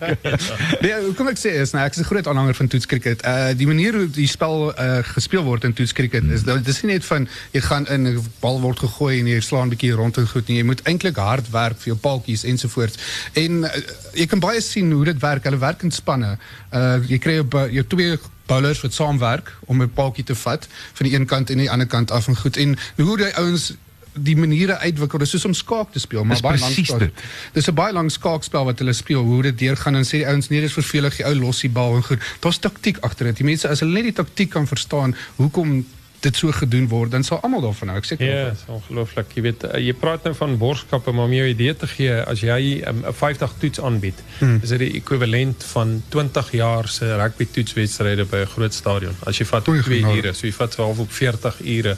Nee, 0.81 0.95
hoekom 1.05 1.27
ek 1.31 1.39
sê 1.39 1.53
is 1.61 1.71
nou 1.75 1.83
ek 1.85 1.95
is 1.95 2.01
'n 2.01 2.09
groot 2.09 2.27
aanhanger 2.27 2.55
van 2.55 2.67
toetskriket. 2.67 3.23
Uh 3.25 3.51
die 3.55 3.67
manier 3.67 3.93
hoe 3.93 4.09
die 4.09 4.27
spel 4.27 4.73
uh 4.73 4.99
gespeel 5.13 5.43
word 5.43 5.63
in 5.63 5.73
toetskriket 5.73 6.23
is 6.31 6.43
dat 6.43 6.63
dit 6.63 6.67
is 6.67 6.81
nie 6.81 6.93
net 6.93 7.00
van 7.05 7.27
jy 7.51 7.61
gaan 7.61 7.87
in 7.87 8.07
'n 8.07 8.23
bal 8.39 8.61
word 8.61 8.79
gegooi 8.79 9.19
en 9.19 9.27
jy 9.27 9.39
slaan 9.41 9.67
'n 9.67 9.69
bietjie 9.69 9.91
rond 9.91 10.17
en 10.17 10.27
goed 10.27 10.47
nie. 10.47 10.57
Jy 10.57 10.63
moet 10.63 10.81
eintlik 10.83 11.15
hard 11.15 11.49
werk 11.49 11.77
vir 11.77 11.85
jou 11.93 11.97
paaltjies 11.97 12.43
ensovoorts. 12.43 12.97
En 13.33 13.63
uh, 13.63 13.69
jy 14.13 14.25
kan 14.25 14.39
baie 14.39 14.61
sien 14.61 14.91
hoe 14.91 15.05
dit 15.05 15.19
werk. 15.21 15.43
Hulle 15.43 15.57
werk 15.57 15.83
in 15.83 15.91
spanne. 15.91 16.37
Uh 16.73 16.97
jou, 17.07 17.43
bu- 17.43 17.69
jou 17.71 17.85
twee 17.87 18.17
bowlers 18.47 18.81
wat 18.81 18.93
saamwerk 18.93 19.51
om 19.65 19.81
'n 19.81 19.89
paaltjie 19.93 20.23
te 20.23 20.35
vat 20.35 20.67
van 20.93 21.05
die 21.07 21.15
een 21.15 21.25
kant 21.25 21.49
en 21.49 21.57
die 21.57 21.71
ander 21.71 21.87
kant 21.87 22.11
af 22.11 22.27
en 22.27 22.35
goed. 22.35 22.57
En 22.57 22.77
hoe 22.97 23.17
die 23.17 23.35
ouens 23.35 23.73
die 24.13 24.35
maniere 24.35 24.77
uitwikkel, 24.77 25.19
dis 25.19 25.29
soos 25.29 25.45
om 25.45 25.53
skaak 25.53 25.91
te 25.93 25.99
speel, 25.99 26.23
maar 26.23 26.35
Dis 26.35 26.41
baie 26.43 26.59
lank 26.59 26.73
presies 26.73 26.87
skaak. 26.87 26.99
dit. 26.99 27.13
Dis 27.53 27.67
'n 27.67 27.73
baie 27.73 27.93
lang 27.93 28.11
skaakspel 28.11 28.65
wat 28.65 28.79
hulle 28.79 28.93
speel. 28.93 29.23
Hoe 29.23 29.41
dit 29.41 29.57
deurgaan 29.57 29.95
en 29.95 30.03
sê 30.05 30.09
die 30.19 30.27
ouens 30.27 30.49
nee, 30.49 30.61
dis 30.61 30.73
vervelig, 30.73 31.15
die 31.15 31.25
ou 31.25 31.35
los 31.35 31.59
die 31.61 31.69
bal 31.69 31.95
en 31.95 32.03
goed. 32.03 32.19
Daar's 32.39 32.59
taktiek 32.59 32.97
agter 32.99 33.25
dit. 33.25 33.37
Die 33.37 33.45
mense 33.45 33.67
as 33.69 33.79
hulle 33.79 33.93
net 33.93 34.03
die 34.03 34.13
taktiek 34.13 34.49
kan 34.49 34.67
verstaan 34.67 35.15
hoekom 35.35 35.85
dit 36.21 36.37
so 36.37 36.53
gedoen 36.53 36.87
word, 36.87 37.11
dan 37.11 37.23
sal 37.25 37.39
almal 37.41 37.63
daarvan 37.65 37.91
hou. 37.93 37.97
Ek 38.01 38.07
seker. 38.09 38.27
Ja, 38.27 38.49
dis 38.53 38.63
ongelooflik. 38.69 39.31
Jy 39.37 39.43
weet, 39.47 39.65
jy 39.81 39.93
praat 39.97 40.27
nou 40.27 40.33
van 40.37 40.57
borgskappe, 40.61 41.13
maar 41.17 41.29
om 41.29 41.33
jou 41.33 41.47
idee 41.49 41.73
te 41.75 41.89
gee, 41.89 42.19
as 42.21 42.43
jy 42.45 42.81
um, 42.87 43.01
'n 43.09 43.15
50 43.17 43.55
toets 43.63 43.81
aanbied, 43.81 44.21
hmm. 44.39 44.59
is 44.61 44.73
dit 44.75 44.83
die 44.85 44.91
ekwivalent 45.01 45.65
van 45.73 45.97
20 46.13 46.51
jaar 46.51 46.87
se 46.87 47.09
rugby 47.15 47.47
toetswedstryde 47.57 48.25
by 48.25 48.43
'n 48.45 48.53
groot 48.53 48.73
stadion. 48.73 49.15
As 49.25 49.37
jy 49.37 49.45
vat 49.45 49.67
Oei, 49.67 49.81
2 49.81 49.99
genade. 49.99 50.17
ure, 50.17 50.33
so 50.33 50.47
jy 50.47 50.53
vat 50.53 50.75
half 50.75 50.99
op 50.99 51.11
40 51.11 51.61
ure. 51.65 51.97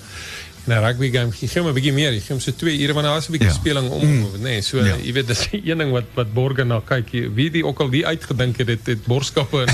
In 0.65 0.71
'n 0.73 0.79
rugby 0.79 1.09
game 1.11 1.31
gee 1.31 1.47
jy 1.51 1.59
hom 1.59 1.67
'n 1.69 1.73
bietjie 1.75 1.91
meer, 1.93 2.13
jy 2.13 2.19
gee 2.23 2.33
hom 2.33 2.39
so 2.39 2.51
2 2.51 2.77
ure 2.79 2.93
want 2.93 3.05
daar 3.05 3.17
is 3.17 3.27
'n 3.27 3.31
bietjie 3.31 3.49
Ja. 3.49 3.53
speling 3.53 3.89
om, 3.89 4.05
mm. 4.07 4.25
nê. 4.37 4.39
Nee, 4.41 4.61
so 4.61 4.77
Ja. 4.77 4.95
jy 4.95 5.11
weet 5.13 5.27
dis 5.27 5.47
een 5.51 5.77
ding 5.81 5.91
wat 5.91 6.03
wat 6.13 6.33
borge 6.33 6.63
na 6.63 6.79
kyk. 6.85 7.09
Jy- 7.11 7.33
Wie 7.33 7.49
die 7.51 7.65
ook 7.65 7.79
al 7.79 7.89
die 7.89 8.05
uitgedink 8.07 8.57
het, 8.57 8.67
dit 8.67 8.85
het 8.85 9.05
borgskappe 9.05 9.61
in, 9.65 9.67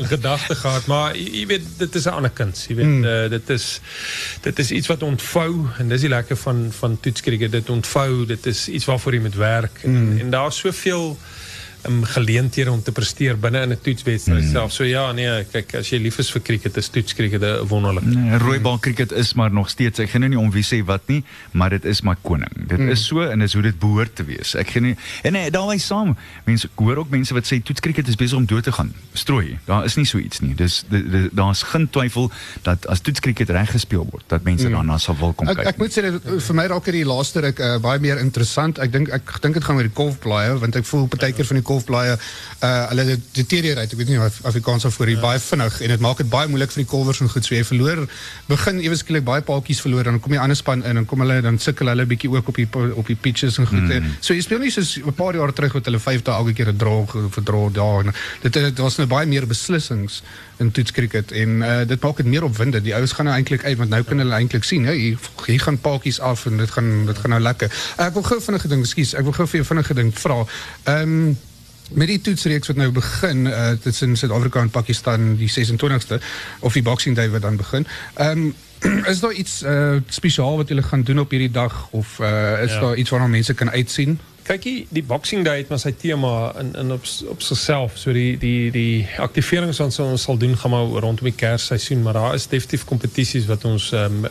in 0.00 0.06
gedagte 0.16 0.54
gehad, 0.54 0.86
maar 0.86 1.16
jy, 1.16 1.30
jy 1.40 1.46
weet 1.46 1.62
dit 1.78 1.94
is 1.94 2.04
'n 2.04 2.08
ander 2.12 2.30
kuns. 2.30 2.66
Jy 2.68 2.74
weet 2.76 2.86
mm. 2.86 3.04
uh, 3.04 3.28
dit 3.30 3.50
is 3.50 3.80
dit 4.42 4.58
is 4.58 4.70
iets 4.70 4.86
wat 4.86 5.02
ontvou 5.02 5.66
en 5.78 5.88
dis 5.88 6.00
die 6.00 6.10
lekker 6.10 6.36
van 6.36 6.68
van 6.72 7.00
toetskriket. 7.00 7.50
Dit 7.52 7.70
ontvou, 7.70 8.26
dit 8.26 8.46
is 8.46 8.68
iets 8.68 8.84
waarvoor 8.84 9.14
jy 9.14 9.20
moet 9.20 9.34
werk 9.34 9.80
en, 9.82 10.12
mm. 10.12 10.18
en 10.20 10.30
daar's 10.30 10.58
soveel 10.58 11.16
um, 11.88 12.04
geleenthede 12.04 12.70
om 12.72 12.82
te 12.82 12.92
presteer 12.92 13.38
binne 13.38 13.62
in 13.62 13.72
'n 13.72 13.80
toetswedstryd 13.82 14.44
mm. 14.44 14.50
self. 14.50 14.72
So 14.72 14.84
ja, 14.84 15.12
nee, 15.12 15.44
kyk, 15.52 15.74
as 15.80 15.90
jy 15.90 15.98
lief 15.98 16.18
is 16.18 16.30
vir 16.30 16.42
cricket, 16.42 16.76
is 16.76 16.88
toetskriket 16.88 17.42
'n 17.42 17.66
wonderlik. 17.68 18.04
Nee, 18.04 18.38
rooibal 18.38 18.78
cricket 18.78 19.12
is 19.12 19.34
maar 19.34 19.52
nog 19.52 19.70
steeds. 19.70 19.98
Ek 19.98 20.10
gaan 20.10 20.20
nou 20.20 20.30
nie 20.30 20.40
om 20.40 20.50
wie 20.50 20.64
sê 20.64 20.84
wat 20.84 21.02
nie, 21.06 21.24
maar 21.52 21.70
dit 21.70 21.84
is 21.84 22.02
my 22.02 22.14
koning. 22.22 22.52
Dit 22.68 22.78
mm. 22.78 22.88
is 22.88 23.06
so 23.06 23.20
en 23.22 23.38
dis 23.38 23.52
hoe 23.52 23.62
dit 23.62 23.78
behoort 23.78 24.16
te 24.16 24.24
wees. 24.24 24.54
Ek 24.54 24.70
gaan 24.70 24.82
nie 24.82 24.96
en 25.22 25.32
nee, 25.32 25.50
daarbey 25.50 25.78
saam. 25.78 26.16
Mense 26.44 26.66
ek 26.66 26.78
hoor 26.78 26.96
ook 26.96 27.10
mense 27.10 27.34
wat 27.34 27.46
sê 27.46 27.60
toets 27.62 27.80
cricket 27.80 28.08
is 28.08 28.16
besig 28.16 28.38
om 28.38 28.46
dood 28.46 28.64
te 28.64 28.72
gaan. 28.72 28.92
Strooi. 29.12 29.58
Daar 29.66 29.84
is 29.84 29.96
nie 29.96 30.06
so 30.06 30.18
iets 30.18 30.40
nie. 30.40 30.54
Dis 30.54 30.84
di- 30.88 31.04
di- 31.10 31.28
daar's 31.32 31.62
geen 31.62 31.88
twyfel 31.90 32.30
dat 32.62 32.86
as 32.86 33.00
toets 33.00 33.20
cricket 33.20 33.50
reg 33.50 33.70
gespeel 33.70 34.06
word, 34.10 34.24
dat 34.26 34.42
mense 34.42 34.66
mm. 34.66 34.72
daarna 34.72 34.98
sal 34.98 35.16
wil 35.18 35.32
kom 35.32 35.48
Ek 35.48 35.56
kyk. 35.56 35.66
ek 35.66 35.78
moet 35.78 35.92
sê 35.92 36.04
uh, 36.08 36.40
vir 36.40 36.54
my 36.54 36.66
raak 36.66 36.84
hierdie 36.84 37.04
laaste 37.06 37.40
ruk 37.40 37.60
uh, 37.60 37.78
baie 37.78 38.00
meer 38.00 38.18
interessant. 38.18 38.78
Ek 38.78 38.92
dink 38.92 39.10
ek 39.14 39.36
dink 39.42 39.54
dit 39.54 39.64
gaan 39.64 39.76
oor 39.76 39.88
die 39.88 39.94
golfblaaie 39.94 40.58
want 40.58 40.76
ek 40.76 40.86
voel 40.88 41.06
partykeer 41.10 41.46
van 41.46 41.60
die 41.60 41.66
golfblaaie 41.74 42.16
uh 42.64 42.72
hulle 42.90 43.04
dit 43.10 43.28
deteriorate. 43.40 43.92
Ek 43.94 44.00
weet 44.00 44.12
nie 44.12 44.20
of 44.22 44.40
Afrikaans 44.48 44.86
daarvoor 44.86 45.12
ja. 45.12 45.20
baie 45.20 45.40
vinnig 45.42 45.80
en 45.80 45.94
dit 45.94 46.04
maak 46.06 46.22
dit 46.22 46.30
baie 46.30 46.48
moeilik 46.48 46.72
vir 46.74 46.84
die 46.84 46.90
kolwers 46.90 47.20
en 47.20 47.30
goed. 47.32 47.44
So 47.44 47.54
jy 47.54 47.64
verloor 47.68 48.04
begin 48.48 48.80
ewe 48.84 48.96
skielik 49.00 49.26
baie 49.26 49.44
paaltjies 49.44 49.82
verloor 49.84 50.08
dan 50.08 50.20
kom 50.20 50.34
die 50.36 50.40
ander 50.40 50.58
span 50.58 50.84
in 50.84 51.02
en 51.02 51.08
kom 51.10 51.24
hulle 51.24 51.40
dan 51.44 51.58
sukkel 51.58 51.90
hulle 51.92 52.06
bietjie 52.08 52.30
ook 52.32 52.48
op 52.48 52.60
die 52.60 52.68
op 52.94 53.06
die 53.10 53.18
pitches 53.26 53.58
en 53.58 53.68
goed. 53.70 53.88
Mm. 53.90 54.16
So 54.20 54.36
jy 54.36 54.46
speel 54.46 54.64
nie 54.64 54.72
soos 54.74 54.96
'n 54.98 55.14
paar 55.14 55.34
jaar 55.34 55.52
terug 55.52 55.76
wat 55.78 55.90
hulle 55.90 56.00
vyf 56.00 56.22
dae 56.22 56.34
elke 56.34 56.52
keer 56.52 56.72
'n 56.72 56.78
draw 56.78 57.04
verdraw 57.36 57.72
daar. 57.72 58.06
en 58.06 58.14
Dit 58.42 58.52
dit 58.52 58.78
was 58.78 58.96
nou 58.96 59.06
baie 59.06 59.26
meer 59.26 59.46
beslissings 59.46 60.22
in 60.62 60.70
toetskriket 60.70 61.32
en 61.32 61.62
uh, 61.62 61.80
dit 61.88 62.00
maak 62.00 62.16
dit 62.16 62.26
meer 62.26 62.44
opwindend. 62.44 62.84
Die 62.84 62.94
ouens 62.94 63.12
gaan 63.12 63.28
nou 63.28 63.36
eintlik 63.36 63.64
uit 63.64 63.78
want 63.78 63.90
nou 63.90 64.02
kan 64.02 64.22
hulle 64.22 64.34
eintlik 64.34 64.64
sien, 64.64 64.86
hè, 64.88 64.94
hier, 64.94 65.18
hier 65.46 65.60
gaan 65.60 65.78
paaltjies 65.78 66.20
af 66.20 66.46
en 66.46 66.60
dit 66.62 66.70
gaan 66.70 66.92
dit 67.06 67.18
gaan 67.18 67.34
nou 67.34 67.40
lekker. 67.42 67.72
Uh, 67.98 68.06
ek 68.06 68.14
wil 68.18 68.28
gou 68.28 68.40
vinnige 68.48 68.70
ding, 68.70 68.84
ekskuus, 68.86 69.16
ek 69.18 69.26
wil 69.26 69.36
gou 69.40 69.48
vir 69.50 69.62
jou 69.62 69.66
vinnige 69.72 69.98
ding 70.00 70.14
vra. 70.18 70.44
Ehm 70.84 71.18
um, 71.24 71.34
met 71.94 72.10
die 72.10 72.20
toetsreeks 72.20 72.66
wat 72.66 72.76
nou 72.76 72.90
begin, 72.92 73.46
uh, 73.46 73.70
in 74.00 74.16
Suid-Afrika 74.16 74.60
en 74.60 74.70
Pakistan 74.70 75.36
die 75.36 75.50
26ste 75.50 76.20
of 76.60 76.72
die 76.72 76.82
Boxing 76.82 77.16
Day 77.16 77.30
wat 77.30 77.42
dan 77.42 77.56
begin. 77.56 77.86
Ehm 78.14 78.38
um, 78.38 78.54
is 79.12 79.20
daar 79.20 79.32
iets 79.32 79.62
uh, 79.62 79.96
spesiaal 80.08 80.56
wat 80.56 80.68
julle 80.68 80.82
gaan 80.82 81.02
doen 81.02 81.18
op 81.18 81.30
hierdie 81.30 81.50
dag 81.50 81.88
of 81.90 82.18
uh, 82.20 82.62
is 82.62 82.72
Ja. 82.72 82.80
daar 82.80 82.96
iets 82.96 83.10
waarna 83.10 83.26
mense 83.26 83.54
kan 83.54 83.70
uitsien? 83.70 84.18
Kyk 84.44 84.64
hier, 84.68 84.80
die 84.92 85.02
Boxing 85.02 85.40
Day 85.44 85.62
het 85.62 85.70
maar 85.72 85.80
sy 85.80 85.94
tema 85.96 86.52
in 86.60 86.74
in 86.76 86.92
op 86.92 87.06
op 87.32 87.40
sigself. 87.42 87.94
So 87.96 88.12
die 88.12 88.36
die 88.36 88.68
die 88.74 89.06
aktiverings 89.16 89.78
wat 89.80 89.96
ons 90.04 90.26
sal 90.26 90.36
doen 90.36 90.52
gaan 90.60 90.74
maar 90.74 90.90
rondom 91.00 91.30
die 91.30 91.32
Kersseisoen, 91.32 92.02
maar 92.04 92.18
daar 92.18 92.34
is 92.36 92.44
definitief 92.52 92.84
kompetisies 92.84 93.48
wat 93.48 93.64
ons 93.64 93.90
ehm 93.96 94.26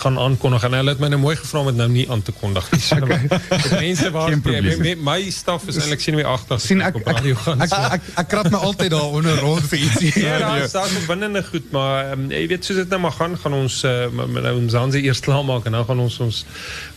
gaan 0.00 0.18
aankondig 0.18 0.64
en 0.66 0.74
hulle 0.78 0.94
het 0.94 1.00
my 1.02 1.10
nou 1.12 1.20
mooi 1.22 1.36
gevra 1.36 1.60
om 1.60 1.68
dit 1.70 1.76
nou 1.78 1.86
nie 1.92 2.06
aan 2.10 2.22
te 2.22 2.32
kondig 2.32 2.66
nie. 2.72 2.80
So, 2.82 2.98
okay. 2.98 3.28
mense 3.86 4.10
waar 4.10 4.34
my, 4.34 4.94
my 5.10 5.18
staf 5.30 5.68
is 5.70 5.78
eintlik 5.78 6.02
sien 6.02 6.18
my 6.18 6.24
agter 6.34 6.58
sien 6.62 6.82
ek 6.82 6.98
ek, 6.98 7.06
radio 7.12 7.38
gaan. 7.44 7.62
ek, 7.62 7.76
ek, 7.78 7.96
ek, 7.98 8.10
ek 8.24 8.30
krap 8.32 8.50
my 8.50 8.62
altyd 8.70 8.90
daar 8.96 9.18
onder 9.20 9.38
rond 9.44 9.70
vir 9.70 9.86
ietsie. 9.86 10.12
Ja, 10.24 10.38
daar 10.40 10.64
is 10.64 10.72
daar 10.72 10.88
is 10.88 10.96
opwindende 11.02 11.44
goed, 11.44 11.70
maar 11.74 12.14
um, 12.14 12.26
jy 12.32 12.42
weet 12.50 12.66
soos 12.66 12.80
dit 12.80 12.90
nou 12.90 13.00
maar 13.04 13.14
gaan, 13.18 13.38
gaan 13.38 13.54
ons 13.60 13.80
uh, 13.86 14.08
nou 14.34 14.54
Mzansi 14.64 15.04
eers 15.04 15.20
klaar 15.22 15.44
maak 15.46 15.68
en 15.68 15.76
dan 15.76 15.86
gaan 15.86 16.00
ons 16.00 16.18
ons 16.24 16.42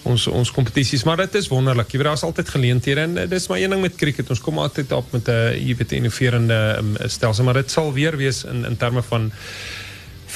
ons 0.08 0.28
ons 0.32 0.52
kompetisies, 0.56 1.04
maar 1.04 1.20
dit 1.20 1.36
is 1.36 1.50
wonderlik. 1.52 1.92
Jy 1.92 2.00
weet 2.00 2.10
daar's 2.12 2.24
altyd 2.24 2.47
geleenthede 2.50 3.02
en 3.02 3.18
uh, 3.18 3.30
dis 3.30 3.48
maar 3.48 3.60
een 3.60 3.70
ding 3.70 3.82
met 3.82 3.96
cricket. 3.96 4.30
Ons 4.30 4.42
kom 4.42 4.60
altyd 4.60 4.92
op 4.92 5.12
met 5.12 5.28
'n 5.28 5.32
uh, 5.32 5.68
jy 5.68 5.76
weet 5.76 5.92
'n 5.92 6.02
innoverende 6.02 6.76
um, 6.78 6.96
stelsel, 7.06 7.44
maar 7.44 7.54
dit 7.54 7.72
sal 7.72 7.94
weer 7.94 8.18
wees 8.18 8.44
in 8.44 8.66
in 8.66 8.78
terme 8.78 9.02
van 9.02 9.32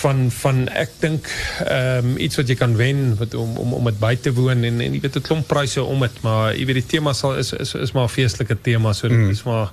van 0.01 0.31
van 0.31 0.67
ek 0.69 0.91
dink 0.99 1.27
ehm 1.67 2.15
iets 2.17 2.35
wat 2.39 2.47
jy 2.47 2.55
kan 2.55 2.75
wen 2.75 3.17
wat 3.19 3.33
om 3.33 3.57
om 3.57 3.73
om 3.73 3.89
dit 3.89 3.99
by 3.99 4.15
te 4.15 4.33
woon 4.33 4.63
en 4.63 4.81
en 4.81 4.93
jy 4.93 5.01
weet 5.03 5.15
'n 5.19 5.21
klomp 5.21 5.47
pryse 5.47 5.83
om 5.83 5.99
dit 5.99 6.21
maar 6.21 6.55
jy 6.55 6.65
weet 6.65 6.79
die 6.81 6.91
tema 6.95 7.13
sal 7.13 7.35
is 7.37 7.53
is 7.53 7.73
is 7.75 7.91
maar 7.91 8.07
'n 8.07 8.15
feestelike 8.17 8.57
tema 8.61 8.93
so 8.93 9.07
dit 9.07 9.17
mm. 9.17 9.29
is 9.29 9.43
maar 9.43 9.71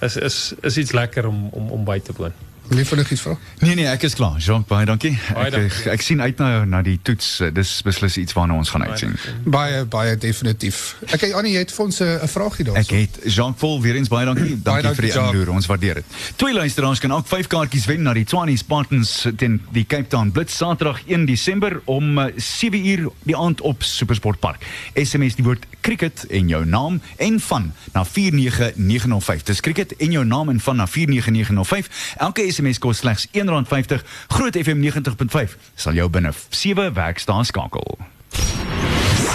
is 0.00 0.16
is 0.16 0.52
is 0.62 0.76
iets 0.76 0.92
lekker 0.92 1.26
om 1.26 1.48
om 1.50 1.70
om 1.70 1.84
by 1.84 1.98
te 2.00 2.12
woon. 2.16 2.32
Lief 2.68 2.88
vir 2.88 3.04
iets 3.10 3.20
vra. 3.20 3.36
Nee 3.60 3.74
nee, 3.74 3.86
ek 3.86 4.02
is 4.02 4.14
klaar. 4.14 4.38
Jean, 4.42 4.64
baie 4.68 4.86
dankie. 4.86 5.18
Baie 5.34 5.46
Ek, 5.46 5.52
dankie. 5.52 5.80
ek, 5.84 5.86
ek 5.92 6.02
sien 6.02 6.20
uit 6.20 6.38
na 6.38 6.64
na 6.64 6.82
die 6.82 6.98
toets. 7.02 7.42
Dis 7.52 7.82
beslis 7.86 8.16
iets 8.16 8.32
waarna 8.32 8.54
ons 8.54 8.70
gaan 8.70 8.82
uitsien. 8.84 9.14
Baie 9.44 9.84
baie 9.84 10.16
definitief. 10.16 10.96
Okay 11.14 11.32
Annie, 11.32 11.52
jy 11.52 11.58
het 11.58 11.72
vir 11.72 11.84
ons 11.84 12.00
'n 12.00 12.18
'n 12.22 12.28
vraagie 12.28 12.64
daar. 12.64 12.76
Ek 12.76 12.90
het 12.90 13.18
Jean 13.24 13.54
Paul 13.54 13.80
weer 13.82 13.94
eens 13.96 14.08
baie 14.08 14.24
dankie. 14.26 14.56
Dankie 14.62 14.82
dankie, 14.82 14.94
vir 14.94 15.02
die 15.12 15.12
inloer. 15.20 15.54
Ons 15.54 15.66
waardeer 15.66 15.94
dit. 15.94 16.04
Twee 16.36 16.54
luisteraars 16.54 16.98
kan 17.00 17.12
ook 17.12 17.26
5 17.26 17.46
kaartjies 17.46 17.86
wen 17.86 18.02
na 18.02 18.12
die 18.12 18.24
Tshwane 18.24 18.56
Spartans 18.56 19.26
teen 19.36 19.60
die 19.72 19.84
Cape 19.86 20.08
Town 20.08 20.30
Blitz 20.32 20.56
Saterdag 20.56 21.00
1 21.06 21.26
Desember 21.26 21.80
om 21.84 22.18
eh, 22.18 22.32
7 22.36 22.86
uur 22.86 23.10
die 23.22 23.36
aand 23.36 23.60
op 23.60 23.82
Supersport 23.82 24.40
Park. 24.40 24.64
SMS 24.94 25.34
die 25.36 25.44
woord 25.44 25.64
cricket 25.80 26.26
en 26.30 26.48
jou 26.48 26.64
naam 26.64 27.00
en 27.16 27.40
van 27.40 27.72
na 27.92 28.04
49905. 28.04 29.42
Dis 29.42 29.60
cricket 29.60 29.96
en 29.96 30.10
jou 30.10 30.24
naam 30.24 30.48
en 30.48 30.60
van 30.60 30.76
na 30.76 30.86
49905. 30.86 31.88
Elke 32.18 32.42
SMS 32.56 32.80
kos 32.82 33.04
slegs 33.04 33.28
R1.50. 33.36 34.02
Groot 34.32 34.56
FM 34.56 34.80
90.5 34.84 35.56
sal 35.74 35.98
jou 35.98 36.08
binne 36.10 36.32
7 36.48 36.92
werkdae 36.96 37.44
skakel. 37.44 37.98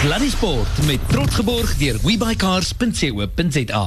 Sluddy 0.01 0.29
Sport 0.33 0.85
met 0.89 1.03
trots 1.13 1.35
geborg 1.37 1.75
deur 1.77 1.99
webycars.co.za. 2.01 3.83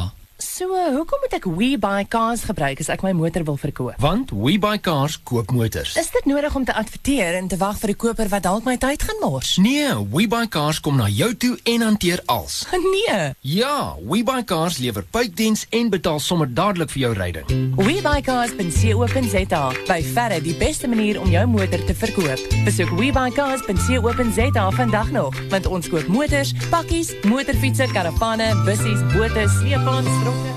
So, 0.54 0.70
hoekom 0.70 1.18
moet 1.18 1.32
ek 1.34 1.46
WeBuyCars 1.50 2.44
gebruik 2.46 2.78
as 2.78 2.86
ek 2.92 3.00
my 3.02 3.10
motor 3.18 3.42
wil 3.42 3.56
verkoop? 3.58 3.96
Want 3.98 4.30
WeBuyCars 4.30 5.16
koop 5.26 5.50
motors. 5.50 5.96
Is 5.98 6.12
dit 6.14 6.28
nodig 6.30 6.54
om 6.54 6.62
te 6.62 6.70
adverteer 6.78 7.34
en 7.40 7.48
te 7.50 7.58
wag 7.58 7.80
vir 7.80 7.90
die 7.90 7.96
koper 7.98 8.30
wat 8.30 8.44
dalk 8.46 8.62
my 8.62 8.76
tyd 8.78 9.02
gaan 9.02 9.18
mors? 9.18 9.56
Nee, 9.58 9.90
WeBuyCars 10.12 10.78
kom 10.84 11.00
na 11.02 11.08
jou 11.10 11.32
toe 11.34 11.56
en 11.74 11.82
hanteer 11.88 12.22
als. 12.30 12.60
Nee. 12.94 13.32
Ja, 13.40 13.96
WeBuyCars 14.06 14.78
lewer 14.78 15.02
puitdiens 15.10 15.64
en 15.74 15.90
betaal 15.90 16.22
sommer 16.22 16.46
dadelik 16.46 16.92
vir 16.94 17.02
jou 17.02 17.12
ryding. 17.18 17.50
WeBuyCars.co.za 17.80 19.64
by 19.88 19.98
verre 20.14 20.38
die 20.44 20.54
beste 20.60 20.86
manier 20.86 21.18
om 21.18 21.34
jou 21.34 21.44
motor 21.50 21.82
te 21.88 21.98
verkoop. 22.04 22.46
Besoek 22.68 22.94
WeBuyCars.co.za 22.94 24.70
vandag 24.78 25.10
nog, 25.10 25.42
want 25.50 25.66
ons 25.66 25.90
koop 25.90 26.06
motors, 26.06 26.54
pakkies, 26.70 27.16
motorfietsse, 27.26 27.90
karavane, 27.90 28.52
bussies, 28.68 29.02
bote, 29.16 29.48
sleepwaens, 29.58 30.14
trokke. 30.22 30.53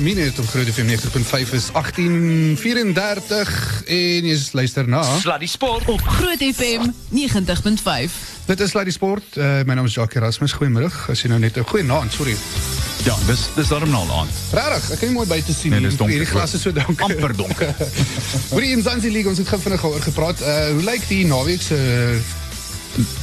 Meen 0.00 0.14
dit 0.14 0.38
op 0.38 0.46
Groot 0.46 0.68
FM 0.68 0.86
90.5 0.86 1.52
is 1.52 1.68
1834 1.72 3.82
en 3.86 4.24
jy 4.26 4.38
luister 4.52 4.88
na. 4.88 5.02
Sluddy 5.20 5.46
Sport. 5.46 5.88
Op 5.88 6.00
Groot 6.00 6.54
FM 6.54 6.80
90.5. 7.10 8.10
Dit 8.46 8.60
is 8.60 8.72
Lady 8.72 8.90
Sport. 8.90 9.22
Uh, 9.36 9.44
my 9.64 9.74
naam 9.74 9.84
is 9.84 9.94
Jacques 9.94 10.22
Erasmus. 10.22 10.52
Goeiemiddag. 10.52 11.08
As 11.10 11.22
jy 11.22 11.28
nou 11.28 11.40
net 11.40 11.56
'n 11.56 11.64
goeie 11.64 11.84
naand, 11.84 12.12
sorry. 12.12 12.36
Ja, 13.04 13.14
dis 13.26 13.48
dis 13.54 13.68
daarom 13.68 13.90
nou 13.90 14.10
aan. 14.10 14.28
Regtig, 14.52 14.90
ek 14.90 14.98
kan 14.98 15.08
nie 15.08 15.14
mooi 15.16 15.26
buite 15.26 15.52
sien 15.54 15.70
Nee, 15.70 15.80
dis 15.80 15.96
donker. 15.96 16.16
Hierdie 16.16 16.32
glas 16.32 16.54
is 16.54 16.62
so 16.62 16.72
donker. 16.72 17.04
Amper 17.04 17.36
donker. 17.36 17.74
Hoor 18.50 18.60
die 18.60 18.76
Mzansi 18.76 19.10
League, 19.10 19.28
ons 19.28 19.38
het 19.38 19.48
gou 19.48 19.60
vinnig 19.60 19.84
oor 19.84 20.00
gepraat. 20.00 20.40
Uh, 20.40 20.66
hoe 20.74 20.82
lyk 20.82 21.08
die 21.08 21.26
naweek 21.26 21.62
se 21.62 22.18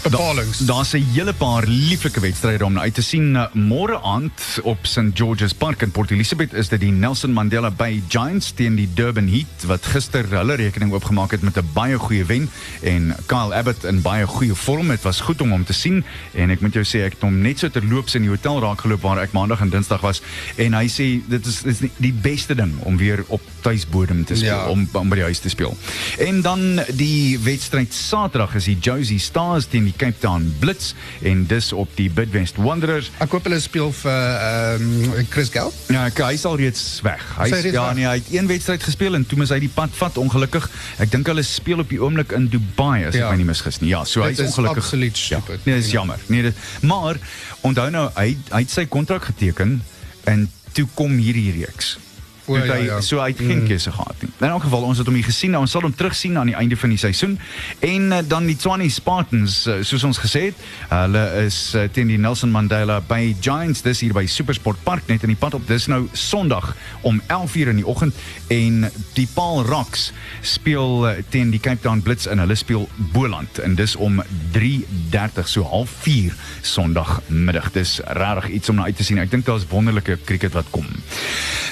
bepalings? 0.04 0.58
Daar's 0.60 0.94
'n 0.94 1.06
hele 1.14 1.34
paar 1.34 1.64
lieflike 1.68 2.20
wedstryde 2.20 2.66
om 2.66 2.80
uit 2.80 2.94
te 2.94 3.02
sien. 3.02 3.34
Uh, 3.36 3.46
Môre 3.54 4.02
aand 4.02 4.32
op 4.64 4.78
St 4.86 5.00
George's 5.14 5.54
Park 5.54 5.82
in 5.82 5.92
Port 5.92 6.12
Elizabeth 6.12 6.54
is 6.54 6.68
dit 6.70 6.80
die 6.80 6.92
Nelson 6.92 7.32
Mandela 7.34 7.72
Bay 7.72 8.04
Giants 8.08 8.52
teen 8.52 8.76
die 8.76 8.90
Durban 8.94 9.28
Heat 9.28 9.66
wat 9.66 9.86
gister 9.86 10.26
hulle 10.30 10.56
rekening 10.56 10.94
oopgemaak 10.94 11.32
het 11.32 11.42
met 11.42 11.58
'n 11.58 11.70
baie 11.74 11.98
goeie 11.98 12.26
wen 12.26 12.50
en 12.82 13.16
Kyle 13.26 13.54
Abbott 13.56 13.84
in 13.84 14.02
baie 14.02 14.28
goeie 14.28 14.54
vorm. 14.56 14.88
Dit 14.88 15.02
was 15.02 15.20
goed 15.22 15.42
om 15.42 15.52
hom 15.52 15.66
te 15.66 15.74
sien 15.74 16.04
en 16.34 16.50
ek 16.50 16.62
moet 16.62 16.74
jou 16.74 16.84
sê 16.86 17.04
ek 17.06 17.14
het 17.14 17.22
hom 17.22 17.42
net 17.42 17.60
so 17.60 17.70
terloops 17.70 18.16
in 18.16 18.22
die 18.22 18.30
hotel 18.32 18.60
raakgeloop 18.62 19.02
waar 19.02 19.18
ek 19.22 19.32
maandag 19.32 19.60
en 19.62 19.70
dinsdag 19.70 20.02
was 20.02 20.22
en 20.56 20.74
hy 20.74 20.88
sê 20.88 21.22
dit 21.30 21.46
is, 21.46 21.62
dit 21.62 21.82
is 21.82 21.90
die 21.98 22.14
beste 22.14 22.56
ding 22.56 22.74
om 22.80 22.98
weer 22.98 23.24
op 23.28 23.42
tuisbodem 23.62 24.26
te 24.26 24.36
speel 24.36 24.48
Ja. 24.50 24.68
om, 24.68 24.90
om 24.92 25.10
by 25.10 25.16
die 25.16 25.24
huis 25.24 25.40
te 25.40 25.50
speel. 25.50 25.78
En 26.20 26.42
dan 26.42 26.80
die 26.94 27.40
wedstryd 27.40 27.94
Saterdag 27.94 28.56
is 28.56 28.64
die 28.66 28.78
Josie 28.80 29.20
Stars 29.20 29.63
teen 29.68 29.86
die 29.86 29.94
Cape 29.98 30.20
Town 30.20 30.56
Blitz 30.60 30.94
en 31.22 31.46
dis 31.48 31.72
op 31.74 31.90
die 31.96 32.10
Bidwest 32.10 32.56
Wanderers. 32.58 33.12
Ek 33.24 33.32
hoop 33.32 33.44
hulle 33.48 33.60
speel 33.64 33.92
vir 33.92 34.12
ehm 34.12 34.88
um, 35.14 35.26
Chris 35.30 35.50
Gale. 35.54 35.72
Ja, 35.94 36.08
hy 36.10 36.34
is 36.34 36.46
al 36.46 36.58
reeds 36.58 37.00
weg. 37.06 37.22
Hy 37.38 37.46
Is 37.46 37.52
hy 37.52 37.58
is, 37.68 37.74
ja, 37.74 37.86
nee, 37.94 38.06
hy 38.08 38.16
het 38.20 38.32
een 38.34 38.48
wedstryd 38.48 38.84
gespeel 38.84 39.16
en 39.16 39.26
toe 39.26 39.38
moes 39.38 39.50
hy 39.54 39.60
die 39.60 39.72
pad 39.74 39.90
vat 40.00 40.18
ongelukkig. 40.18 40.70
Ek 41.04 41.12
dink 41.12 41.28
hulle 41.28 41.44
speel 41.44 41.80
op 41.84 41.90
die 41.90 42.02
oomblik 42.02 42.32
in 42.38 42.48
Dubai 42.54 43.06
as 43.08 43.16
Ja. 43.16 43.28
ek 43.28 43.32
my 43.32 43.38
nie 43.44 43.50
misgis 43.52 43.80
nie. 43.82 43.90
Ja, 43.94 44.04
so 44.06 44.22
hy 44.24 44.30
Dit 44.34 44.40
is 44.40 44.46
is 44.50 44.58
ongelukkig. 44.58 44.84
absoluut 44.84 45.18
ja. 45.18 45.40
stupid. 45.40 45.66
Nee, 45.66 45.76
dis 45.82 45.92
jammer. 45.92 46.20
Nee, 46.28 46.42
dit, 46.50 46.56
maar 46.82 47.18
onthou 47.62 47.90
nou 47.90 48.10
hy 48.16 48.38
hy 48.52 48.60
het 48.66 48.70
sy 48.72 48.86
kontrak 48.86 49.24
geteken 49.32 49.82
en 50.26 50.50
toe 50.74 50.88
kom 50.96 51.12
hierdie 51.18 51.52
reeks. 51.60 51.98
O, 52.46 52.58
ja, 52.58 52.74
hy, 52.74 52.80
ja. 52.90 53.00
So 53.02 53.22
hy 53.22 53.30
het 53.32 53.40
geen 53.40 53.64
keuse 53.68 53.92
gehad 53.92 54.20
nie. 54.20 54.30
In 54.42 54.50
elk 54.50 54.66
geval 54.66 54.84
ons 54.84 55.00
het 55.00 55.08
hom 55.08 55.16
hier 55.16 55.28
gesien. 55.28 55.54
Nou, 55.56 55.62
ons 55.64 55.72
sal 55.72 55.86
hom 55.86 55.94
terugsien 55.96 56.36
aan 56.40 56.50
die 56.52 56.58
einde 56.60 56.76
van 56.80 56.92
die 56.92 57.00
seisoen. 57.00 57.38
En 57.80 58.10
uh, 58.12 58.20
dan 58.28 58.50
die 58.50 58.58
Tshwane 58.60 58.90
Spartans, 58.92 59.62
uh, 59.68 59.78
soos 59.88 60.04
ons 60.04 60.20
gesê 60.20 60.50
het, 60.50 60.66
hulle 60.92 61.24
is 61.46 61.60
uh, 61.80 61.86
teen 61.96 62.12
die 62.12 62.20
Nelson 62.20 62.52
Mandela 62.52 63.00
by 63.08 63.32
Giants 63.40 63.84
dis 63.86 64.04
hier 64.04 64.16
by 64.16 64.26
Supersport 64.28 64.84
Park 64.84 65.08
net 65.08 65.24
in 65.24 65.32
die 65.32 65.40
pad 65.40 65.56
op. 65.56 65.64
Dis 65.70 65.88
nou 65.92 66.02
Sondag 66.12 66.74
om 67.08 67.22
11:00 67.32 67.72
in 67.72 67.80
die 67.80 67.88
oggend 67.88 68.20
en 68.52 68.90
die 69.16 69.28
Paul 69.34 69.64
Rocks 69.70 70.10
speel 70.42 71.08
uh, 71.08 71.16
teen 71.32 71.54
die 71.56 71.62
Cape 71.64 71.82
Town 71.86 72.04
Blitz 72.04 72.28
en 72.28 72.44
hulle 72.44 72.60
speel 72.60 72.90
Boland 73.16 73.64
en 73.64 73.80
dis 73.80 73.96
om 73.96 74.20
3:30 74.58 75.48
so 75.48 75.64
half 75.64 75.96
4 76.04 76.36
Sondagmiddag. 76.62 77.72
Dis 77.72 78.00
regtig 78.04 78.50
iets 78.60 78.70
om 78.70 78.82
na 78.82 78.92
uit 78.92 79.00
te 79.00 79.08
sien. 79.08 79.24
Ek 79.24 79.32
dink 79.32 79.48
daar's 79.48 79.68
wonderlike 79.72 80.20
cricket 80.28 80.52
wat 80.60 80.68
kom. 80.76 80.88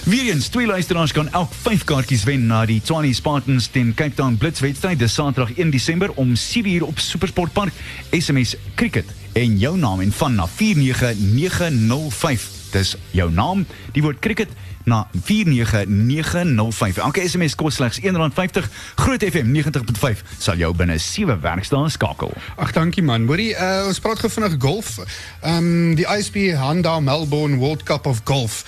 Weereens 0.07 0.49
twee 0.61 0.73
luisteraars 0.73 1.11
kan 1.11 1.31
elk 1.31 1.53
5 1.53 1.83
kaartjies 1.83 2.23
wen 2.23 2.45
na 2.45 2.65
die 2.69 2.81
Tshwane 2.81 3.13
Spartans 3.17 3.67
teen 3.73 3.93
Cape 3.97 4.13
Town 4.13 4.37
Blitz 4.37 4.61
wedstryd. 4.61 4.99
Dis 4.99 5.13
Saterdag 5.13 5.57
1 5.57 5.69
Desember 5.73 6.11
om 6.21 6.35
7:00 6.35 6.83
op 6.85 6.99
Supersport 6.99 7.53
Park. 7.53 7.73
SMS 8.11 8.55
cricket 8.75 9.05
en 9.33 9.57
jou 9.57 9.77
naam 9.77 9.99
en 9.99 10.11
van 10.11 10.35
na 10.35 10.47
49905. 10.47 12.49
Dis 12.71 12.95
jou 13.11 13.31
naam, 13.31 13.65
die 13.91 14.01
woord 14.01 14.19
cricket 14.19 14.49
na 14.83 15.07
49905. 15.23 16.97
Elke 16.97 17.29
SMS 17.29 17.55
kos 17.55 17.75
slegs 17.75 17.99
R1.50. 17.99 18.69
Groot 18.95 19.23
FM 19.23 19.55
90.5 19.55 20.21
sal 20.37 20.57
jou 20.57 20.75
binne 20.75 20.97
7 20.97 21.41
werkdae 21.41 21.89
skakel. 21.89 22.31
Ag 22.55 22.71
dankie 22.77 23.03
man. 23.03 23.25
Hoorie, 23.25 23.55
uh, 23.55 23.85
ons 23.87 23.99
praat 23.99 24.19
gou 24.19 24.29
vinnig 24.29 24.57
golf. 24.57 24.97
Ehm 25.41 25.57
um, 25.57 25.95
die 25.95 26.07
ISP 26.17 26.35
Honda 26.53 26.99
Melbourne 26.99 27.57
World 27.57 27.83
Cup 27.83 28.05
of 28.05 28.21
Golf. 28.23 28.63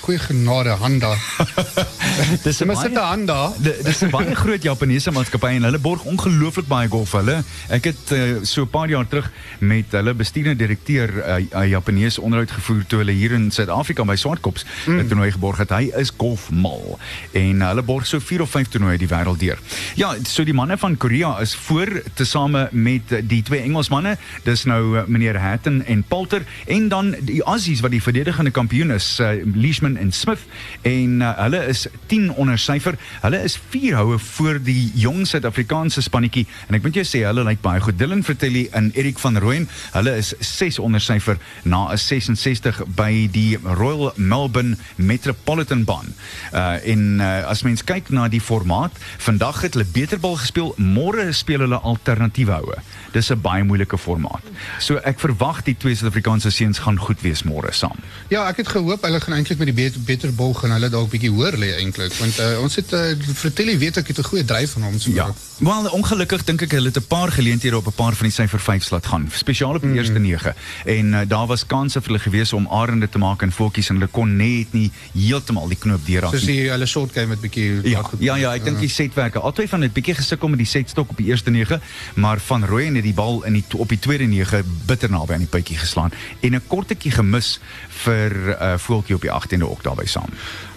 Goeie 0.00 0.18
genade 0.18 0.70
Honda. 0.80 1.14
Dis 2.44 2.60
'n 2.60 2.76
sit 2.76 2.94
baie-. 2.94 3.52
Di- 3.58 3.82
Dis 3.84 4.00
'n 4.02 4.10
baie 4.10 4.34
groot 4.34 4.62
Japaneese 4.62 5.10
maatskappy 5.10 5.54
en 5.58 5.66
hulle 5.68 5.78
borg 5.78 6.04
ongelooflik 6.08 6.66
baie 6.66 6.88
golf 6.88 7.12
hulle. 7.12 7.42
Ek 7.68 7.84
het 7.90 8.12
uh, 8.12 8.40
so 8.42 8.62
'n 8.64 8.70
paar 8.70 8.88
jaar 8.88 9.06
terug 9.08 9.30
met 9.58 9.92
hulle 9.92 10.14
bestuurende 10.14 10.56
direkteur 10.56 11.08
'n 11.12 11.48
uh, 11.52 11.68
Japanees 11.68 12.18
onderhoud 12.18 12.50
gevoer 12.50 12.86
toe 12.86 12.98
hulle 12.98 13.12
hier 13.12 13.32
in 13.32 13.50
Suid-Afrika 13.50 14.04
by 14.04 14.16
Swartkops 14.16 14.64
'n 14.86 14.90
mm. 14.90 15.08
toernooi 15.08 15.30
geborg 15.32 15.58
het. 15.58 15.70
Hy 15.70 15.92
is 15.96 16.12
golfmal 16.16 16.98
en 17.32 17.60
hulle 17.60 17.82
borg 17.82 18.06
so 18.06 18.20
4 18.20 18.40
of 18.42 18.50
5 18.50 18.68
toernooie 18.68 18.98
die 18.98 19.08
wêreld 19.08 19.38
deur. 19.38 19.58
Ja, 19.94 20.14
so 20.24 20.44
die 20.44 20.54
manne 20.54 20.78
van 20.78 20.96
Korea 20.96 21.38
is 21.40 21.54
voor 21.54 22.02
tesame 22.14 22.68
met 22.72 23.02
die 23.22 23.42
twee 23.42 23.60
Engelsmanne. 23.60 24.16
Dis 24.44 24.64
nou 24.64 25.04
meneer 25.06 25.36
Hatton 25.40 25.84
en 25.84 26.02
Poulter 26.02 26.42
en 26.66 26.88
dan 26.88 27.14
die 27.20 27.42
Aussies 27.42 27.80
wat 27.80 27.90
die 27.90 28.02
verdedigende 28.02 28.50
kampioen 28.50 28.90
is, 28.90 29.18
uh, 29.20 29.28
Leishman 29.54 29.96
en 30.00 30.12
Smith 30.12 30.42
en 30.82 31.20
uh, 31.20 31.30
hulle 31.44 31.60
is 31.70 31.86
10 32.10 32.30
onder 32.40 32.58
syfer. 32.58 32.98
Hulle 33.20 33.42
is 33.44 33.58
4 33.70 33.98
houe 34.00 34.18
voor 34.18 34.60
die 34.64 34.90
jong 34.98 35.26
Suid-Afrikaanse 35.28 36.02
spannetjie 36.02 36.46
en 36.68 36.78
ek 36.78 36.86
moet 36.86 37.00
jou 37.00 37.06
sê 37.06 37.22
hulle 37.28 37.44
lyk 37.46 37.62
baie 37.64 37.82
goed. 37.84 37.98
Dylan 38.00 38.24
Vertelli 38.26 38.66
en 38.76 38.90
Erik 38.98 39.20
van 39.22 39.38
Rooyen, 39.40 39.68
hulle 39.94 40.16
is 40.20 40.32
6 40.38 40.80
onder 40.82 41.00
syfer 41.00 41.38
na 41.62 41.86
'n 41.92 41.98
66 41.98 42.82
by 42.96 43.28
die 43.32 43.58
Royal 43.62 44.12
Melbourne 44.16 44.76
Metropolitan 44.96 45.84
baan. 45.84 46.14
Uh 46.52 46.78
en 46.90 47.20
uh, 47.20 47.46
as 47.50 47.62
mens 47.62 47.84
kyk 47.84 48.08
na 48.10 48.28
die 48.28 48.40
formaat, 48.40 48.92
vandag 49.18 49.62
het 49.62 49.74
hulle 49.74 49.86
beterbal 49.92 50.36
gespeel, 50.40 50.74
môre 50.76 51.32
speel 51.32 51.60
hulle 51.66 51.80
alternatiewe 51.80 52.52
houe. 52.52 52.78
Dis 53.12 53.30
'n 53.30 53.40
baie 53.40 53.64
moeilike 53.64 53.98
formaat. 53.98 54.42
So 54.78 54.96
ek 55.04 55.20
verwag 55.20 55.62
die 55.62 55.76
twee 55.76 55.94
Suid-Afrikaanse 55.94 56.50
seuns 56.50 56.78
gaan 56.78 56.98
goed 56.98 57.20
wees 57.20 57.42
môre 57.42 57.72
saam. 57.72 57.98
Ja, 58.28 58.48
ek 58.48 58.56
het 58.56 58.68
gehoop 58.68 59.02
hulle 59.02 59.20
gaan 59.20 59.34
eintlik 59.34 59.58
met 59.58 59.70
die 59.70 59.76
beter, 59.80 60.00
beter 60.12 60.34
bal 60.34 60.54
gaan 60.54 60.74
hulle 60.76 60.90
dalk 60.92 61.10
bietjie 61.12 61.32
hoor 61.34 61.56
lê 61.60 61.72
eintlik 61.78 62.14
want 62.20 62.40
uh, 62.42 62.56
ons 62.64 62.80
het 62.80 62.92
uh, 62.96 63.06
Vertelli 63.44 63.76
weet 63.80 64.00
ek 64.02 64.12
het 64.12 64.18
'n 64.18 64.30
goeie 64.32 64.44
dryf 64.44 64.76
van 64.76 64.82
hom 64.88 64.98
so. 64.98 65.10
Ja. 65.14 65.30
Wel, 65.60 65.90
ongelukkig 65.92 66.44
dink 66.48 66.62
ek 66.64 66.72
hulle 66.72 66.88
het 66.88 66.96
'n 66.96 67.06
paar 67.06 67.32
geleenthede 67.32 67.76
op 67.76 67.86
'n 67.86 67.92
paar 67.92 68.14
van 68.14 68.26
die 68.26 68.34
syfer 68.34 68.60
5s 68.60 68.90
laat 68.90 69.06
gaan, 69.06 69.28
spesiaal 69.32 69.74
op 69.74 69.82
die 69.82 69.90
mm. 69.90 69.96
eerste 69.96 70.18
9. 70.18 70.54
En 70.84 71.06
uh, 71.12 71.20
daar 71.28 71.46
was 71.46 71.66
kansse 71.66 72.00
vir 72.00 72.08
hulle 72.08 72.22
gewees 72.22 72.52
om 72.52 72.66
arende 72.68 73.08
te 73.08 73.18
maak 73.18 73.42
en 73.42 73.52
voetjies 73.52 73.88
en 73.88 73.94
hulle 73.94 74.08
kon 74.08 74.36
net 74.36 74.72
nie 74.72 74.90
heeltemal 75.12 75.68
die 75.68 75.78
knoop 75.78 76.06
deurraak 76.06 76.32
Soos 76.32 76.46
nie. 76.46 76.56
die 76.56 76.70
hulle 76.70 76.86
short 76.86 77.12
game 77.12 77.26
met 77.26 77.40
bietjie 77.40 77.80
Ja, 77.90 78.02
ja, 78.18 78.36
ja, 78.36 78.54
ek 78.54 78.64
dink 78.64 78.80
die 78.80 78.88
setwerke. 78.88 79.38
Albei 79.38 79.68
van 79.68 79.82
het 79.82 79.92
bietjie 79.92 80.14
gesukkel 80.14 80.48
met 80.48 80.58
die 80.58 80.66
setstok 80.66 81.10
op 81.10 81.16
die 81.16 81.26
eerste 81.26 81.50
9, 81.50 81.80
maar 82.14 82.40
van 82.40 82.64
Rooyen 82.64 82.94
het 82.94 83.04
die 83.04 83.14
bal 83.14 83.44
in 83.44 83.52
die 83.52 83.64
op 83.76 83.88
die 83.88 83.98
tweede 83.98 84.24
9 84.24 84.64
bitter 84.86 85.10
naby 85.10 85.32
aan 85.32 85.44
die 85.44 85.52
puitjie 85.52 85.78
geslaan 85.78 86.12
en 86.40 86.54
'n 86.54 86.62
kortetjie 86.66 87.12
gemis 87.12 87.60
vir 87.88 88.32
uh, 88.32 88.74
voeltjie 88.78 89.14
op 89.14 89.22
die 89.22 89.30
18de 89.30 89.66
ook 89.70 89.82
daarbey 89.82 90.06
saam. 90.06 90.28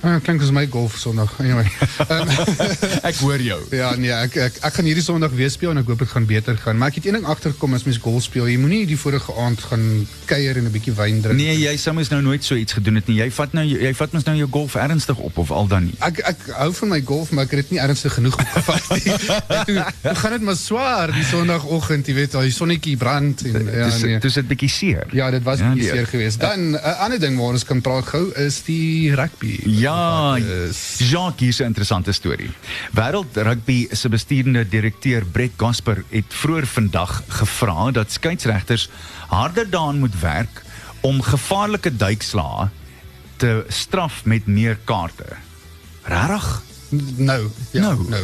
Ah, 0.03 0.19
klink 0.19 0.41
as 0.43 0.51
my 0.51 0.65
golf 0.67 0.97
Sondag. 0.99 1.31
Anyway. 1.39 1.63
Um, 2.11 2.27
Ek 3.09 3.15
hoor 3.23 3.39
jou. 3.39 3.59
ja, 3.71 3.93
nee, 3.95 4.11
ek, 4.11 4.35
ek 4.35 4.57
ek 4.67 4.73
gaan 4.75 4.85
hierdie 4.89 5.03
Sondag 5.03 5.31
weer 5.31 5.49
speel 5.49 5.71
en 5.71 5.77
ek 5.79 5.87
hoop 5.87 5.99
dit 6.03 6.09
gaan 6.11 6.25
beter 6.27 6.57
gaan. 6.59 6.75
Maar 6.77 6.91
ek 6.91 6.95
het 6.99 7.05
een 7.07 7.15
ding 7.17 7.25
agtergekom 7.31 7.73
as 7.77 7.85
mens 7.87 7.99
golf 8.03 8.23
speel, 8.25 8.49
jy 8.51 8.57
moenie 8.59 8.81
die 8.89 8.97
vorige 8.99 9.31
aand 9.39 9.63
gaan 9.69 9.85
kuier 10.27 10.59
en 10.59 10.67
'n 10.67 10.73
bietjie 10.75 10.91
wyn 10.97 11.21
drink. 11.23 11.39
Nee, 11.39 11.55
jy 11.55 11.75
sou 11.79 11.93
mos 11.95 12.11
nou 12.11 12.19
nooit 12.21 12.43
so 12.43 12.55
iets 12.59 12.73
gedoen 12.75 12.95
het 12.99 13.07
nie. 13.07 13.15
Jy 13.23 13.29
vat 13.31 13.53
nou 13.55 13.63
jy 13.63 13.93
vat 13.95 14.11
mos 14.13 14.25
nou 14.27 14.35
jou 14.41 14.49
golf 14.51 14.75
ernstig 14.75 15.17
op 15.17 15.37
of 15.37 15.51
al 15.55 15.67
dan 15.71 15.85
nie. 15.87 15.95
Ek 16.03 16.19
ek 16.19 16.39
hou 16.59 16.69
van 16.81 16.89
my 16.89 17.01
golf, 17.01 17.31
maar 17.31 17.45
ek 17.47 17.51
het 17.55 17.61
dit 17.63 17.71
nie 17.77 17.79
ernstig 17.79 18.13
genoeg 18.19 18.35
opgevat 18.43 18.83
nie. 18.91 19.13
En 19.47 19.65
toe, 19.65 19.85
toe 20.03 20.15
gaan 20.15 20.31
dit 20.35 20.41
maar 20.41 20.59
swaar 20.59 21.11
die 21.15 21.23
Sondagoggend, 21.31 22.07
jy 22.07 22.13
weet, 22.19 22.31
daai 22.35 22.51
sonnetjie 22.51 22.97
brand 22.97 23.41
en 23.47 23.65
ja 23.71 23.85
Dis 23.87 24.01
nee. 24.03 24.19
dis 24.19 24.39
bietjie 24.51 24.69
seer. 24.69 25.07
Ja, 25.15 25.31
dit 25.31 25.43
was 25.47 25.59
Ja, 25.59 25.65
ja, 25.65 25.73
bietjie 25.73 25.87
die- 25.89 25.97
seer 25.97 26.07
geweest. 26.11 26.39
Dan 26.43 26.59
'n 26.71 26.75
uh, 26.75 26.99
ander 27.07 27.19
ding 27.19 27.37
waar 27.39 27.55
ons 27.55 27.63
kan 27.63 27.79
praat 27.81 28.05
gou 28.11 28.31
is 28.35 28.59
die 28.67 28.71
die 28.83 29.15
rugby. 29.15 29.59
Ja, 29.65 29.92
Wat 29.93 30.37
is- 30.37 31.09
Jacques, 31.09 31.39
hier 31.39 31.49
is 31.49 31.59
'n 31.59 31.63
interessante 31.63 32.11
storie. 32.11 32.51
Wêreld 32.91 33.33
Rugby 33.37 33.87
se 33.91 34.09
bestuurende 34.09 34.69
direkteur 34.69 35.25
Brett 35.25 35.53
Gasper 35.57 36.03
het 36.09 36.25
vroeër 36.27 36.67
vandag 36.67 37.23
gevra 37.27 37.91
dat 37.91 38.11
skeieregters 38.11 38.89
harder 39.27 39.69
daaraan 39.69 39.99
moet 39.99 40.19
werk 40.19 40.63
om 41.01 41.21
gevaarlike 41.21 41.95
duikslae 41.95 42.69
te 43.35 43.65
straf 43.67 44.25
met 44.25 44.45
meer 44.45 44.77
kaarte. 44.83 45.25
Regtig? 46.03 46.61
Nou, 47.17 47.49
ja, 47.71 47.81
Nou. 47.81 48.09
nou. 48.09 48.23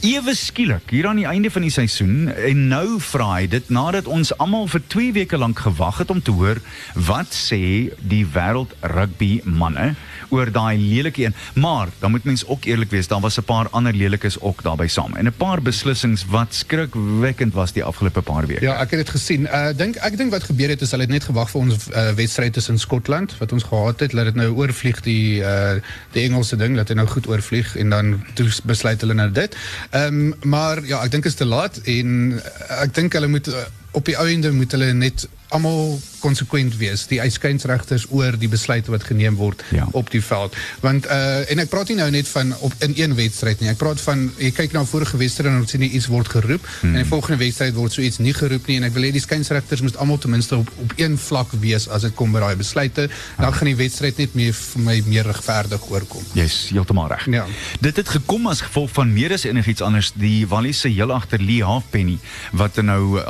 Ewe 0.00 0.34
skielik 0.34 0.90
hier 0.94 1.08
aan 1.10 1.18
die 1.18 1.26
einde 1.26 1.50
van 1.50 1.64
die 1.66 1.72
seisoen 1.74 2.28
en 2.30 2.68
nou 2.70 3.00
vra 3.02 3.32
hy 3.32 3.46
dit 3.50 3.70
nadat 3.74 4.06
ons 4.06 4.30
almal 4.38 4.68
vir 4.70 4.82
2 4.94 5.12
weke 5.16 5.38
lank 5.38 5.58
gewag 5.64 5.98
het 5.98 6.10
om 6.14 6.20
te 6.22 6.30
hoor 6.30 6.60
wat 7.08 7.34
sê 7.34 7.90
die 7.98 8.22
wêreld 8.34 8.76
rugby 8.94 9.40
manne 9.42 9.94
oor 10.30 10.50
daai 10.50 10.78
lelike 10.78 11.24
een. 11.24 11.34
Maar 11.54 11.90
dan 11.98 12.10
moet 12.10 12.24
mens 12.24 12.46
ook 12.46 12.64
eerlik 12.64 12.90
wees, 12.90 13.08
daar 13.08 13.20
was 13.20 13.38
'n 13.38 13.42
paar 13.42 13.68
ander 13.70 13.92
lelikes 13.92 14.40
ook 14.40 14.62
daarbey 14.62 14.88
saam 14.88 15.16
en 15.16 15.26
'n 15.26 15.32
paar 15.36 15.62
beslissings 15.62 16.24
wat 16.26 16.54
skrikwekkend 16.54 17.54
was 17.54 17.72
die 17.72 17.84
afgelope 17.84 18.22
paar 18.22 18.46
weke. 18.46 18.64
Ja, 18.64 18.74
ek 18.80 18.90
het 18.90 18.98
dit 18.98 19.10
gesien. 19.10 19.42
Uh 19.42 19.68
dink 19.76 19.96
ek 19.96 20.16
dink 20.16 20.30
wat 20.30 20.42
gebeur 20.42 20.68
het 20.68 20.80
is 20.80 20.90
hulle 20.90 21.02
het 21.02 21.12
net 21.12 21.24
gewag 21.24 21.50
vir 21.50 21.60
ons 21.60 21.74
uh, 21.88 22.10
wedstryd 22.10 22.52
tussen 22.52 22.78
Skotland 22.78 23.38
wat 23.38 23.52
ons 23.52 23.62
gehad 23.62 24.00
het, 24.00 24.12
laat 24.12 24.24
dit 24.24 24.34
nou 24.34 24.54
oorvlieg 24.54 25.00
die 25.00 25.40
uh 25.40 25.74
die 26.12 26.22
Engelse 26.22 26.56
ding, 26.56 26.76
laat 26.76 26.86
dit 26.86 26.96
nou 26.96 27.08
goed 27.08 27.26
oorvlieg 27.28 27.76
en 27.76 27.88
dan 27.96 28.12
toe 28.38 28.48
besluit 28.68 29.00
hulle 29.04 29.16
nou 29.18 29.30
dit. 29.34 29.56
Ehm 29.90 30.30
maar 30.44 30.84
ja, 30.84 31.02
ek 31.04 31.16
dink 31.16 31.26
is 31.28 31.38
te 31.38 31.48
laat 31.48 31.80
en 31.84 32.14
uh, 32.36 32.82
ek 32.84 32.94
dink 32.96 33.16
hulle 33.16 33.30
moet 33.32 33.48
uh, 33.52 33.66
op 33.96 34.04
die 34.04 34.16
ou 34.20 34.28
ende 34.28 34.52
moet 34.52 34.76
hulle 34.76 34.92
net 34.92 35.24
almal 35.54 35.94
konsekwent 36.18 36.74
wees. 36.80 37.04
Die 37.06 37.20
uitskynsregters 37.22 38.08
oor 38.10 38.34
die 38.40 38.48
besluite 38.50 38.90
wat 38.90 39.04
geneem 39.06 39.36
word 39.38 39.62
Ja. 39.70 39.86
op 39.92 40.10
die 40.10 40.20
veld. 40.24 40.56
Want 40.82 41.06
uh 41.06 41.44
en 41.50 41.60
ek 41.62 41.68
praat 41.70 41.88
nie 41.92 41.96
nou 42.00 42.08
net 42.10 42.26
van 42.28 42.50
op 42.66 42.72
in 42.82 42.92
een 42.98 43.14
wedstryd 43.14 43.60
nie. 43.62 43.68
Ek 43.70 43.78
praat 43.78 44.00
van 44.02 44.24
jy 44.42 44.50
kyk 44.50 44.72
na 44.74 44.82
vorige 44.84 45.16
wedstryd 45.20 45.52
en 45.52 45.60
ons 45.62 45.70
sien 45.70 45.84
iets 45.86 46.08
word 46.10 46.28
geroep. 46.28 46.66
Hmm. 46.80 46.94
en 46.96 47.02
die 47.04 47.08
volgende 47.08 47.38
wedstryd 47.44 47.74
word 47.78 47.92
so 47.94 48.02
iets 48.02 48.18
nie 48.18 48.34
geroep 48.34 48.66
nie. 48.66 48.76
En 48.80 48.88
ek 48.88 48.96
wil 48.96 49.06
hê 49.06 49.12
die 49.14 49.22
skynsregters 49.22 49.84
moet 49.86 49.96
almal 50.02 50.18
ten 50.18 50.30
minste 50.34 50.56
op 50.56 50.70
op 50.82 50.92
een 50.98 51.14
vlak 51.18 51.52
wees 51.62 51.86
as 51.88 52.02
dit 52.02 52.14
kom 52.18 52.32
by 52.34 52.42
daai 52.42 52.56
besluite. 52.56 53.06
Dan 53.38 53.52
gaan 53.54 53.70
die 53.70 53.76
wedstryd 53.78 54.18
net 54.18 54.34
meer 54.34 54.52
vir 54.52 54.82
my 54.82 54.98
meer 55.06 55.30
regverdig 55.30 55.86
oorkom. 55.90 56.24
Jy's 56.34 56.58
heeltemal 56.74 57.06
reg. 57.14 57.26
Ja. 57.30 57.46
Dit 57.80 57.96
het 58.02 58.08
gekom 58.08 58.46
as 58.50 58.60
gevolg 58.66 58.90
van 58.98 59.12
meer 59.14 59.32
as 59.32 59.44
enigiets 59.46 59.80
anders. 59.80 60.10
Die 60.18 60.42
Wallis 60.46 60.80
se 60.80 60.88
heel 60.88 61.12
agter 61.12 61.38
Lee 61.40 61.62
Halfpenny 61.62 62.18
wat 62.52 62.76
er 62.76 62.84
nou 62.84 63.20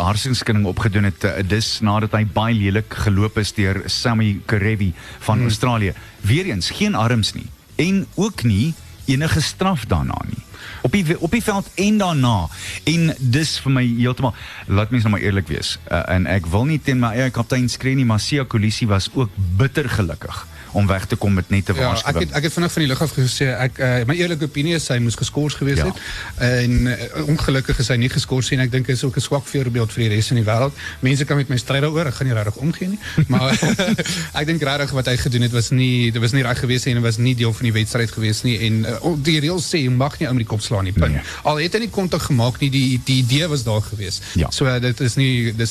harsingskinning 0.57 0.67
opgedoen 0.67 1.05
het 1.05 1.25
uh, 1.25 1.49
dis 1.49 1.81
nadat 1.81 2.15
hy 2.17 2.25
baie 2.25 2.55
lelik 2.55 2.95
geloop 3.05 3.39
is 3.39 3.53
deur 3.53 3.83
Sammy 3.87 4.41
Kerevi 4.47 4.93
van 5.21 5.39
hmm. 5.39 5.49
Australië. 5.49 5.95
Weereens 6.23 6.71
geen 6.71 6.95
arms 6.95 7.35
nie 7.35 7.49
en 7.77 8.07
ook 8.17 8.43
nie 8.45 8.75
enige 9.07 9.41
straf 9.41 9.85
daarna 9.87 10.17
nie. 10.27 10.43
Op 10.83 10.93
die 10.93 11.19
op 11.21 11.31
die 11.31 11.43
veld 11.43 11.69
en 11.77 11.99
daarna 11.99 12.49
en 12.85 13.15
dis 13.19 13.59
vir 13.61 13.73
my 13.73 13.85
heeltemal 13.85 14.35
laat 14.67 14.91
mens 14.91 15.05
nou 15.05 15.15
maar 15.15 15.23
eerlik 15.23 15.49
wees 15.49 15.79
uh, 15.91 16.03
en 16.09 16.27
ek 16.27 16.47
wil 16.51 16.65
nie 16.65 16.81
teen 16.81 16.99
my 16.99 17.13
eie 17.15 17.31
kaptein 17.31 17.69
skree 17.69 17.95
nie 17.95 18.07
maar 18.07 18.21
Sia 18.21 18.45
Kolisi 18.45 18.87
was 18.87 19.11
ook 19.15 19.31
bitter 19.37 19.89
gelukkig 19.89 20.47
om 20.77 20.87
weg 20.87 21.07
te 21.09 21.17
kom 21.17 21.35
met 21.35 21.49
net 21.51 21.69
'n 21.69 21.75
Ja, 21.75 21.81
ek 21.81 21.87
waarskuwing. 21.87 22.27
het 22.29 22.37
ek 22.37 22.43
het 22.43 22.53
vinnig 22.53 22.73
van 22.73 22.83
die 22.83 22.93
af 22.95 23.13
gesê 23.17 23.47
ek 23.67 23.79
uh, 23.79 24.05
my 24.07 24.15
eerlike 24.15 24.45
opinie 24.45 24.75
is 24.75 24.89
hy 24.89 24.99
moes 24.99 25.17
geskort 25.17 25.55
gewees 25.55 25.79
Ja. 25.79 25.87
het 25.87 25.97
en 26.37 26.71
uh, 26.87 27.29
ongelukkig 27.33 27.79
is 27.79 27.89
hy 27.89 27.97
nie 27.97 28.09
nie 28.09 28.59
en 28.59 28.61
ek 28.61 28.71
dink 28.73 28.89
is 28.89 29.05
ook 29.05 29.17
'n 29.17 29.21
swak 29.21 29.47
voorbeeld 29.47 29.93
vir 29.93 30.03
die 30.05 30.09
res 30.15 30.27
van 30.29 30.37
die 30.37 30.45
wêreld. 30.45 30.73
Mense 31.01 31.25
kan 31.25 31.37
met 31.37 31.49
my 31.49 31.57
stry 31.57 31.81
daaroor, 31.81 32.07
ek 32.07 32.15
gaan 32.15 32.27
nie 32.27 32.35
regtig 32.37 32.57
omgee 32.57 32.89
nie. 32.89 32.99
Maar 33.33 33.53
ek 34.41 34.47
dink 34.47 34.63
regtig 34.63 34.91
wat 34.91 35.07
hy 35.07 35.17
gedoen 35.17 35.43
het 35.43 35.53
was 35.53 35.71
nie 35.71 36.11
dit 36.13 36.21
was 36.23 36.33
nie 36.33 36.43
reg 36.43 36.59
gewees 36.59 36.85
nie 36.85 36.95
en 36.95 37.03
was 37.03 37.17
nie 37.17 37.35
deel 37.35 37.53
van 37.53 37.63
die 37.63 37.73
wedstryd 37.73 38.11
gewees 38.11 38.43
nie 38.43 38.59
en 38.67 38.85
uh, 38.85 39.15
die 39.23 39.41
reëls 39.41 39.67
sê 39.71 39.79
jy 39.83 39.91
mag 39.91 40.19
nie 40.21 40.29
om 40.29 40.37
die 40.37 40.47
kop 40.47 40.61
slaan 40.61 40.85
nie. 40.85 40.93
Punt. 40.93 41.13
Nee. 41.13 41.23
Al 41.45 41.57
het 41.57 41.73
hy 41.73 41.81
nie 41.81 41.91
kontak 41.91 42.23
gemaak 42.23 42.61
nie, 42.61 42.71
die 42.71 43.01
die 43.05 43.19
idee 43.23 43.49
was 43.49 43.65
daar 43.65 43.83
gewees. 43.83 44.21
Ja. 44.35 44.51
So 44.51 44.67
uh, 44.67 44.81
dit 44.81 45.01
is 45.01 45.17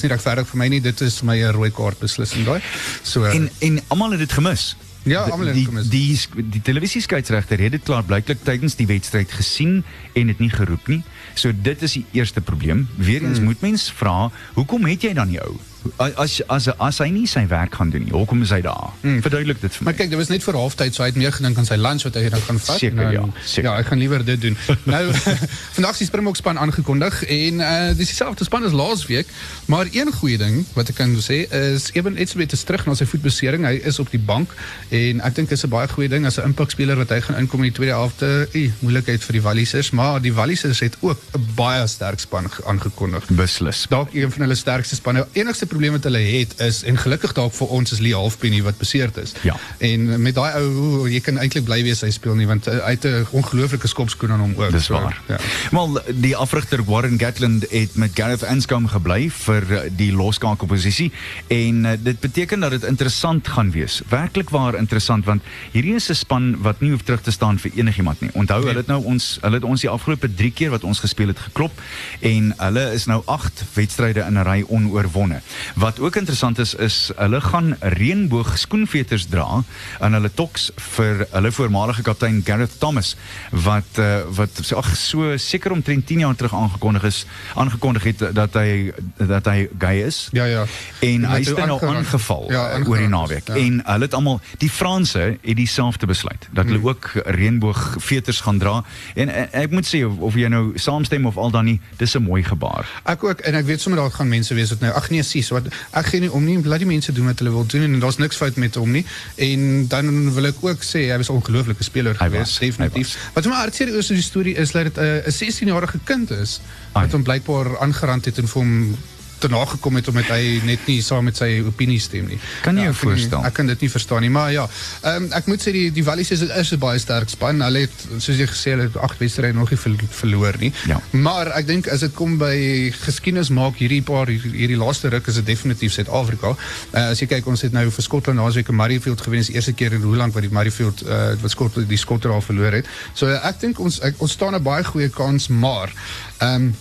nie 0.03 0.09
regverdig 0.11 0.47
vir 0.47 0.57
my 0.57 0.67
nie. 0.67 0.81
Dit 0.81 1.01
is 1.01 1.17
vir 1.19 1.25
my 1.25 1.37
'n 1.43 1.51
rooi 1.53 1.71
kaart 1.71 1.99
beslissing 1.99 2.45
daai. 2.45 2.61
So 3.03 3.23
En 3.25 3.49
en 3.59 3.81
almal 3.87 4.11
het 4.11 4.19
dit 4.19 4.31
gemis. 4.33 4.75
Ja, 5.05 5.23
Die- 5.23 5.67
het 5.77 5.91
die. 5.91 6.19
Die 6.49 6.61
televisieskeieregter 6.61 7.59
het 7.59 7.71
dit 7.71 7.83
klaar 7.83 8.03
blyklik 8.03 8.43
tydens 8.43 8.75
die 8.75 8.87
wedstryd 8.87 9.31
gesien 9.31 9.83
en 10.13 10.27
dit 10.27 10.39
nie 10.39 10.49
geroep 10.49 10.87
nie. 10.87 11.03
So 11.33 11.51
dit 11.61 11.81
is 11.81 11.93
die 11.93 12.05
eerste 12.11 12.41
probleem. 12.41 12.87
Weereens 12.97 13.37
Hmm. 13.37 13.45
moet 13.45 13.61
mens 13.61 13.91
vra, 13.91 14.31
hoekom 14.53 14.85
het 14.85 15.01
jy 15.01 15.13
dan 15.13 15.27
die 15.29 15.39
ou? 15.41 15.55
As 15.97 16.41
as 16.49 16.67
as 16.79 16.97
hy 16.99 17.09
nie 17.13 17.27
sy 17.27 17.45
werk 17.47 17.75
gaan 17.75 17.89
doen 17.93 18.03
nie, 18.03 18.11
hoekom 18.11 18.41
is 18.41 18.49
hy 18.49 18.61
daar? 18.61 18.89
Verduidelik 19.01 19.61
dit 19.61 19.71
vir 19.75 19.83
my. 19.83 19.85
Maar 19.91 19.93
kyk, 19.99 20.09
dit 20.09 20.17
was 20.19 20.29
net 20.29 20.43
vir 20.43 20.53
halftyd, 20.57 20.95
so 20.95 21.03
hy 21.03 21.09
het 21.11 21.15
meer 21.19 21.31
gedink 21.31 21.57
aan 21.57 21.65
sy 21.65 21.75
lunch 21.75 22.03
wat 22.03 22.15
hy 22.15 22.29
dan 22.29 22.41
gaan 22.41 22.59
vat. 22.59 22.79
Seker, 22.79 23.11
ja, 23.11 23.23
seker. 23.45 23.69
Ja, 23.69 23.75
ek 23.79 23.85
gaan 23.91 23.99
liewer 23.99 24.25
dit 24.25 24.41
doen. 24.41 24.57
nou, 24.95 25.03
vandag 25.77 25.91
is 25.91 25.97
die 25.97 26.07
Springbok 26.07 26.35
span 26.35 26.57
aangekondig 26.57 27.23
en 27.23 27.59
uh 27.59 27.93
dis 27.95 28.07
dieselfde 28.11 28.43
span 28.43 28.63
as 28.65 28.71
laasweek, 28.75 29.27
maar 29.71 29.85
een 29.91 30.11
goeie 30.11 30.37
ding 30.37 30.65
wat 30.73 30.89
ek 30.89 30.95
kan 30.95 31.15
sê 31.21 31.45
is 31.51 31.91
Eben 31.95 32.17
Etzebeth 32.17 32.51
is 32.57 32.63
terug 32.63 32.85
na 32.85 32.95
sy 32.95 33.05
voetbesering. 33.05 33.63
Hy 33.65 33.79
is 33.87 33.99
op 33.99 34.09
die 34.11 34.19
bank 34.19 34.51
en 34.89 35.21
ek 35.21 35.35
dink 35.35 35.49
dis 35.49 35.63
'n 35.63 35.69
baie 35.69 35.87
goeie 35.87 36.09
ding 36.09 36.25
as 36.25 36.37
'n 36.39 36.49
impakspeler 36.51 36.97
wat 36.97 37.09
hy 37.09 37.21
gaan 37.21 37.37
inkom 37.39 37.63
in 37.63 37.69
die 37.71 37.77
tweede 37.77 37.93
helfte. 37.95 38.47
Eh, 38.53 38.71
moeilikheid 38.81 39.23
vir 39.23 39.33
die 39.33 39.41
Wallisers, 39.41 39.91
maar 39.91 40.19
die 40.21 40.33
Wallisers 40.33 40.79
het 40.79 40.97
ook 41.01 41.17
'n 41.37 41.45
baie 41.55 41.87
sterk 41.87 42.19
span 42.19 42.49
ge- 42.49 42.63
aangekondig 42.65 43.23
Beslis. 43.29 43.85
dalk 43.89 44.13
een 44.13 44.31
van 44.31 44.41
hulle 44.41 44.55
sterkste 44.55 44.95
spanne. 44.95 45.27
Enigste 45.33 45.65
probleem 45.75 45.95
wat 45.97 46.07
hulle 46.07 46.21
het 46.23 46.55
is 46.63 46.83
en 46.87 46.97
gelukkig 46.97 47.33
dalk 47.35 47.53
vir 47.57 47.73
ons 47.75 47.91
is 47.91 47.99
Lee 48.03 48.15
Halfpenny 48.15 48.61
wat 48.63 48.77
beseerd 48.79 49.17
is. 49.21 49.33
Ja. 49.43 49.55
En 49.83 50.07
met 50.21 50.35
daai 50.37 50.53
ou 50.61 51.07
jy 51.11 51.19
kan 51.23 51.39
eintlik 51.41 51.65
bly 51.67 51.81
wees 51.83 52.03
hy 52.05 52.11
speel 52.15 52.37
nie 52.39 52.47
want 52.47 52.69
uh, 52.71 52.79
hy 52.85 52.93
het 52.95 53.05
'n 53.09 53.25
ongelooflike 53.35 53.87
skopskoen 53.91 54.31
aan 54.31 54.43
hom 54.45 54.53
ook. 54.55 54.71
Dis 54.71 54.85
So, 54.85 54.93
waar. 54.93 55.17
Ja. 55.27 55.37
Wel 55.71 55.99
die 56.21 56.35
afrigter 56.35 56.83
Warren 56.85 57.19
Gatland 57.19 57.65
het 57.71 57.95
met 57.95 58.11
Gareth 58.13 58.43
Anscombe 58.43 58.89
gebly 58.89 59.29
vir 59.29 59.63
eh, 59.73 59.89
die 59.89 60.11
loskakelposisie 60.13 61.11
en 61.47 61.85
uh, 61.85 61.91
dit 61.99 62.19
beteken 62.19 62.59
dat 62.59 62.71
dit 62.71 62.83
interessant 62.83 63.47
gaan 63.47 63.71
wees. 63.71 64.01
Werklik 64.09 64.49
waar 64.49 64.75
interessant 64.75 65.25
want 65.25 65.41
hierdie 65.71 65.95
is 65.95 66.09
'n 66.09 66.13
span 66.15 66.55
wat 66.61 66.81
nie 66.81 66.91
hoef 66.91 67.01
terug 67.01 67.21
te 67.21 67.31
staan 67.31 67.59
vir 67.59 67.71
enigiemand 67.75 68.21
nie. 68.21 68.29
Onthou 68.33 68.59
Nee. 68.59 68.67
hulle 68.67 68.79
het 68.79 68.87
nou 68.87 69.03
ons 69.03 69.37
hulle 69.41 69.55
het 69.55 69.63
ons 69.63 69.81
die 69.81 69.89
afgelope 69.89 70.33
3 70.33 70.51
keer 70.51 70.69
wat 70.69 70.83
ons 70.83 70.99
gespeel 70.99 71.27
het 71.27 71.39
geklop 71.39 71.71
en 72.19 72.53
hulle 72.57 72.93
is 72.93 73.05
nou 73.05 73.21
8 73.25 73.63
wedstryde 73.73 74.19
in 74.19 74.37
'n 74.37 74.43
ry 74.43 74.63
onoorwonne. 74.67 75.41
Wat 75.73 75.99
ook 75.99 76.15
interessant 76.15 76.59
is 76.59 76.73
is 76.75 77.11
hulle 77.15 77.41
gaan 77.41 77.75
reënboog 77.79 78.57
skoenveters 78.57 79.25
dra 79.29 79.63
aan 79.99 80.13
hulle 80.13 80.31
toks 80.33 80.71
vir 80.95 81.25
hulle 81.31 81.51
voormalige 81.51 82.01
kaptein 82.01 82.41
Gareth 82.45 82.79
Thomas 82.79 83.15
wat 83.51 83.99
uh, 83.99 84.21
wat 84.35 84.61
ag 84.75 84.95
so 84.97 85.37
seker 85.37 85.71
omtrent 85.71 86.05
10 86.07 86.19
jaar 86.19 86.35
terug 86.35 86.53
aangekondig 86.53 87.03
is 87.03 87.25
aangekondig 87.55 88.03
het 88.03 88.23
dat 88.35 88.53
hy 88.53 88.91
dat 89.17 89.45
hy 89.45 89.67
gay 89.79 90.03
is. 90.05 90.27
Ja, 90.31 90.45
ja. 90.45 90.65
En 90.99 91.25
hy 91.25 91.43
dat 91.43 91.57
is 91.57 91.65
nou 91.65 91.79
aangeval 91.85 92.51
ja, 92.51 92.63
aangeraak 92.63 92.89
oor 92.89 92.97
die 92.97 93.07
naweek. 93.07 93.47
ja. 93.47 93.55
En 93.55 93.81
hulle 93.85 94.03
het 94.03 94.13
almal 94.13 94.41
die 94.57 94.69
Franse 94.69 95.37
het 95.41 95.55
dieselfde 95.55 96.05
besluit 96.05 96.47
dat 96.51 96.65
hulle 96.65 96.83
ook 96.83 97.11
reënboog 97.25 97.95
veters 97.97 98.41
gaan 98.41 98.57
dra. 98.57 98.83
En, 99.15 99.29
en 99.29 99.51
ek 99.51 99.71
moet 99.71 99.87
sê 99.87 100.03
of, 100.05 100.17
of 100.17 100.37
jy 100.39 100.49
nou 100.51 100.65
saamstem 100.79 101.25
of 101.25 101.37
al 101.37 101.51
dan 101.51 101.65
nie, 101.65 101.79
dis 101.97 102.15
'n 102.15 102.23
mooi 102.23 102.43
gebaar. 102.43 102.89
Ek 103.03 103.23
ook 103.23 103.39
en 103.39 103.55
ek 103.55 103.65
weet 103.65 103.81
sommer 103.81 104.01
daar 104.01 104.11
gaan 104.11 104.27
mense 104.27 104.53
wees 104.53 104.69
wat 104.69 104.79
nou 104.79 104.93
ag 104.93 105.09
nee 105.09 105.23
sies 105.23 105.44
wat 105.49 105.67
ek 105.91 106.05
gee 106.05 106.19
nie 106.19 106.31
om 106.31 106.43
nie 106.45 106.57
laat 106.63 106.79
die 106.79 106.87
mense 106.89 107.11
doen 107.11 107.25
wat 107.25 107.39
hulle 107.39 107.51
wil 107.51 107.65
doen 107.65 107.81
en 107.81 107.99
daar's 107.99 108.17
niks 108.17 108.37
fout 108.37 108.55
met 108.55 108.75
hom 108.75 108.91
nie. 108.91 109.05
En 109.35 109.87
dan 109.87 110.33
wil 110.33 110.45
ek 110.45 110.61
ook 110.61 110.83
sê 110.83 111.09
hy 111.11 111.17
was 111.17 111.29
'n 111.29 111.37
ongelooflike 111.39 111.83
speler 111.83 112.15
geweest 112.15 112.59
was, 112.59 112.59
definitief. 112.59 113.17
wat 113.33 113.43
vir 113.43 113.51
my 113.51 113.59
hartseer 113.59 113.87
is 113.87 114.09
oor 114.09 114.15
die 114.15 114.23
storie 114.23 114.55
is 114.55 114.71
dat 114.71 114.83
dit 114.83 114.97
'n 114.97 115.21
'n 115.25 115.31
16-jarige 115.31 115.99
kind 116.03 116.31
is 116.31 116.61
Ai. 116.93 117.03
wat 117.03 117.11
hom 117.11 117.23
blykbaar 117.23 117.77
aangerand 117.79 118.25
het 118.25 118.37
en 118.37 118.47
vir 118.47 118.61
hom 118.61 118.97
te 119.39 119.47
nagekom 119.47 119.95
het 119.95 120.07
omdat 120.07 120.25
hy 120.33 120.61
net 120.65 120.79
nie 120.87 121.01
saam 121.01 121.23
met 121.25 121.37
sy 121.37 121.61
opinie 121.67 121.99
stem 121.99 122.27
nie. 122.27 122.39
Kan 122.63 122.77
jy 122.77 122.83
jou 122.83 122.93
ek 122.93 123.01
nie- 123.03 123.09
voorstel? 123.09 123.43
Ek 123.45 123.53
kan 123.53 123.67
dit 123.67 123.81
nie 123.81 123.89
verstaan 123.89 124.21
nie, 124.21 124.29
maar 124.29 124.51
ja. 124.51 124.67
Ehm 125.03 125.23
um, 125.23 125.31
ek 125.31 125.45
moet 125.47 125.61
sê 125.61 125.71
die 125.71 125.91
die 125.91 126.03
Wallis 126.03 126.31
is 126.31 126.41
is 126.41 126.71
'n 126.73 126.79
baie 126.79 126.99
sterk 126.99 127.29
span. 127.29 127.61
Hulle 127.61 127.79
het 127.79 128.07
soos 128.17 128.37
jy 128.37 128.47
gesê 128.47 128.77
het 128.79 128.97
agt 128.97 129.19
wedstryde 129.19 129.53
nog 129.53 129.69
nie 129.69 129.77
ver, 129.79 129.95
verloor 130.09 130.55
nie. 130.59 130.71
Ja. 130.87 131.01
Maar 131.11 131.47
ek 131.57 131.67
dink 131.67 131.87
as 131.87 131.99
dit 131.99 132.13
kom 132.13 132.37
by 132.37 132.91
geskiedenis 132.91 133.49
maak 133.49 133.75
hierdie 133.77 134.01
paar 134.01 134.27
hierdie, 134.27 134.51
hierdie 134.51 134.77
laaste 134.77 135.09
ruk 135.09 135.27
is 135.27 135.35
dit 135.35 135.45
definitief 135.45 135.91
Suid-Afrika. 135.93 136.47
Uh, 136.93 137.09
as 137.11 137.19
jy 137.19 137.27
kyk 137.27 137.47
ons 137.47 137.61
het 137.61 137.71
nou 137.71 137.89
vir 137.91 138.03
Skotland 138.03 138.39
laasweek 138.39 138.69
in 138.69 138.75
Murrayfield 138.75 139.21
gewen, 139.21 139.39
is 139.39 139.49
eerste 139.49 139.73
keer 139.73 139.93
in 139.93 140.01
hoe 140.01 140.15
lank 140.15 140.33
wat 140.33 140.43
die 140.43 140.51
Murrayfield 140.51 141.03
uh, 141.05 141.33
wat 141.41 141.51
Skotland 141.51 141.89
die 141.89 141.97
skotter 141.97 142.31
al 142.31 142.41
verloor 142.41 142.71
het. 142.71 142.85
So 143.13 143.27
ek 143.27 143.59
dink 143.59 143.79
ons 143.79 143.99
ek, 144.01 144.15
ons 144.17 144.31
staan 144.31 144.55
'n 144.55 144.63
baie 144.63 144.83
goeie 144.83 145.09
kans, 145.09 145.47
maar 145.47 145.93
ehm 146.39 146.55
um, 146.55 146.75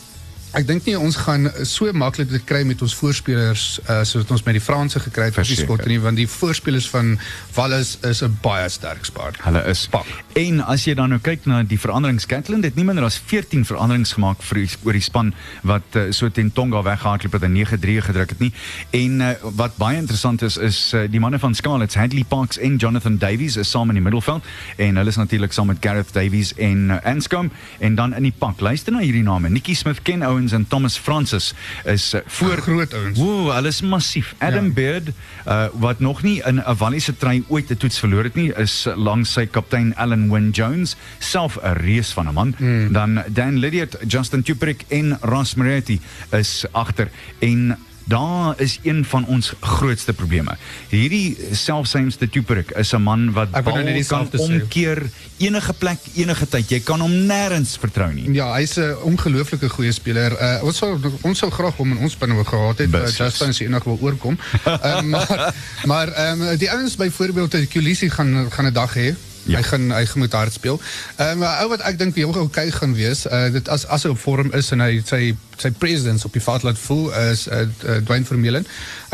Ek 0.55 0.69
dink 0.69 0.85
nie 0.87 0.95
ons 0.95 1.17
gaan 1.19 1.49
so 1.67 1.91
maklik 1.99 2.29
dit 2.31 2.45
kry 2.47 2.61
met 2.63 2.79
ons 2.85 2.93
voorspelers 2.95 3.81
uh, 3.89 4.03
soos 4.07 4.23
wat 4.23 4.31
ons 4.37 4.45
met 4.47 4.55
die 4.55 4.63
Franse 4.63 5.01
gekry 5.03 5.27
het 5.27 5.39
op 5.41 5.49
die 5.49 5.57
skotte 5.59 5.89
nie 5.91 5.99
want 5.99 6.15
die 6.21 6.29
voorspelers 6.31 6.87
van 6.93 7.17
Wallis 7.57 7.97
is 8.07 8.23
'n 8.23 8.39
baie 8.43 8.69
sterk 8.71 9.05
span. 9.05 9.35
Hulle 9.43 9.65
is 9.67 9.83
Span. 9.83 10.07
En 10.35 10.61
as 10.61 10.85
jy 10.85 10.95
dan 10.95 11.11
nou 11.11 11.19
kyk 11.19 11.47
na 11.47 11.63
die 11.63 11.79
veranderings, 11.79 12.27
Catlin 12.27 12.63
het 12.63 12.77
nie 12.77 12.85
minder 12.85 13.05
as 13.05 13.19
14 13.19 13.65
veranderings 13.65 14.13
gemaak 14.13 14.43
vir 14.43 14.55
die, 14.63 14.69
oor 14.85 14.93
die 14.93 15.03
span 15.03 15.35
wat 15.63 15.83
uh, 15.97 16.13
so 16.13 16.31
teen 16.31 16.53
Tonga 16.53 16.83
weggehardloop 16.83 17.33
het 17.33 17.43
en 17.43 17.55
9-3 17.55 17.99
gedruk 18.07 18.31
het 18.31 18.39
nie. 18.39 18.53
En 18.91 19.21
uh, 19.21 19.31
wat 19.43 19.77
baie 19.77 19.99
interessant 19.99 20.43
is 20.43 20.57
is 20.57 20.93
uh, 20.95 21.05
die 21.11 21.21
manne 21.21 21.39
van 21.39 21.55
Scarlets, 21.55 21.95
Hadley 21.95 22.25
Parks 22.25 22.59
en 22.59 22.77
Jonathan 22.77 23.19
Davies 23.19 23.57
is 23.57 23.71
saam 23.71 23.89
in 23.89 23.95
die 23.95 24.03
middelveld 24.03 24.45
en 24.77 24.97
hulle 24.97 25.09
is 25.09 25.17
natuurlik 25.17 25.53
saam 25.53 25.67
met 25.67 25.79
Gareth 25.81 26.13
Davies 26.13 26.55
en 26.55 26.91
uh, 26.91 27.03
Anscombe 27.03 27.55
en 27.79 27.95
dan 27.95 28.15
in 28.15 28.23
die 28.23 28.35
pak. 28.39 28.61
Luister 28.61 28.93
na 28.93 29.03
hierdie 29.03 29.23
name. 29.23 29.51
Nikki 29.51 29.75
Smith, 29.75 30.03
Ken 30.03 30.23
En 30.53 30.67
Thomas 30.69 30.99
Francis 30.99 31.55
is 31.85 32.15
uh, 32.15 32.21
voor 32.27 32.57
Groot 32.57 32.95
ouens. 32.95 33.19
Woe, 33.19 33.53
hulle 33.53 33.69
is 33.69 33.81
massief. 33.81 34.35
Adam 34.39 34.65
Ja. 34.65 34.73
Beard 34.73 35.09
uh, 35.47 35.67
wat 35.73 36.01
nog 36.01 36.23
nie 36.23 36.43
in 36.45 36.57
'n 36.57 36.77
Walliese 36.77 37.17
trein 37.17 37.45
ooit 37.49 37.71
'n 37.71 37.77
toets 37.77 37.99
verloor 37.99 38.25
het 38.25 38.35
nie, 38.35 38.55
is 38.55 38.87
langs 38.95 39.33
sy 39.33 39.47
kaptein 39.47 39.97
Alan 39.97 40.31
Wynne 40.31 40.51
Jones, 40.51 40.97
self 41.19 41.59
'n 41.63 41.73
reus 41.73 42.13
van 42.13 42.29
'n 42.29 42.35
man. 42.35 42.55
Hmm. 42.57 42.93
Dan 42.93 43.23
Dan 43.29 43.59
Lydiard, 43.59 43.97
Justin 44.07 44.43
Tuperik 44.43 44.85
en 44.89 45.19
Ross 45.21 45.55
Moretti 45.55 46.01
is 46.31 46.65
agter 46.73 47.11
en 47.39 47.77
Daar 48.05 48.61
is 48.61 48.79
een 48.83 49.05
van 49.05 49.27
ons 49.27 49.53
grootste 49.61 50.13
probleme. 50.13 50.57
Hierdie 50.89 51.37
selfsymste 51.53 52.29
Tuperik 52.29 52.71
is 52.71 52.93
'n 52.93 53.03
man 53.03 53.33
wat 53.33 53.51
bal 53.51 53.75
nou 53.75 54.05
kan 54.05 54.29
omkeer 54.37 55.03
enige 55.37 55.73
plek, 55.73 55.99
enige 56.15 56.49
tyd. 56.49 56.69
Jy 56.69 56.81
kan 56.81 57.01
hom 57.01 57.13
nêrens 57.27 57.79
vertrou 57.81 58.13
nie. 58.13 58.33
Ja, 58.33 58.53
hy's 58.55 58.77
'n 58.77 58.97
ongelooflike 59.03 59.69
goeie 59.69 59.93
speler. 59.93 60.33
Uh, 60.33 60.63
ons 60.63 60.77
sou 60.77 61.01
ons 61.21 61.39
sou 61.39 61.51
graag 61.51 61.77
hom 61.77 61.91
in 61.91 61.99
ons 61.99 62.17
wou 62.19 62.45
gehad 62.45 62.79
het. 62.79 62.95
Uh. 62.95 63.07
Justin 63.07 63.49
as 63.49 63.59
hy 63.59 63.65
eendag 63.65 63.85
wil 63.85 63.99
oorkom. 64.01 64.39
Uh, 64.67 65.01
maar 65.13 65.55
maar 65.85 66.31
um, 66.31 66.57
die 66.59 66.71
ouens 66.71 66.97
byvoorbeeld 66.97 67.51
die 67.51 67.67
Kulisi 67.67 68.11
gaan 68.11 68.51
gaan 68.51 68.67
'n 68.67 68.73
dag 68.73 68.95
hê. 68.95 69.15
Ja. 69.45 69.59
Hy 69.59 69.63
gaan 69.63 69.91
hy 69.93 70.05
gaan 70.09 70.23
moet 70.25 70.33
hard 70.33 70.53
speel. 70.53 70.81
Ehm 71.17 71.43
um, 71.43 71.49
ou 71.63 71.69
wat 71.75 71.83
ek 71.85 71.99
dink 72.01 72.17
heel 72.17 72.33
okay 72.41 72.71
gaan 72.73 72.95
wees, 72.97 73.27
uh, 73.27 73.51
dit 73.53 73.69
as 73.69 73.85
as 73.93 74.07
hy 74.07 74.13
op 74.15 74.21
vorm 74.21 74.53
is 74.57 74.71
en 74.73 74.81
hy 74.81 75.03
sy 75.05 75.35
sy 75.61 75.71
presence 75.79 76.25
op 76.27 76.33
die 76.33 76.43
veld 76.43 76.65
laat 76.67 76.79
voel 76.81 77.11
is 77.31 77.45
uh, 77.47 77.61
uh, 77.63 77.99
Dwayne 78.07 78.25
Vermeulen. 78.25 78.65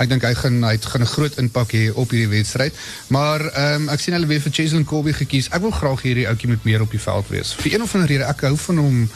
Ek 0.01 0.09
dink 0.09 0.25
hy 0.25 0.33
gaan 0.39 0.63
hy 0.65 0.77
gaan 0.85 1.03
'n 1.03 1.11
groot 1.15 1.41
impak 1.43 1.75
hê 1.75 1.91
op 1.91 2.15
hierdie 2.15 2.31
wedstryd. 2.31 2.79
Maar 3.09 3.47
ehm 3.51 3.83
um, 3.83 3.89
ek 3.89 4.01
sien 4.01 4.15
hulle 4.15 4.31
weer 4.31 4.41
vir 4.41 4.53
Cheslin 4.53 4.85
Colby 4.85 5.13
gekies. 5.13 5.51
Ek 5.51 5.67
wil 5.67 5.75
graag 5.75 6.07
hierdie 6.07 6.29
ouetjie 6.29 6.49
met 6.49 6.65
meer 6.65 6.87
op 6.87 6.91
die 6.91 7.03
veld 7.03 7.27
wees. 7.35 7.53
Vir 7.59 7.75
een 7.75 7.83
of 7.83 7.95
ander 7.95 8.09
rede 8.09 8.31
ek 8.31 8.47
hou 8.47 8.57
van 8.57 8.79
hom. 8.79 9.11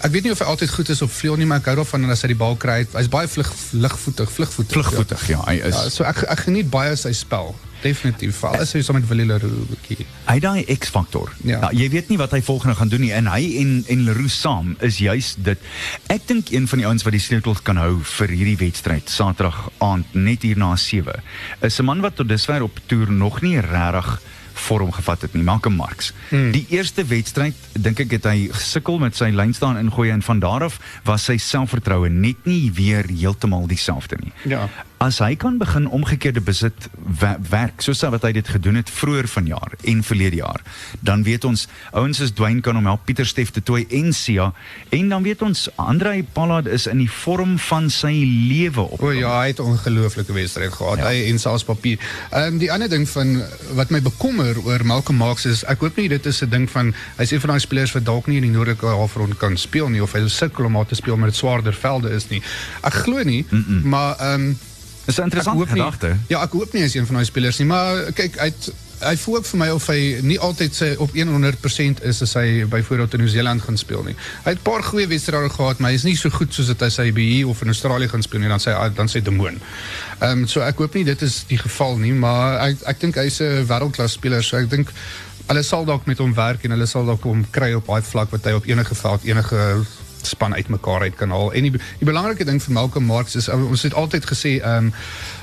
Ek 0.00 0.12
weet 0.12 0.24
nie 0.24 0.32
of 0.32 0.38
hy 0.40 0.46
altyd 0.48 0.70
goed 0.70 0.88
is 0.88 1.02
op 1.02 1.10
vleuel 1.12 1.36
nie, 1.36 1.46
maar 1.46 1.60
ek 1.60 1.72
hou 1.72 1.76
daarvan 1.80 2.08
as 2.10 2.22
hy 2.24 2.32
die 2.32 2.40
bal 2.40 2.56
kry. 2.56 2.86
Hy's 2.92 3.08
baie 3.12 3.28
vlug 3.28 3.50
ligvoetig, 3.72 4.30
vlugvoetig. 4.32 4.76
Vlugvoetig, 4.76 5.26
ja, 5.28 5.40
hy 5.44 5.58
is. 5.60 5.76
Ja, 5.76 5.88
so 5.92 6.04
ek 6.08 6.22
ek 6.24 6.46
geniet 6.46 6.70
baie 6.72 6.96
sy 6.96 7.12
spel. 7.16 7.52
Definitief. 7.82 8.40
Hy 8.42 8.82
saam 8.82 8.98
met 8.98 9.08
Willie 9.08 9.26
Leroux. 9.26 9.76
Hy 9.88 10.36
het 10.36 10.42
daai 10.42 10.64
X-faktor. 10.78 11.32
Ja. 11.44 11.60
Nou, 11.64 11.72
jy 11.76 11.88
weet 11.92 12.10
nie 12.12 12.18
wat 12.20 12.34
hy 12.36 12.42
volgende 12.44 12.76
gaan 12.78 12.92
doen 12.92 13.04
nie 13.04 13.12
en 13.16 13.30
hy 13.30 13.42
en 13.62 13.72
en 13.88 14.04
Leroux 14.08 14.40
saam 14.40 14.74
is 14.84 15.00
juis 15.02 15.34
dit. 15.38 15.70
Ek 16.12 16.26
dink 16.28 16.52
een 16.52 16.68
van 16.68 16.82
die 16.82 16.88
ouens 16.88 17.06
wat 17.06 17.16
die 17.16 17.22
sleutels 17.22 17.62
kan 17.66 17.80
hou 17.80 18.00
vir 18.16 18.34
hierdie 18.34 18.58
wedstryd 18.60 19.10
Saterdag 19.10 19.70
aand 19.84 20.14
net 20.14 20.44
hier 20.46 20.60
na 20.60 20.74
7 20.76 21.22
is 21.62 21.80
'n 21.80 21.84
man 21.84 22.00
wat 22.00 22.16
tot 22.16 22.28
dusver 22.28 22.62
op 22.62 22.78
toer 22.86 23.10
nog 23.10 23.40
nie 23.42 23.60
regtig 23.60 24.20
vorm 24.60 24.92
gevat 24.92 25.20
het 25.20 25.34
nie, 25.34 25.42
Malcolm 25.42 25.74
Marx. 25.74 26.12
Hmm. 26.28 26.50
Die 26.52 26.66
eerste 26.68 27.04
wedstryd 27.04 27.56
dink 27.72 28.00
ek 28.00 28.10
het 28.10 28.24
hy 28.24 28.48
gesukkel 28.52 28.98
met 28.98 29.16
sy 29.16 29.30
lyn 29.34 29.54
staan 29.56 29.78
ingooi 29.80 30.10
en 30.10 30.22
van 30.22 30.42
daar 30.42 30.66
af 30.68 30.78
was 31.08 31.24
sy 31.24 31.38
selfvertroue 31.40 32.10
net 32.12 32.44
nie 32.44 32.70
weer 32.76 33.08
heeltemal 33.08 33.66
dieselfde 33.70 34.16
nie. 34.20 34.32
Ja. 34.44 34.68
As 35.00 35.16
hy 35.24 35.32
kan 35.40 35.54
begin 35.56 35.86
omgekeerde 35.88 36.42
besit 36.44 36.90
wer 36.92 37.38
werk 37.48 37.80
soos 37.80 38.02
wat 38.12 38.20
hy 38.26 38.34
dit 38.36 38.48
gedoen 38.52 38.76
het 38.76 38.90
vroeër 38.92 39.28
vanjaar 39.32 39.72
en 39.88 40.02
verlede 40.04 40.42
jaar, 40.42 40.60
dan 41.00 41.22
weet 41.24 41.46
ons 41.48 41.62
ouens 41.96 42.20
soos 42.20 42.34
Dwayne 42.36 42.60
kan 42.60 42.76
hom 42.76 42.84
help, 42.84 43.06
Pieter 43.08 43.24
Steff 43.24 43.54
te 43.56 43.62
toe 43.64 43.78
en 43.80 44.12
Sia 44.12 44.50
en 44.92 45.08
dan 45.08 45.24
weet 45.24 45.40
ons 45.46 45.62
Andrei 45.80 46.20
Pollard 46.36 46.68
is 46.68 46.84
in 46.84 47.00
die 47.00 47.08
vorm 47.08 47.56
van 47.70 47.88
sy 47.88 48.12
lewe 48.50 48.84
op. 48.84 49.00
O 49.00 49.14
ja, 49.16 49.32
hy 49.40 49.54
het 49.54 49.64
ongelooflike 49.64 50.36
wedstryd 50.36 50.76
gehad. 50.76 51.00
Ja. 51.00 51.08
Hy 51.08 51.24
en 51.32 51.40
selfs 51.40 51.64
papier. 51.64 51.96
Ehm 52.28 52.52
um, 52.52 52.60
die 52.60 52.68
ander 52.68 52.92
ding 52.92 53.08
van 53.08 53.38
wat 53.80 53.88
my 53.88 54.04
bekommer 54.04 54.60
oor 54.66 54.84
Malcolm 54.84 55.16
Marx 55.24 55.48
is 55.48 55.64
ek 55.64 55.80
hoop 55.80 55.96
nie 55.96 56.10
dit 56.12 56.28
is 56.28 56.44
'n 56.44 56.52
ding 56.52 56.68
van 56.68 56.92
hy's 57.16 57.32
een 57.32 57.40
van 57.40 57.56
daai 57.56 57.64
spelers 57.64 57.96
wat 57.96 58.04
dalk 58.04 58.28
nie 58.28 58.36
in 58.36 58.50
die 58.50 58.52
noordelike 58.52 58.92
halfrond 59.00 59.38
kan 59.40 59.56
speel 59.56 59.88
nie 59.88 60.02
of 60.04 60.12
hy 60.12 60.28
sukkel 60.28 60.68
om 60.68 60.76
daar 60.76 60.92
te 60.92 61.00
speel 61.00 61.16
omdat 61.16 61.32
dit 61.32 61.40
swaarder 61.40 61.72
velde 61.72 62.12
is 62.12 62.28
nie. 62.28 62.42
Ek 62.84 62.92
glo 63.08 63.24
nie, 63.24 63.46
mm 63.48 63.64
-mm. 63.64 63.88
maar 63.88 64.20
ehm 64.20 64.44
um, 64.44 64.58
Dis 65.10 65.18
'n 65.18 65.26
Ek 65.26 65.26
interessante 65.32 65.66
gedagte. 65.66 66.16
Ja, 66.28 66.42
ek 66.46 66.52
hoop 66.52 66.72
nie 66.72 66.82
hy 66.82 66.86
is 66.88 66.94
een 66.94 67.06
van 67.06 67.14
daai 67.20 67.24
spelers 67.26 67.58
nie, 67.58 67.66
maar 67.66 68.12
kyk, 68.14 68.38
hy 68.38 68.48
het- 68.52 68.72
hy 69.00 69.16
voel 69.16 69.36
ook 69.36 69.46
vir 69.48 69.58
my 69.58 69.68
of 69.72 69.86
hy 69.88 70.00
nie 70.22 70.36
altyd 70.38 70.74
sy 70.76 70.88
op 71.00 71.14
100% 71.16 72.02
is 72.04 72.22
as 72.22 72.34
hy 72.36 72.64
byvoorbeeld 72.68 73.14
in 73.16 73.20
Nieu-Seeland 73.24 73.62
gaan 73.64 73.78
speel 73.80 74.02
nie. 74.04 74.14
Hy 74.44 74.50
het 74.50 74.58
'n 74.58 74.62
paar 74.62 74.82
goeie 74.82 75.06
wedstryde 75.08 75.48
gehad, 75.50 75.78
maar 75.78 75.90
hy 75.90 75.94
is 75.96 76.04
nie 76.04 76.16
so 76.16 76.28
goed 76.30 76.52
soos 76.54 76.66
dit 76.66 76.82
as 76.82 76.96
hy 76.96 77.10
by 77.12 77.20
hier 77.20 77.48
of 77.48 77.62
in 77.62 77.68
Australië 77.68 78.08
gaan 78.08 78.22
speel 78.22 78.40
nie, 78.40 78.48
dan 78.48 78.60
hy 78.60 78.90
dan 78.94 79.08
sê 79.08 79.22
demoon. 79.22 79.58
Ehm 80.20 80.30
um, 80.38 80.46
so 80.46 80.60
ek 80.60 80.76
hoop 80.78 80.94
nie 80.94 81.04
dit 81.04 81.22
is 81.22 81.44
die 81.48 81.58
geval 81.58 81.96
nie, 81.96 82.12
maar 82.12 82.60
ek 82.68 82.76
ek 82.86 83.00
dink 83.00 83.14
hy's 83.14 83.40
'n 83.40 83.66
wêreldklas 83.66 84.12
speler, 84.12 84.42
so 84.42 84.56
ek 84.56 84.68
dink 84.70 84.92
hulle 85.48 85.62
sal 85.62 85.84
dalk 85.84 86.06
met 86.06 86.18
hom 86.18 86.34
werk 86.34 86.64
en 86.64 86.70
hulle 86.70 86.86
sal 86.86 87.06
dalk 87.06 87.22
hom 87.22 87.44
kry 87.50 87.72
op 87.74 87.86
daai 87.86 88.02
vlak 88.02 88.30
wat 88.30 88.44
hy 88.44 88.52
op 88.52 88.66
enige 88.66 88.94
veld 88.94 89.24
enige 89.24 89.84
span 90.26 90.54
uitmekaar 90.54 91.00
uit 91.00 91.14
kan 91.14 91.30
haal. 91.30 91.52
En 91.52 91.62
die 91.62 91.72
die 91.72 92.08
belangrike 92.08 92.44
ding 92.44 92.62
vir 92.62 92.72
Malcolm 92.72 93.04
Marx 93.04 93.34
is 93.34 93.48
uh, 93.48 93.58
ons 93.68 93.82
het 93.82 93.94
altyd 93.94 94.26
gesê 94.26 94.56
ehm 94.60 94.90
um, 94.90 94.92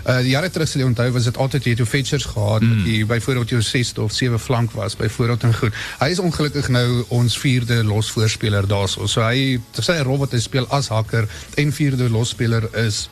uh, 0.06 0.20
die 0.24 0.34
jare 0.36 0.50
terug 0.50 0.74
jy 0.74 0.84
onthou 0.84 1.10
was 1.12 1.24
dit 1.24 1.38
altyd 1.38 1.64
jy 1.64 1.74
het 1.76 1.84
jou 1.84 1.90
fetchers 1.90 2.26
gehad 2.26 2.62
mm. 2.62 2.84
die 2.84 3.06
byvoorbeeld 3.06 3.50
jou 3.50 3.62
6de 3.62 4.02
of 4.04 4.14
7 4.14 4.40
flank 4.40 4.72
was 4.72 4.96
byvoorbeeld 4.96 5.44
en 5.44 5.56
goed. 5.56 5.74
Hy 6.00 6.10
is 6.14 6.20
ongelukkig 6.20 6.70
nou 6.70 7.04
ons 7.08 7.38
vierde 7.38 7.84
losvoorspeler 7.84 8.68
daarso. 8.68 9.08
So 9.08 9.22
hy 9.22 9.60
sy 9.74 10.00
rol 10.04 10.18
wat 10.24 10.32
hy 10.32 10.42
speel 10.44 10.68
as 10.74 10.90
hakker 10.94 11.28
en 11.56 11.72
vierde 11.72 12.10
losspeler 12.10 12.70
is 12.86 13.08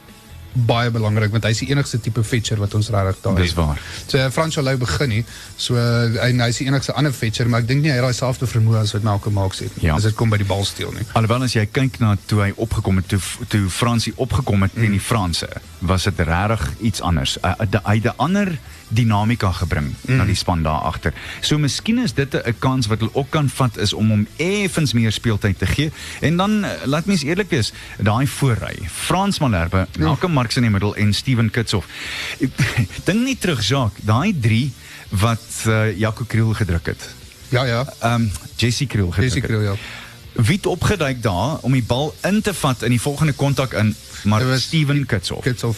baie 0.56 0.92
belangrik 0.92 1.32
want 1.32 1.44
hy's 1.44 1.60
die 1.64 1.70
enigste 1.74 2.00
tipe 2.00 2.24
fetcher 2.24 2.60
wat 2.62 2.74
ons 2.78 2.90
regtig 2.94 3.22
daar 3.22 3.36
Dis 3.36 3.54
waar. 3.58 3.82
So 4.08 4.18
uh, 4.18 4.30
Frans 4.32 4.56
Lou 4.56 4.78
begin 4.78 5.10
nie. 5.10 5.24
So 5.58 5.76
uh, 5.76 6.08
hy 6.22 6.32
hy's 6.40 6.62
die 6.62 6.68
enigste 6.70 6.96
ander 6.96 7.14
fetcher, 7.14 7.50
maar 7.52 7.66
ek 7.66 7.68
dink 7.68 7.84
nie 7.84 7.92
hy 7.92 7.98
het 8.00 8.06
daai 8.08 8.16
selfde 8.18 8.48
vermoë 8.50 8.82
as 8.86 8.96
wat 8.96 9.04
Malcolm 9.08 9.36
Marx 9.36 9.60
het 9.60 9.76
nie. 9.78 9.88
Ja. 9.90 9.98
As 10.00 10.08
dit 10.08 10.16
kom 10.16 10.32
by 10.34 10.40
die 10.42 10.48
bal 10.48 10.66
steel 10.68 10.94
nie. 10.96 11.06
Alhoewel 11.14 11.48
as 11.48 11.58
jy 11.58 11.66
kyk 11.68 12.00
na 12.04 12.16
toe 12.30 12.42
hy 12.46 12.52
opgekom 12.56 13.02
het 13.02 13.10
toe 13.12 13.22
toe 13.52 13.66
Fransie 13.70 14.14
opgekom 14.16 14.66
het 14.66 14.74
teen 14.78 14.96
die 14.96 15.04
Franse, 15.04 15.50
was 15.80 16.08
dit 16.08 16.24
regtig 16.30 16.66
iets 16.92 17.04
anders. 17.04 17.38
Hy 17.44 17.56
hy 17.76 18.00
het 18.00 18.10
'n 18.14 18.18
ander 18.18 18.58
dinamika 18.88 19.52
gebring 19.52 19.94
mm. 19.94 20.18
na 20.18 20.26
die 20.26 20.36
span 20.36 20.64
daar 20.64 20.86
agter. 20.90 21.14
So 21.42 21.58
miskien 21.58 22.00
is 22.04 22.14
dit 22.14 22.34
'n 22.34 22.56
kans 22.60 22.88
wat 22.88 23.00
hulle 23.00 23.14
ook 23.14 23.30
kan 23.30 23.50
vat 23.50 23.78
is 23.78 23.94
om 23.94 24.10
hom 24.10 24.28
effens 24.38 24.94
meer 24.94 25.12
speeltyd 25.12 25.58
te 25.58 25.66
gee. 25.66 25.92
En 26.22 26.38
dan 26.38 26.64
eh, 26.64 26.72
laat 26.86 27.06
mens 27.06 27.24
eerlik 27.24 27.50
wees, 27.50 27.74
daai 27.98 28.28
voorry, 28.28 28.78
Frans 28.90 29.40
Malherbe, 29.40 29.88
Malcolm 30.00 30.34
Marx 30.34 30.56
in 30.56 30.62
die 30.62 30.72
middel 30.72 30.96
en 30.96 31.14
Steven 31.14 31.50
Kitshoff. 31.50 31.88
Ek 32.40 32.52
Dink 33.06 33.26
nie 33.26 33.38
terug 33.38 33.62
Jacques, 33.68 34.06
daai 34.06 34.34
drie 34.40 34.74
wat 35.10 35.64
uh, 35.68 35.98
Jaco 35.98 36.24
Kriel 36.28 36.54
gedruk 36.54 36.86
het. 36.86 37.10
Ja 37.50 37.64
ja. 37.64 37.86
Ehm 38.00 38.22
um, 38.22 38.32
Jesse 38.56 38.86
Kriel 38.86 39.12
gedruk. 39.12 39.44
Kriel 39.44 39.62
ja. 39.62 39.76
Wie 40.36 40.56
het 40.58 40.66
daar 41.24 41.58
om 41.64 41.72
die 41.72 41.84
bal 41.84 42.14
in 42.28 42.42
te 42.42 42.54
vat 42.54 42.82
in 42.84 42.90
die 42.92 43.02
volgende 43.02 43.34
kontak 43.34 43.74
in 43.74 43.96
maar 44.26 44.42
Steven 44.58 45.06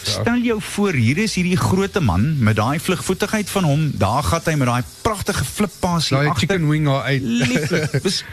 ja. 0.06 0.20
Stel 0.20 0.38
jou 0.42 0.56
voor 0.62 0.92
hier 0.92 1.18
is 1.18 1.34
hierdie 1.34 1.56
groote 1.56 2.00
man 2.00 2.38
met 2.42 2.56
daai 2.56 2.80
vlugvoetigheid 2.80 3.50
van 3.50 3.64
hom. 3.64 3.90
Daar 3.94 4.22
gaan 4.22 4.40
hy 4.44 4.54
met 4.54 4.66
daai 4.68 4.82
pragtige 5.02 5.44
flippasie 5.44 6.16
Daai 6.16 6.28
agter. 6.28 6.48
chicken 6.48 6.68
wing 6.68 6.88
uit. 6.88 7.22
Dis- 8.02 8.24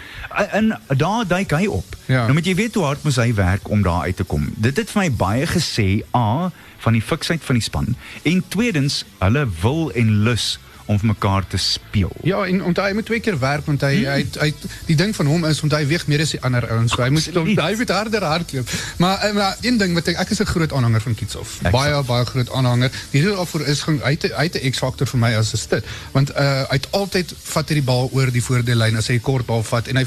En 0.52 0.80
daar 0.88 1.28
duik 1.28 1.52
hy 1.52 1.66
op. 1.68 1.96
Ja. 2.06 2.22
Nou 2.22 2.34
moet 2.34 2.46
jy 2.46 2.56
weet 2.56 2.74
hoe 2.76 2.84
hard 2.84 3.04
moet 3.04 3.16
hy 3.16 3.34
werk 3.34 3.70
om 3.70 3.82
daar 3.82 4.02
uit 4.02 4.16
te 4.16 4.24
kom. 4.24 4.50
Dit 4.56 4.78
het 4.78 4.90
vir 4.92 5.02
my 5.02 5.12
baie 5.12 5.46
gesê 5.48 6.02
A 6.16 6.52
van 6.78 6.94
die 6.94 7.02
fiksheid 7.02 7.44
van 7.44 7.56
die 7.56 7.64
span 7.64 7.96
en 8.24 8.44
tweedens 8.48 9.04
hulle 9.20 9.48
wil 9.62 9.92
en 9.92 10.22
lus 10.24 10.60
om 10.86 11.00
vir 11.00 11.08
mekaar 11.08 11.48
te 11.48 11.58
speel. 11.58 12.12
Ja, 12.24 12.43
en 12.45 12.63
onthou 12.63 12.86
hy 12.88 12.93
moet 12.93 13.06
twee 13.06 13.19
keer 13.19 13.38
werk 13.39 13.65
want 13.65 13.82
hy 13.82 13.93
hy 14.06 14.19
hy 14.39 14.50
die 14.86 14.98
ding 15.00 15.15
van 15.17 15.30
hom 15.32 15.45
is 15.50 15.62
want 15.63 15.74
hy 15.74 15.82
weeg 15.89 16.06
meer 16.12 16.21
as 16.26 16.36
die 16.36 16.41
ander 16.45 16.67
ouens. 16.69 16.93
So 16.93 17.02
hy 17.02 17.10
moet 17.13 17.60
hy 17.65 17.71
moet 17.80 17.93
harder 17.95 18.26
hardloop. 18.26 18.74
Maar, 19.02 19.17
eh, 19.28 19.34
maar 19.34 19.58
een 19.65 19.80
ding 19.82 19.95
wat 19.98 20.12
ek 20.13 20.21
ek 20.26 20.34
is 20.36 20.41
'n 20.41 20.52
groot 20.52 20.74
aanhanger 20.74 21.02
van 21.02 21.15
Kitshoff. 21.15 21.60
Ek 21.63 21.71
Baie 21.71 22.04
baie 22.04 22.26
groot 22.26 22.52
aanhanger. 22.52 22.91
Die 23.12 23.21
rede 23.21 23.36
daarvoor 23.36 23.65
is 23.67 23.82
gaan 23.82 24.02
uit 24.04 24.32
uit 24.32 24.56
'n 24.56 24.71
X-faktor 24.71 25.08
vir 25.08 25.19
my 25.19 25.34
as 25.36 25.54
'n 25.54 25.58
stit. 25.58 25.86
Want 26.12 26.32
uh 26.32 26.63
hy 26.69 26.76
het 26.76 26.88
altyd 26.91 27.34
vat 27.43 27.69
hy 27.69 27.76
die 27.76 27.84
bal 27.84 28.10
oor 28.13 28.32
die 28.32 28.43
voordeellyn 28.43 28.98
as 28.98 29.08
hy 29.08 29.19
kort 29.19 29.45
bal 29.45 29.63
vat 29.63 29.88
en 29.88 29.98
hy 29.98 30.06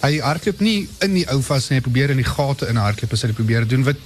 hy 0.00 0.18
hardloop 0.18 0.60
nie 0.60 0.88
in 1.00 1.14
die 1.14 1.26
ou 1.30 1.42
vas 1.42 1.68
nie. 1.68 1.78
Hy 1.78 1.82
probeer 1.82 2.10
in 2.10 2.16
die 2.16 2.30
gate 2.36 2.68
in 2.68 2.76
hardloop 2.76 3.12
as 3.12 3.22
hy 3.22 3.32
probeer 3.32 3.66
doen 3.68 3.84
wat 3.84 3.96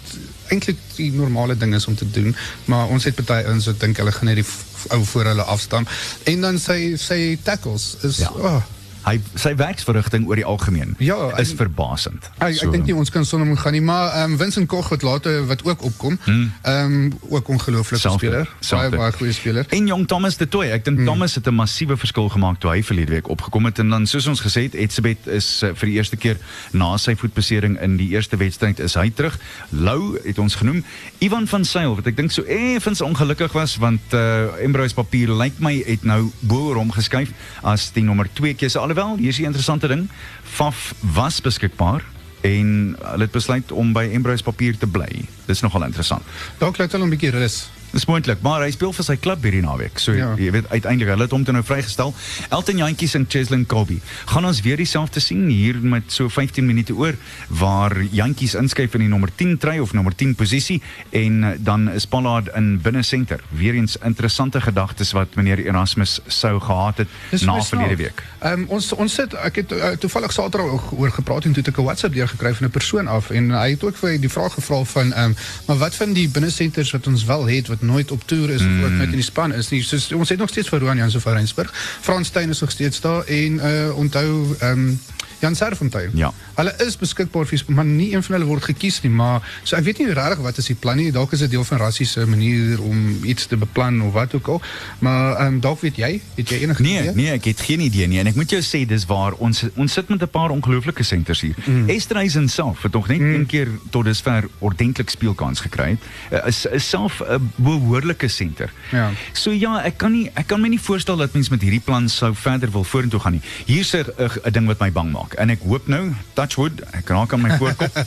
eintlik 0.52 0.78
die 0.98 1.10
normale 1.16 1.56
ding 1.56 1.74
is 1.74 1.88
om 1.90 1.96
te 1.98 2.08
doen, 2.10 2.36
maar 2.70 2.92
ons 2.92 3.08
het 3.08 3.16
party 3.18 3.40
ouens 3.48 3.66
wat 3.70 3.80
dink 3.80 4.00
hulle 4.02 4.12
gaan 4.12 4.30
net 4.30 4.42
die 4.42 4.48
ou 4.92 5.00
voor 5.12 5.32
hulle 5.32 5.48
afstaan. 5.56 5.88
En 6.28 6.44
dan 6.44 6.58
sy 6.60 6.94
sy 7.00 7.38
tackles 7.42 7.96
is 8.02 8.22
Ja. 8.22 8.30
ja. 8.36 8.54
oh, 8.56 8.62
Hy 9.02 9.18
sy 9.34 9.54
werksverrigting 9.58 10.26
oor 10.28 10.38
die 10.38 10.46
algemeen 10.46 10.94
Ja, 10.98 11.38
is 11.38 11.50
en- 11.50 11.56
verbasend. 11.56 12.30
Ek, 12.38 12.62
ek 12.62 12.70
dink 12.70 12.86
nie 12.86 12.94
ons 12.94 13.10
kan 13.10 13.24
sonder 13.24 13.48
hom 13.48 13.56
gaan 13.56 13.72
nie, 13.72 13.82
maar 13.82 14.12
ehm 14.12 14.32
um, 14.32 14.38
Vincent 14.38 14.68
Koch 14.68 14.88
wat 14.88 15.02
later 15.02 15.46
wat 15.46 15.64
ook 15.64 15.82
opkom, 15.82 16.18
ehm 16.62 17.10
ook 17.28 17.48
ongelooflike 17.48 18.10
speler, 18.18 18.48
baie 18.70 18.90
baie 18.90 19.12
goeie 19.12 19.32
speler. 19.32 19.66
En 19.68 19.86
jong 19.86 20.06
Thomas 20.06 20.36
de 20.36 20.48
Toey, 20.48 20.70
ek 20.70 20.84
dink 20.84 20.98
hmm. 21.02 21.06
Thomas 21.06 21.34
het 21.34 21.46
'n 21.46 21.54
massiewe 21.54 21.96
verskil 21.96 22.28
gemaak 22.28 22.60
toe 22.60 22.70
hy 22.70 22.82
verlede 22.82 23.12
week 23.12 23.28
opgekom 23.28 23.64
het 23.64 23.78
en 23.78 23.88
dan 23.88 24.06
soos 24.06 24.26
ons 24.26 24.40
gesê 24.40 24.62
het, 24.70 24.74
is 24.74 25.62
uh, 25.62 25.70
vir 25.74 25.86
die 25.88 25.96
eerste 25.96 26.16
keer 26.16 26.38
na 26.72 26.96
sy 26.96 27.14
voetbesering 27.18 27.78
in 27.80 27.96
die 27.96 28.08
eerste 28.14 28.36
wedstryd 28.36 28.80
is 28.80 28.94
hy 28.94 29.10
terug. 29.10 29.38
Lou 29.70 30.18
het 30.24 30.38
ons 30.38 30.54
genoem. 30.54 30.84
Ivan 31.18 31.46
van 31.46 31.64
Sail 31.64 31.94
wat 31.94 32.06
ek 32.06 32.16
dink 32.16 32.32
so 32.32 32.42
effens 32.42 33.00
ongelukkig 33.00 33.52
was 33.52 33.76
want 33.82 34.14
uh, 34.16 34.52
Embrose 34.62 34.94
papier 34.94 35.32
lyk 35.32 35.58
my 35.58 35.74
het 35.86 36.04
nou 36.08 36.30
bo 36.40 36.70
oor 36.70 36.80
hom 36.82 36.92
geskuif 36.94 37.32
as 37.62 37.90
die 37.96 38.04
nommer 38.06 38.28
2 38.38 38.54
keuse. 38.54 38.78
Alhoewel, 38.92 39.16
hier 39.16 39.28
is 39.28 39.36
die 39.36 39.46
interessante 39.48 39.88
ding, 39.88 40.08
Faf 40.42 40.94
was 41.14 41.40
beskikbaar 41.40 42.04
en 42.44 42.96
het 43.00 43.30
besluit 43.32 43.72
om 43.72 43.92
by 43.96 44.02
Embrose 44.12 44.44
papier 44.44 44.76
te 44.76 44.86
bly. 44.86 45.24
Dis 45.46 45.62
nogal 45.64 45.86
interessant. 45.86 46.26
Dalk 46.60 46.76
laat 46.76 46.92
hulle 46.92 47.06
'n 47.06 47.14
bietjie 47.14 47.30
rus. 47.32 47.70
Dis 47.92 48.06
moontlik, 48.08 48.40
maar 48.40 48.62
hy 48.64 48.70
speel 48.72 48.92
vir 48.96 49.04
sy 49.04 49.18
klub 49.20 49.42
hierdie 49.44 49.60
naweek. 49.60 49.98
So 50.00 50.14
ja. 50.16 50.30
Jy 50.40 50.48
weet 50.54 50.68
uiteindelik 50.70 51.12
hulle 51.12 51.26
het 51.26 51.34
hom 51.34 51.42
toe 51.44 51.52
nou 51.52 51.64
vrygestel. 51.66 52.14
Elton 52.48 52.80
Jantjies 52.80 53.14
en 53.18 53.26
Cheslin 53.28 53.66
Kobe. 53.68 53.98
Gaan 54.30 54.48
ons 54.48 54.62
weer 54.64 54.80
dieselfde 54.80 55.20
sien 55.20 55.44
hier 55.52 55.76
met 55.76 56.08
so 56.08 56.32
15 56.32 56.64
minute 56.64 56.96
oor 56.96 57.18
waar 57.52 57.92
Jantjies 58.16 58.54
inskuif 58.56 58.96
in 58.96 59.04
die 59.04 59.10
nommer 59.12 59.28
10 59.36 59.58
try 59.60 59.76
of 59.82 59.92
nommer 59.92 60.16
10 60.16 60.32
posisie 60.40 60.78
en 61.10 61.58
dan 61.60 61.90
is 61.92 62.06
Pollard 62.08 62.48
in 62.56 62.78
binne 62.80 63.02
senter. 63.04 63.44
Weereens 63.52 63.98
interessante 64.00 64.60
gedagtes 64.64 65.12
wat 65.12 65.36
meneer 65.36 65.60
Erasmus 65.60 66.20
sou 66.32 66.54
gehad 66.64 67.04
het 67.04 67.12
Dis 67.30 67.44
na 67.44 67.58
verlede 67.60 68.00
week. 68.00 68.24
Ehm 68.40 68.64
um, 68.64 68.66
ons 68.78 68.88
ons 68.96 69.18
sit 69.20 69.36
ek 69.36 69.60
het 69.60 69.76
uh, 69.76 69.92
toevallig 70.00 70.32
Saterdag 70.32 70.88
oor 70.96 71.12
gepraat 71.12 71.44
en 71.44 71.52
toe 71.52 71.60
het 71.60 71.72
ek 71.74 71.78
'n 71.78 71.84
WhatsApp 71.84 72.16
deur 72.16 72.28
gekry 72.28 72.54
van 72.54 72.66
'n 72.66 72.70
persoon 72.72 73.06
af 73.06 73.30
en 73.30 73.52
hy 73.52 73.68
het 73.76 73.84
ook 73.84 73.96
vir 74.00 74.16
die 74.16 74.32
vraag 74.32 74.56
gevra 74.56 74.82
van 74.84 75.12
ehm 75.12 75.36
um, 75.36 75.36
maar 75.66 75.76
wat 75.76 75.94
van 75.94 76.12
die 76.16 76.28
binnesenters 76.28 76.90
wat 76.96 77.06
ons 77.06 77.24
wel 77.24 77.44
het 77.52 77.68
wat 77.68 77.81
nooit 77.82 78.10
op 78.10 78.26
toer 78.26 78.50
is 78.50 78.62
mm. 78.62 78.78
of 78.78 78.84
ook 78.84 78.96
net 78.98 79.08
in 79.08 79.20
die 79.20 79.22
span 79.22 79.54
is 79.54 79.68
nie. 79.68 79.82
Soos 79.82 80.12
ons 80.12 80.28
het 80.28 80.38
nog 80.38 80.48
steeds 80.48 80.68
vir 80.68 80.78
Roan 80.78 80.96
Jansen 80.96 81.20
van 81.20 81.32
Rensburg. 81.32 81.72
Frans 82.00 82.28
Steyn 82.28 82.48
is 82.48 82.60
nog 82.60 82.70
steeds 82.70 83.00
daar 83.00 83.24
en 83.24 83.52
uh 83.52 83.96
onthou 83.96 84.56
ehm 84.58 84.78
um, 84.78 85.00
Jan 85.42 85.56
Serfontein. 85.58 86.10
Ja. 86.14 86.32
Hulle 86.54 86.72
is 86.86 86.94
beskikbaar 86.96 87.48
vir 87.50 87.62
maar 87.74 87.84
nie 87.84 88.12
een 88.14 88.22
van 88.22 88.36
hulle 88.36 88.46
word 88.46 88.62
gekies 88.68 89.00
nie, 89.02 89.10
maar 89.10 89.42
so 89.66 89.74
ek 89.74 89.88
weet 89.88 89.98
nie 89.98 90.12
regtig 90.14 90.42
wat 90.44 90.58
is 90.62 90.68
die 90.70 90.76
plan 90.78 91.00
nie. 91.00 91.08
Dalk 91.12 91.32
is 91.34 91.42
dit 91.42 91.50
deel 91.50 91.64
van 91.66 91.80
Rassie 91.82 92.06
se 92.06 92.22
manier 92.30 92.78
om 92.82 93.24
iets 93.26 93.48
te 93.50 93.58
beplan 93.58 93.98
of 94.06 94.12
wat 94.14 94.36
ook 94.38 94.50
al. 94.54 94.60
Maar 95.02 95.32
ehm 95.40 95.46
um, 95.56 95.60
dalk 95.64 95.80
weet 95.82 95.98
jy, 95.98 96.10
het 96.36 96.48
jy 96.52 96.60
enige 96.62 96.82
Nee, 96.82 97.00
idee? 97.00 97.14
nee, 97.18 97.32
ek 97.34 97.48
het 97.50 97.60
geen 97.66 97.82
idee 97.82 98.06
nie 98.06 98.20
en 98.22 98.30
ek 98.30 98.38
moet 98.38 98.54
jou 98.54 98.60
sê 98.62 98.84
dis 98.86 99.06
waar 99.10 99.34
ons 99.42 99.64
ons 99.74 99.92
sit 99.92 100.08
met 100.08 100.22
'n 100.22 100.30
paar 100.30 100.54
ongelooflike 100.54 101.02
senters 101.02 101.40
hier. 101.40 101.58
Mm. 101.64 101.88
Esterhuizen 101.88 102.48
self 102.48 102.82
het 102.82 102.92
nog 102.92 103.08
net 103.08 103.18
mm. 103.18 103.34
een 103.34 103.46
keer 103.46 103.68
tot 103.90 104.04
dusver 104.04 104.46
ordentlik 104.58 105.10
speelkans 105.10 105.60
gekry 105.60 105.88
het. 105.98 106.06
Uh, 106.30 106.46
Is 106.46 106.66
is 106.66 106.88
self 106.88 107.18
'n 107.20 107.50
behoorlike 107.56 108.28
senter. 108.28 108.70
Ja. 108.92 109.10
So 109.32 109.50
ja, 109.50 109.82
ek 109.82 109.98
kan 109.98 110.12
nie 110.12 110.30
ek 110.34 110.46
kan 110.46 110.60
my 110.60 110.68
nie 110.68 110.80
voorstel 110.80 111.16
dat 111.16 111.32
mens 111.34 111.48
met 111.48 111.62
hierdie 111.62 111.82
plan 111.82 112.08
sou 112.08 112.34
verder 112.34 112.70
wil 112.70 112.84
vorentoe 112.84 113.20
gaan 113.20 113.32
nie. 113.32 113.42
Hier's 113.66 113.92
'n 113.92 114.50
ding 114.52 114.66
wat 114.66 114.78
my 114.78 114.92
bang 114.92 115.12
maak 115.12 115.31
en 115.38 115.50
ek 115.50 115.62
hoop 115.66 115.86
nou 115.88 116.12
touchwood, 116.34 116.80
ek 116.92 117.08
raak 117.08 117.32
aan 117.32 117.40
my 117.42 117.56
voorkop. 117.60 117.98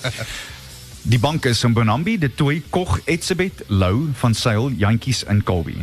Die 1.05 1.19
bank 1.21 1.45
is 1.45 1.63
in 1.63 1.73
Bonambi, 1.73 2.17
de 2.17 2.29
Toy, 2.33 2.63
Koch, 2.69 2.99
Etsebet, 3.05 3.63
Lou 3.67 4.09
van 4.17 4.33
Sail, 4.33 4.71
Jantjies 4.77 5.23
en 5.29 5.43
Colby. 5.43 5.75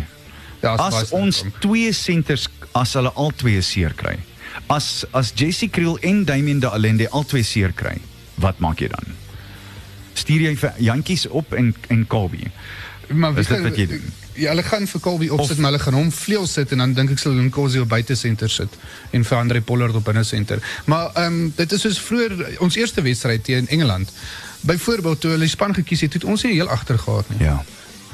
Ja, 0.62 0.74
As 0.74 0.95
baie 0.95 1.11
ons 1.22 1.36
sterk. 1.43 1.61
twee 1.61 1.93
senters 1.93 2.49
as 2.74 2.95
hulle 2.99 3.12
al 3.14 3.30
twee 3.36 3.61
seer 3.62 3.95
kry. 3.95 4.16
As 4.70 5.05
as 5.12 5.32
Jesse 5.34 5.68
Kriel 5.68 5.99
en 6.03 6.24
Damien 6.24 6.61
de 6.61 6.68
Allende 6.68 7.09
al 7.11 7.24
twee 7.24 7.43
seer 7.47 7.72
kry, 7.72 7.97
wat 8.43 8.59
maak 8.59 8.80
jy 8.82 8.88
dan? 8.88 9.14
Stuur 10.14 10.43
jy 10.49 10.57
vir 10.61 10.74
Jantjies 10.78 11.26
op 11.30 11.53
en 11.57 11.74
en 11.88 12.07
Colby. 12.07 12.51
maar 13.12 13.30
Is 13.30 13.34
wie 13.36 13.45
dit 13.47 13.57
gaan- 13.57 13.62
wat 13.70 13.76
jy 13.76 13.86
doen? 13.86 14.12
Ja, 14.35 14.49
hulle 14.49 14.62
gaan 14.62 14.87
vir 14.89 15.01
Colby 15.01 15.28
opsit, 15.28 15.59
maar 15.59 15.72
hulle 15.72 15.83
gaan 15.83 15.95
hom 15.95 16.12
vleuel 16.12 16.47
sit 16.47 16.72
en 16.72 16.78
dan 16.78 16.95
dink 16.97 17.11
ek 17.11 17.20
sal 17.20 17.37
Nkosi 17.37 17.83
op 17.83 17.89
buite 17.89 18.16
senter 18.16 18.51
sit 18.51 18.78
en 19.11 19.24
vir 19.28 19.39
Andre 19.39 19.61
Pollard 19.61 19.95
op 19.99 20.05
binne 20.05 20.24
senter. 20.24 20.62
Maar 20.85 21.11
ehm 21.12 21.41
um, 21.43 21.53
dit 21.57 21.72
is 21.72 21.80
soos 21.80 22.01
vroeër 22.01 22.59
ons 22.64 22.76
eerste 22.76 23.03
wedstryd 23.03 23.45
teen 23.45 23.68
Engeland. 23.68 24.12
Byvoorbeeld 24.61 25.20
toe 25.20 25.30
hulle 25.30 25.49
die 25.49 25.53
span 25.53 25.74
gekies 25.74 26.01
het, 26.01 26.12
het 26.12 26.24
ons 26.24 26.43
nie 26.43 26.55
heel 26.55 26.68
agter 26.68 26.99
gehad 26.99 27.28
nie. 27.28 27.45
Ja. 27.45 27.64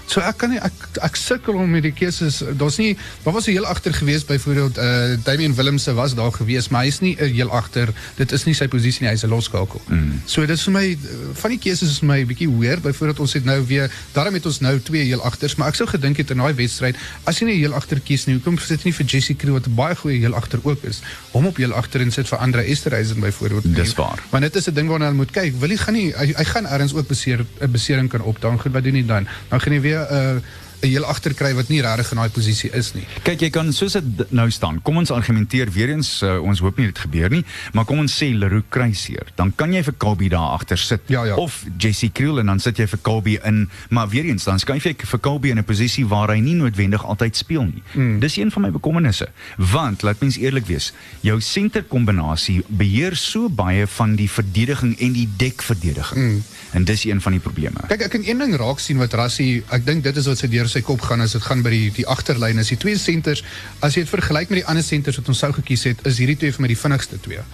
So 0.08 0.22
ek 0.24 0.38
kan 0.40 0.50
nie 0.54 0.60
ek 0.64 0.72
ek 1.04 1.18
sukkel 1.20 1.58
om 1.60 1.68
met 1.70 1.84
die 1.84 1.92
keuses. 1.92 2.40
Daar's 2.56 2.78
nie 2.80 2.96
daar 3.24 3.34
was 3.36 3.46
'n 3.46 3.52
heel 3.52 3.66
agter 3.66 3.92
gewees 3.92 4.24
byvoorbeeld 4.24 4.78
uh 4.78 5.16
Damian 5.24 5.54
Willemse 5.54 5.92
was 5.94 6.14
daar 6.14 6.32
gewees, 6.32 6.68
maar 6.68 6.82
hy's 6.82 7.00
nie 7.00 7.16
'n 7.20 7.34
heel 7.34 7.50
agter. 7.50 7.92
Dit 8.16 8.32
is 8.32 8.44
nie 8.44 8.54
sy 8.54 8.68
posisie 8.68 9.02
nie, 9.02 9.10
hy's 9.10 9.24
'n 9.24 9.28
loskakel. 9.28 9.80
Mm. 9.88 10.22
So 10.24 10.40
dit 10.40 10.56
is 10.56 10.62
vir 10.64 10.72
my 10.72 10.86
eh, 10.92 10.98
van 11.32 11.50
die 11.50 11.58
keuses 11.58 11.90
is 11.90 11.98
vir 11.98 12.08
my 12.08 12.20
'n 12.20 12.26
bietjie 12.26 12.48
weird. 12.48 12.82
Byvoorbeeld 12.82 13.20
ons 13.20 13.32
het 13.32 13.44
nou 13.44 13.66
weer 13.66 13.90
daarom 14.12 14.34
het 14.34 14.46
ons 14.46 14.60
nou 14.60 14.80
twee 14.80 15.04
heel 15.04 15.22
agters, 15.22 15.54
maar 15.56 15.68
ek 15.68 15.74
sou 15.74 15.88
gedink 15.88 16.16
het 16.16 16.30
in 16.30 16.38
daai 16.38 16.54
wedstryd 16.54 16.96
as 17.24 17.38
jy 17.38 17.46
nie 17.46 17.58
heel 17.58 17.74
agter 17.74 18.00
kies 18.00 18.26
nie, 18.26 18.34
hoekom 18.34 18.58
sit 18.58 18.80
jy 18.80 18.84
nie 18.88 18.94
vir 18.94 19.06
Jesse 19.06 19.34
Crew 19.36 19.52
wat 19.52 19.66
'n 19.66 19.74
baie 19.74 19.94
goeie 19.94 20.18
heel 20.18 20.34
agter 20.34 20.60
ook 20.62 20.84
is, 20.84 21.02
hom 21.32 21.46
op 21.46 21.56
heel 21.56 21.72
agter 21.72 22.00
en 22.00 22.10
sit 22.10 22.28
vir 22.28 22.38
Andre 22.38 22.62
Esterhuizen 22.62 23.20
byvoorbeeld. 23.20 23.74
Dis 23.74 23.94
waar. 23.94 24.22
Maar 24.30 24.40
dit 24.40 24.56
is 24.56 24.68
'n 24.68 24.74
ding 24.74 24.88
waarna 24.88 25.04
hulle 25.04 25.16
moet 25.16 25.30
kyk. 25.30 25.54
Wil 25.60 25.68
hy 25.68 25.76
gaan 25.76 25.94
nie 25.94 26.12
hy, 26.16 26.32
hy 26.36 26.44
gaan 26.44 26.66
ergens 26.66 26.94
ook 26.94 27.08
beseer 27.08 27.44
'n 27.60 27.70
besering 27.70 28.08
kan 28.08 28.22
opdaan. 28.22 28.60
Goed, 28.60 28.72
wat 28.72 28.84
doen 28.84 28.94
hy 28.94 29.06
dan? 29.06 29.28
Dan 29.48 29.60
gaan 29.60 29.72
hy 29.72 29.80
weer 29.80 29.97
uh, 29.98 30.40
'n 30.82 30.86
heel 30.88 31.04
agter 31.04 31.34
kry 31.34 31.54
wat 31.54 31.68
nie 31.68 31.80
regtig 31.82 32.10
in 32.12 32.16
daai 32.18 32.28
posisie 32.30 32.70
is 32.72 32.92
nie. 32.94 33.04
Kyk, 33.22 33.40
jy 33.40 33.50
kan 33.50 33.72
soos 33.72 33.92
dit 33.92 34.30
nou 34.30 34.50
staan. 34.50 34.82
Kom 34.82 34.96
ons 34.96 35.10
argumenteer 35.10 35.70
weer 35.72 35.88
eens, 35.88 36.22
uh, 36.22 36.38
ons 36.42 36.58
hoop 36.60 36.76
nie 36.78 36.86
dit 36.86 36.98
gebeur 36.98 37.30
nie, 37.30 37.44
maar 37.72 37.84
kom 37.84 37.98
ons 37.98 38.12
sê 38.22 38.30
Leroux 38.32 38.64
kry 38.68 38.92
seer. 38.92 39.26
Dan 39.36 39.52
kan 39.56 39.72
jy 39.72 39.82
vir 39.82 39.94
Colby 39.98 40.28
daar 40.28 40.52
agter 40.54 40.78
sit 40.78 41.00
Ja, 41.06 41.24
ja. 41.24 41.34
of 41.34 41.64
Jesse 41.78 42.08
Kriel 42.12 42.38
en 42.38 42.46
dan 42.46 42.60
sit 42.60 42.76
jy 42.78 42.86
vir 42.86 42.98
Colby 43.02 43.38
in, 43.44 43.68
maar 43.90 44.08
weer 44.08 44.24
eens 44.24 44.44
dan 44.44 44.58
skuif 44.58 44.84
jy 44.84 44.94
vir 44.94 45.20
Colby 45.20 45.48
in 45.50 45.58
'n 45.58 45.64
posisie 45.64 46.06
waar 46.06 46.28
hy 46.28 46.38
nie 46.40 46.54
noodwendig 46.54 47.04
altyd 47.04 47.36
speel 47.36 47.64
nie. 47.64 47.82
Mm. 47.94 48.20
Dis 48.20 48.36
een 48.36 48.50
van 48.50 48.62
my 48.62 48.70
bekommernisse, 48.70 49.28
want 49.56 50.02
laat 50.02 50.20
mens 50.20 50.36
eerlik 50.36 50.66
wees, 50.66 50.92
jou 51.20 51.40
senterkombinasie 51.88 52.62
beheer 52.68 53.16
so 53.16 53.48
baie 53.48 53.86
van 53.86 54.14
die 54.16 54.28
verdediging 54.30 54.94
en 55.00 55.12
die 55.12 55.28
dekverdediging. 55.36 56.18
Mm. 56.24 56.42
En 56.72 56.84
dis 56.84 57.04
een 57.04 57.20
van 57.20 57.32
die 57.32 57.40
probleme. 57.40 57.80
Kyk, 57.88 58.02
ek 58.02 58.10
kan 58.10 58.24
een 58.26 58.38
ding 58.38 58.56
raak 58.60 58.78
sien 58.78 58.98
wat 59.00 59.12
Rassie, 59.16 59.62
ek 59.72 59.86
dink 59.86 60.04
dit 60.04 60.16
is 60.16 60.26
wat 60.28 60.38
sy 60.38 60.48
deur 60.52 60.67
sy 60.68 60.82
kop 60.86 61.02
gaan 61.04 61.24
as 61.24 61.34
dit 61.36 61.42
gaan 61.42 61.64
by 61.64 61.72
die 61.74 61.88
die 62.00 62.06
agterlyn 62.06 62.60
is. 62.62 62.72
Die 62.72 62.80
twee 62.80 62.98
senters, 62.98 63.44
as 63.80 63.96
jy 63.96 64.04
dit 64.06 64.12
vergelyk 64.12 64.52
met 64.52 64.62
die 64.62 64.68
ander 64.68 64.84
senters 64.84 65.18
wat 65.20 65.28
ons 65.28 65.42
sou 65.44 65.52
gekies 65.56 65.88
het, 65.90 66.06
is 66.08 66.20
hierdie 66.22 66.38
twee 66.38 66.54
vir 66.54 66.64
my 66.64 66.72
die 66.72 66.78
vinnigste 66.78 67.20
twee. 67.24 67.44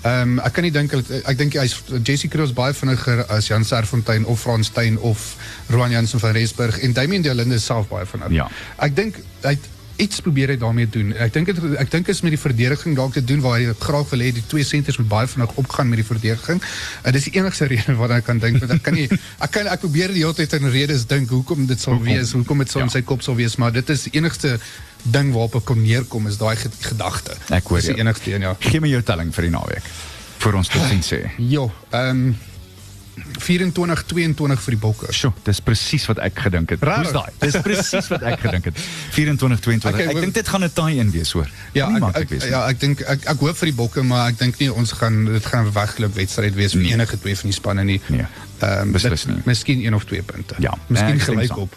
Ehm 0.00 0.38
um, 0.38 0.38
ek 0.40 0.54
kan 0.56 0.64
nie 0.64 0.72
dink 0.72 0.94
ek 0.96 1.36
dink 1.36 1.58
hy's 1.60 1.74
Jesse 2.08 2.30
Kroos 2.32 2.54
baie 2.56 2.72
vinniger 2.72 3.26
as 3.28 3.50
Jan 3.50 3.66
Serfontein 3.68 4.24
of 4.24 4.40
Frans 4.40 4.70
Steyn 4.72 4.96
of 5.04 5.34
Roan 5.68 5.92
Jansen 5.92 6.22
van 6.22 6.32
Rensburg 6.32 6.78
en 6.80 6.94
Damien 6.96 7.22
de 7.22 7.34
Linde 7.34 7.58
is 7.60 7.66
self 7.68 7.90
baie 7.90 8.06
vinnig. 8.08 8.32
Ja. 8.32 8.48
Ek 8.80 8.96
dink 8.96 9.20
hy 9.44 9.52
het 9.58 9.68
iets 10.00 10.20
probeer 10.24 10.48
hy 10.54 10.56
daarmee 10.60 10.88
doen. 10.88 11.12
Ek 11.20 11.32
dink 11.34 11.46
dit 11.50 11.58
ek 11.78 11.90
dink 11.92 12.08
is 12.08 12.20
met 12.24 12.32
die 12.34 12.40
verdediging 12.40 12.96
dalk 12.96 13.12
te 13.16 13.22
doen 13.24 13.40
waar 13.44 13.58
hy 13.60 13.74
graag 13.78 14.08
wil 14.10 14.22
hê 14.24 14.30
die 14.34 14.44
twee 14.48 14.64
senters 14.64 14.98
moet 15.00 15.08
baie 15.10 15.28
vinnig 15.28 15.52
opgaan 15.60 15.88
met 15.92 16.00
die 16.00 16.06
verdediging. 16.08 16.62
En 17.04 17.12
dis 17.16 17.28
die 17.28 17.34
enigste 17.38 17.68
rede 17.72 17.94
wat 18.00 18.10
ek 18.16 18.24
kan 18.30 18.38
dink 18.42 18.58
want 18.62 18.72
ek 18.78 18.82
kan 18.88 18.94
nie 18.96 19.08
ek 19.44 19.50
kan 19.58 19.68
ek 19.70 19.80
probeer 19.84 20.14
die 20.16 20.24
hele 20.24 20.34
tyd 20.38 20.56
in 20.60 20.70
redes 20.72 21.06
dink 21.10 21.30
hoekom 21.30 21.66
dit 21.70 21.80
sal 21.80 21.94
Hoekom? 21.98 22.08
wees, 22.12 22.32
hoekom 22.32 22.58
dit 22.64 22.70
sou 22.72 22.80
Ja. 22.82 22.88
in 22.88 22.94
sy 22.96 23.02
kop 23.02 23.22
sal 23.22 23.36
wees, 23.36 23.56
maar 23.60 23.72
dit 23.76 23.90
is 23.92 24.06
die 24.08 24.16
enigste 24.18 24.56
ding 25.04 25.32
waarop 25.32 25.60
ek 25.60 25.64
kon 25.70 25.82
neerkom 25.82 26.26
is 26.28 26.36
daai 26.40 26.56
ge- 26.56 26.70
gedagte. 26.84 27.36
Ek 27.52 27.64
hoor 27.68 27.80
Dis 27.80 27.92
die 27.94 28.00
enigste 28.02 28.32
een 28.34 28.42
ja. 28.48 28.54
Gee 28.60 28.80
my 28.80 28.88
jou 28.88 29.02
telling 29.02 29.32
vir 29.36 29.48
die 29.48 29.52
naweek. 29.54 29.86
Vir 30.40 30.56
ons 30.56 30.68
tot 30.72 30.86
sien 30.88 31.02
sê. 31.04 31.18
Jo, 31.38 31.70
ehm 31.92 32.10
um, 32.30 32.36
24 33.38 34.04
22 34.06 34.60
vir 34.64 34.74
die 34.74 34.80
Bokke. 34.80 35.12
Sjoe, 35.12 35.32
dis 35.44 35.60
presies 35.60 36.06
wat 36.06 36.18
ek 36.18 36.38
gedink 36.38 36.70
het. 36.70 36.80
Hoe's 36.80 37.12
daai? 37.12 37.30
Dis 37.40 37.56
presies 37.64 38.08
wat 38.08 38.22
ek 38.22 38.40
gedink 38.40 38.64
het. 38.64 38.78
24 39.16 39.60
22. 39.60 39.90
Okay, 39.94 40.06
ek 40.14 40.20
dink 40.20 40.34
dit 40.34 40.48
gaan 40.48 40.64
'n 40.64 40.70
tie-in 40.74 41.10
wees 41.10 41.32
hoor. 41.32 41.48
Ja, 41.72 41.88
ek, 41.96 42.16
ek, 42.16 42.28
wees 42.28 42.42
nie. 42.42 42.50
ja, 42.50 42.66
ek 42.68 42.80
dink 42.80 43.00
ek 43.00 43.24
ek 43.28 43.38
hoop 43.38 43.56
vir 43.56 43.66
die 43.66 43.74
Bokke, 43.76 44.02
maar 44.02 44.28
ek 44.30 44.38
dink 44.38 44.58
nie 44.60 44.68
ons 44.72 44.92
gaan 44.92 45.24
dit 45.24 45.46
gaan 45.46 45.66
'n 45.66 45.72
wegloop 45.72 46.14
wedstryd 46.14 46.54
wees 46.54 46.72
vir 46.72 46.82
Nee. 46.82 46.92
enige 46.92 47.18
twee 47.20 47.36
van 47.36 47.50
die 47.50 47.56
spanne 47.56 47.84
nie. 47.84 48.00
Nee, 48.08 48.26
Ehm 48.60 48.92
beslis 48.92 49.24
dit- 49.24 49.34
nie. 49.34 49.42
Miskien 49.46 49.80
een 49.86 49.94
of 49.94 50.04
twee 50.04 50.22
punte. 50.22 50.54
Ja, 50.58 50.74
miskien 50.88 51.14
ek 51.16 51.22
gelyk 51.22 51.56
op. 51.56 51.76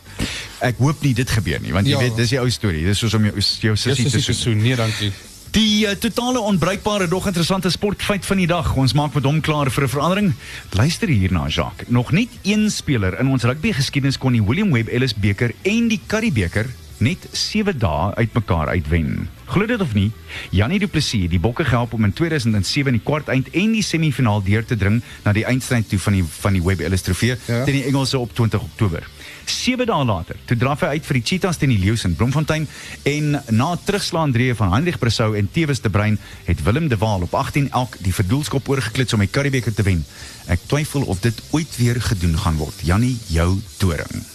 Ek 0.59 0.75
hoop 0.77 1.01
nie 1.01 1.13
dit 1.13 1.29
gebeur 1.29 1.59
nie, 1.61 1.71
want 1.71 1.85
jy 1.87 1.93
Ja. 1.93 1.99
weet 1.99 2.15
dis 2.15 2.29
die 2.29 2.39
ou 2.39 2.49
storie. 2.49 2.83
Dis 2.83 2.97
soos 2.99 3.13
om 3.13 3.23
jou 3.23 3.33
jou 3.61 3.75
sussie 3.75 4.09
te 4.21 4.33
soen. 4.33 4.57
nee 4.61 4.75
dankie. 4.75 5.13
Die 5.53 5.85
uh, 5.85 5.91
totale 6.01 6.39
onbruikbare 6.39 7.07
dog 7.07 7.27
interessante 7.29 7.69
sportfeit 7.69 8.25
van 8.25 8.39
die 8.41 8.47
dag. 8.49 8.71
Ons 8.79 8.95
maak 8.97 9.13
met 9.13 9.25
hom 9.27 9.41
klaar 9.45 9.69
vir 9.71 9.83
'n 9.85 9.89
verandering. 9.89 10.33
Luister 10.73 11.07
hierna, 11.07 11.47
Jacques. 11.47 11.89
Nog 11.89 12.11
net 12.11 12.29
een 12.41 12.71
speler 12.71 13.19
in 13.19 13.27
ons 13.27 13.43
rugby 13.43 13.71
geskiedenis 13.71 14.17
kon 14.17 14.33
die 14.33 14.41
William 14.43 14.71
Webb 14.73 14.89
Ellis 14.89 15.13
beker 15.13 15.51
en 15.61 15.87
die 15.87 15.99
Currie 16.07 16.31
beker 16.31 16.65
net 16.97 17.27
7 17.31 17.77
dae 17.77 18.15
uitmekaar 18.15 18.67
uitwen. 18.67 19.29
Glo 19.45 19.65
dit 19.65 19.81
of 19.81 19.93
nie, 19.93 20.11
Janie 20.49 20.79
Du 20.79 20.87
Plessis 20.87 21.21
het 21.21 21.29
die 21.29 21.39
Bokke 21.39 21.65
gehelp 21.65 21.93
om 21.93 22.03
in 22.03 22.13
2007 22.13 22.93
in 22.93 22.99
die 22.99 23.05
kwarteind 23.05 23.49
en 23.51 23.71
die 23.75 23.83
semifinaal 23.83 24.43
deur 24.43 24.65
te 24.65 24.77
dring 24.77 25.01
na 25.25 25.33
die 25.33 25.45
eindstryd 25.45 25.89
toe 25.89 25.99
van 25.99 26.13
die 26.13 26.23
van 26.41 26.53
die 26.53 26.63
Webb 26.63 26.79
Ellis 26.79 27.01
Trofee 27.01 27.37
Ja. 27.47 27.63
teen 27.63 27.75
die 27.81 27.85
Engelse 27.85 28.17
op 28.19 28.33
20 28.33 28.61
Oktober. 28.61 29.03
7 29.49 29.85
dae 29.85 30.05
later, 30.05 30.37
toe 30.45 30.57
draf 30.57 30.83
hy 30.85 30.93
uit 30.97 31.05
vir 31.07 31.19
die 31.19 31.23
Cheetahs 31.25 31.59
teen 31.61 31.73
die 31.73 31.79
Leeu's 31.81 32.05
in 32.07 32.15
Bloemfontein 32.15 32.67
en 33.09 33.37
na 33.49 33.69
terugslaan 33.85 34.31
drie 34.35 34.51
van 34.55 34.73
Heinrich 34.73 34.99
Bressou 35.01 35.33
en 35.37 35.49
Tewes 35.51 35.81
de 35.81 35.89
Bruin 35.89 36.19
het 36.45 36.63
Willem 36.63 36.87
de 36.91 36.97
Waal 36.97 37.27
op 37.27 37.33
18 37.33 37.71
elk 37.71 37.97
die 38.05 38.13
verdoelskop 38.13 38.69
oorgeklits 38.69 39.13
om 39.13 39.23
die 39.23 39.31
Curriebeeker 39.31 39.73
te 39.73 39.85
wen. 39.87 40.05
Ek 40.47 40.63
twyfel 40.67 41.07
of 41.09 41.23
dit 41.23 41.39
ooit 41.51 41.77
weer 41.77 42.01
gedoen 42.01 42.37
gaan 42.37 42.59
word. 42.61 42.83
Jannie, 42.83 43.17
jou 43.27 43.55
toring. 43.77 44.25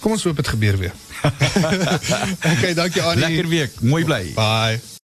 Kom 0.00 0.16
ons 0.16 0.26
hoop 0.28 0.36
dit 0.36 0.52
gebeur 0.54 0.76
weer. 0.78 0.94
okay, 2.52 2.74
dankie 2.74 3.02
Annie. 3.02 3.24
Lekker 3.24 3.48
week, 3.48 3.80
mooi 3.80 4.04
bly. 4.04 4.22
Bye. 4.36 4.94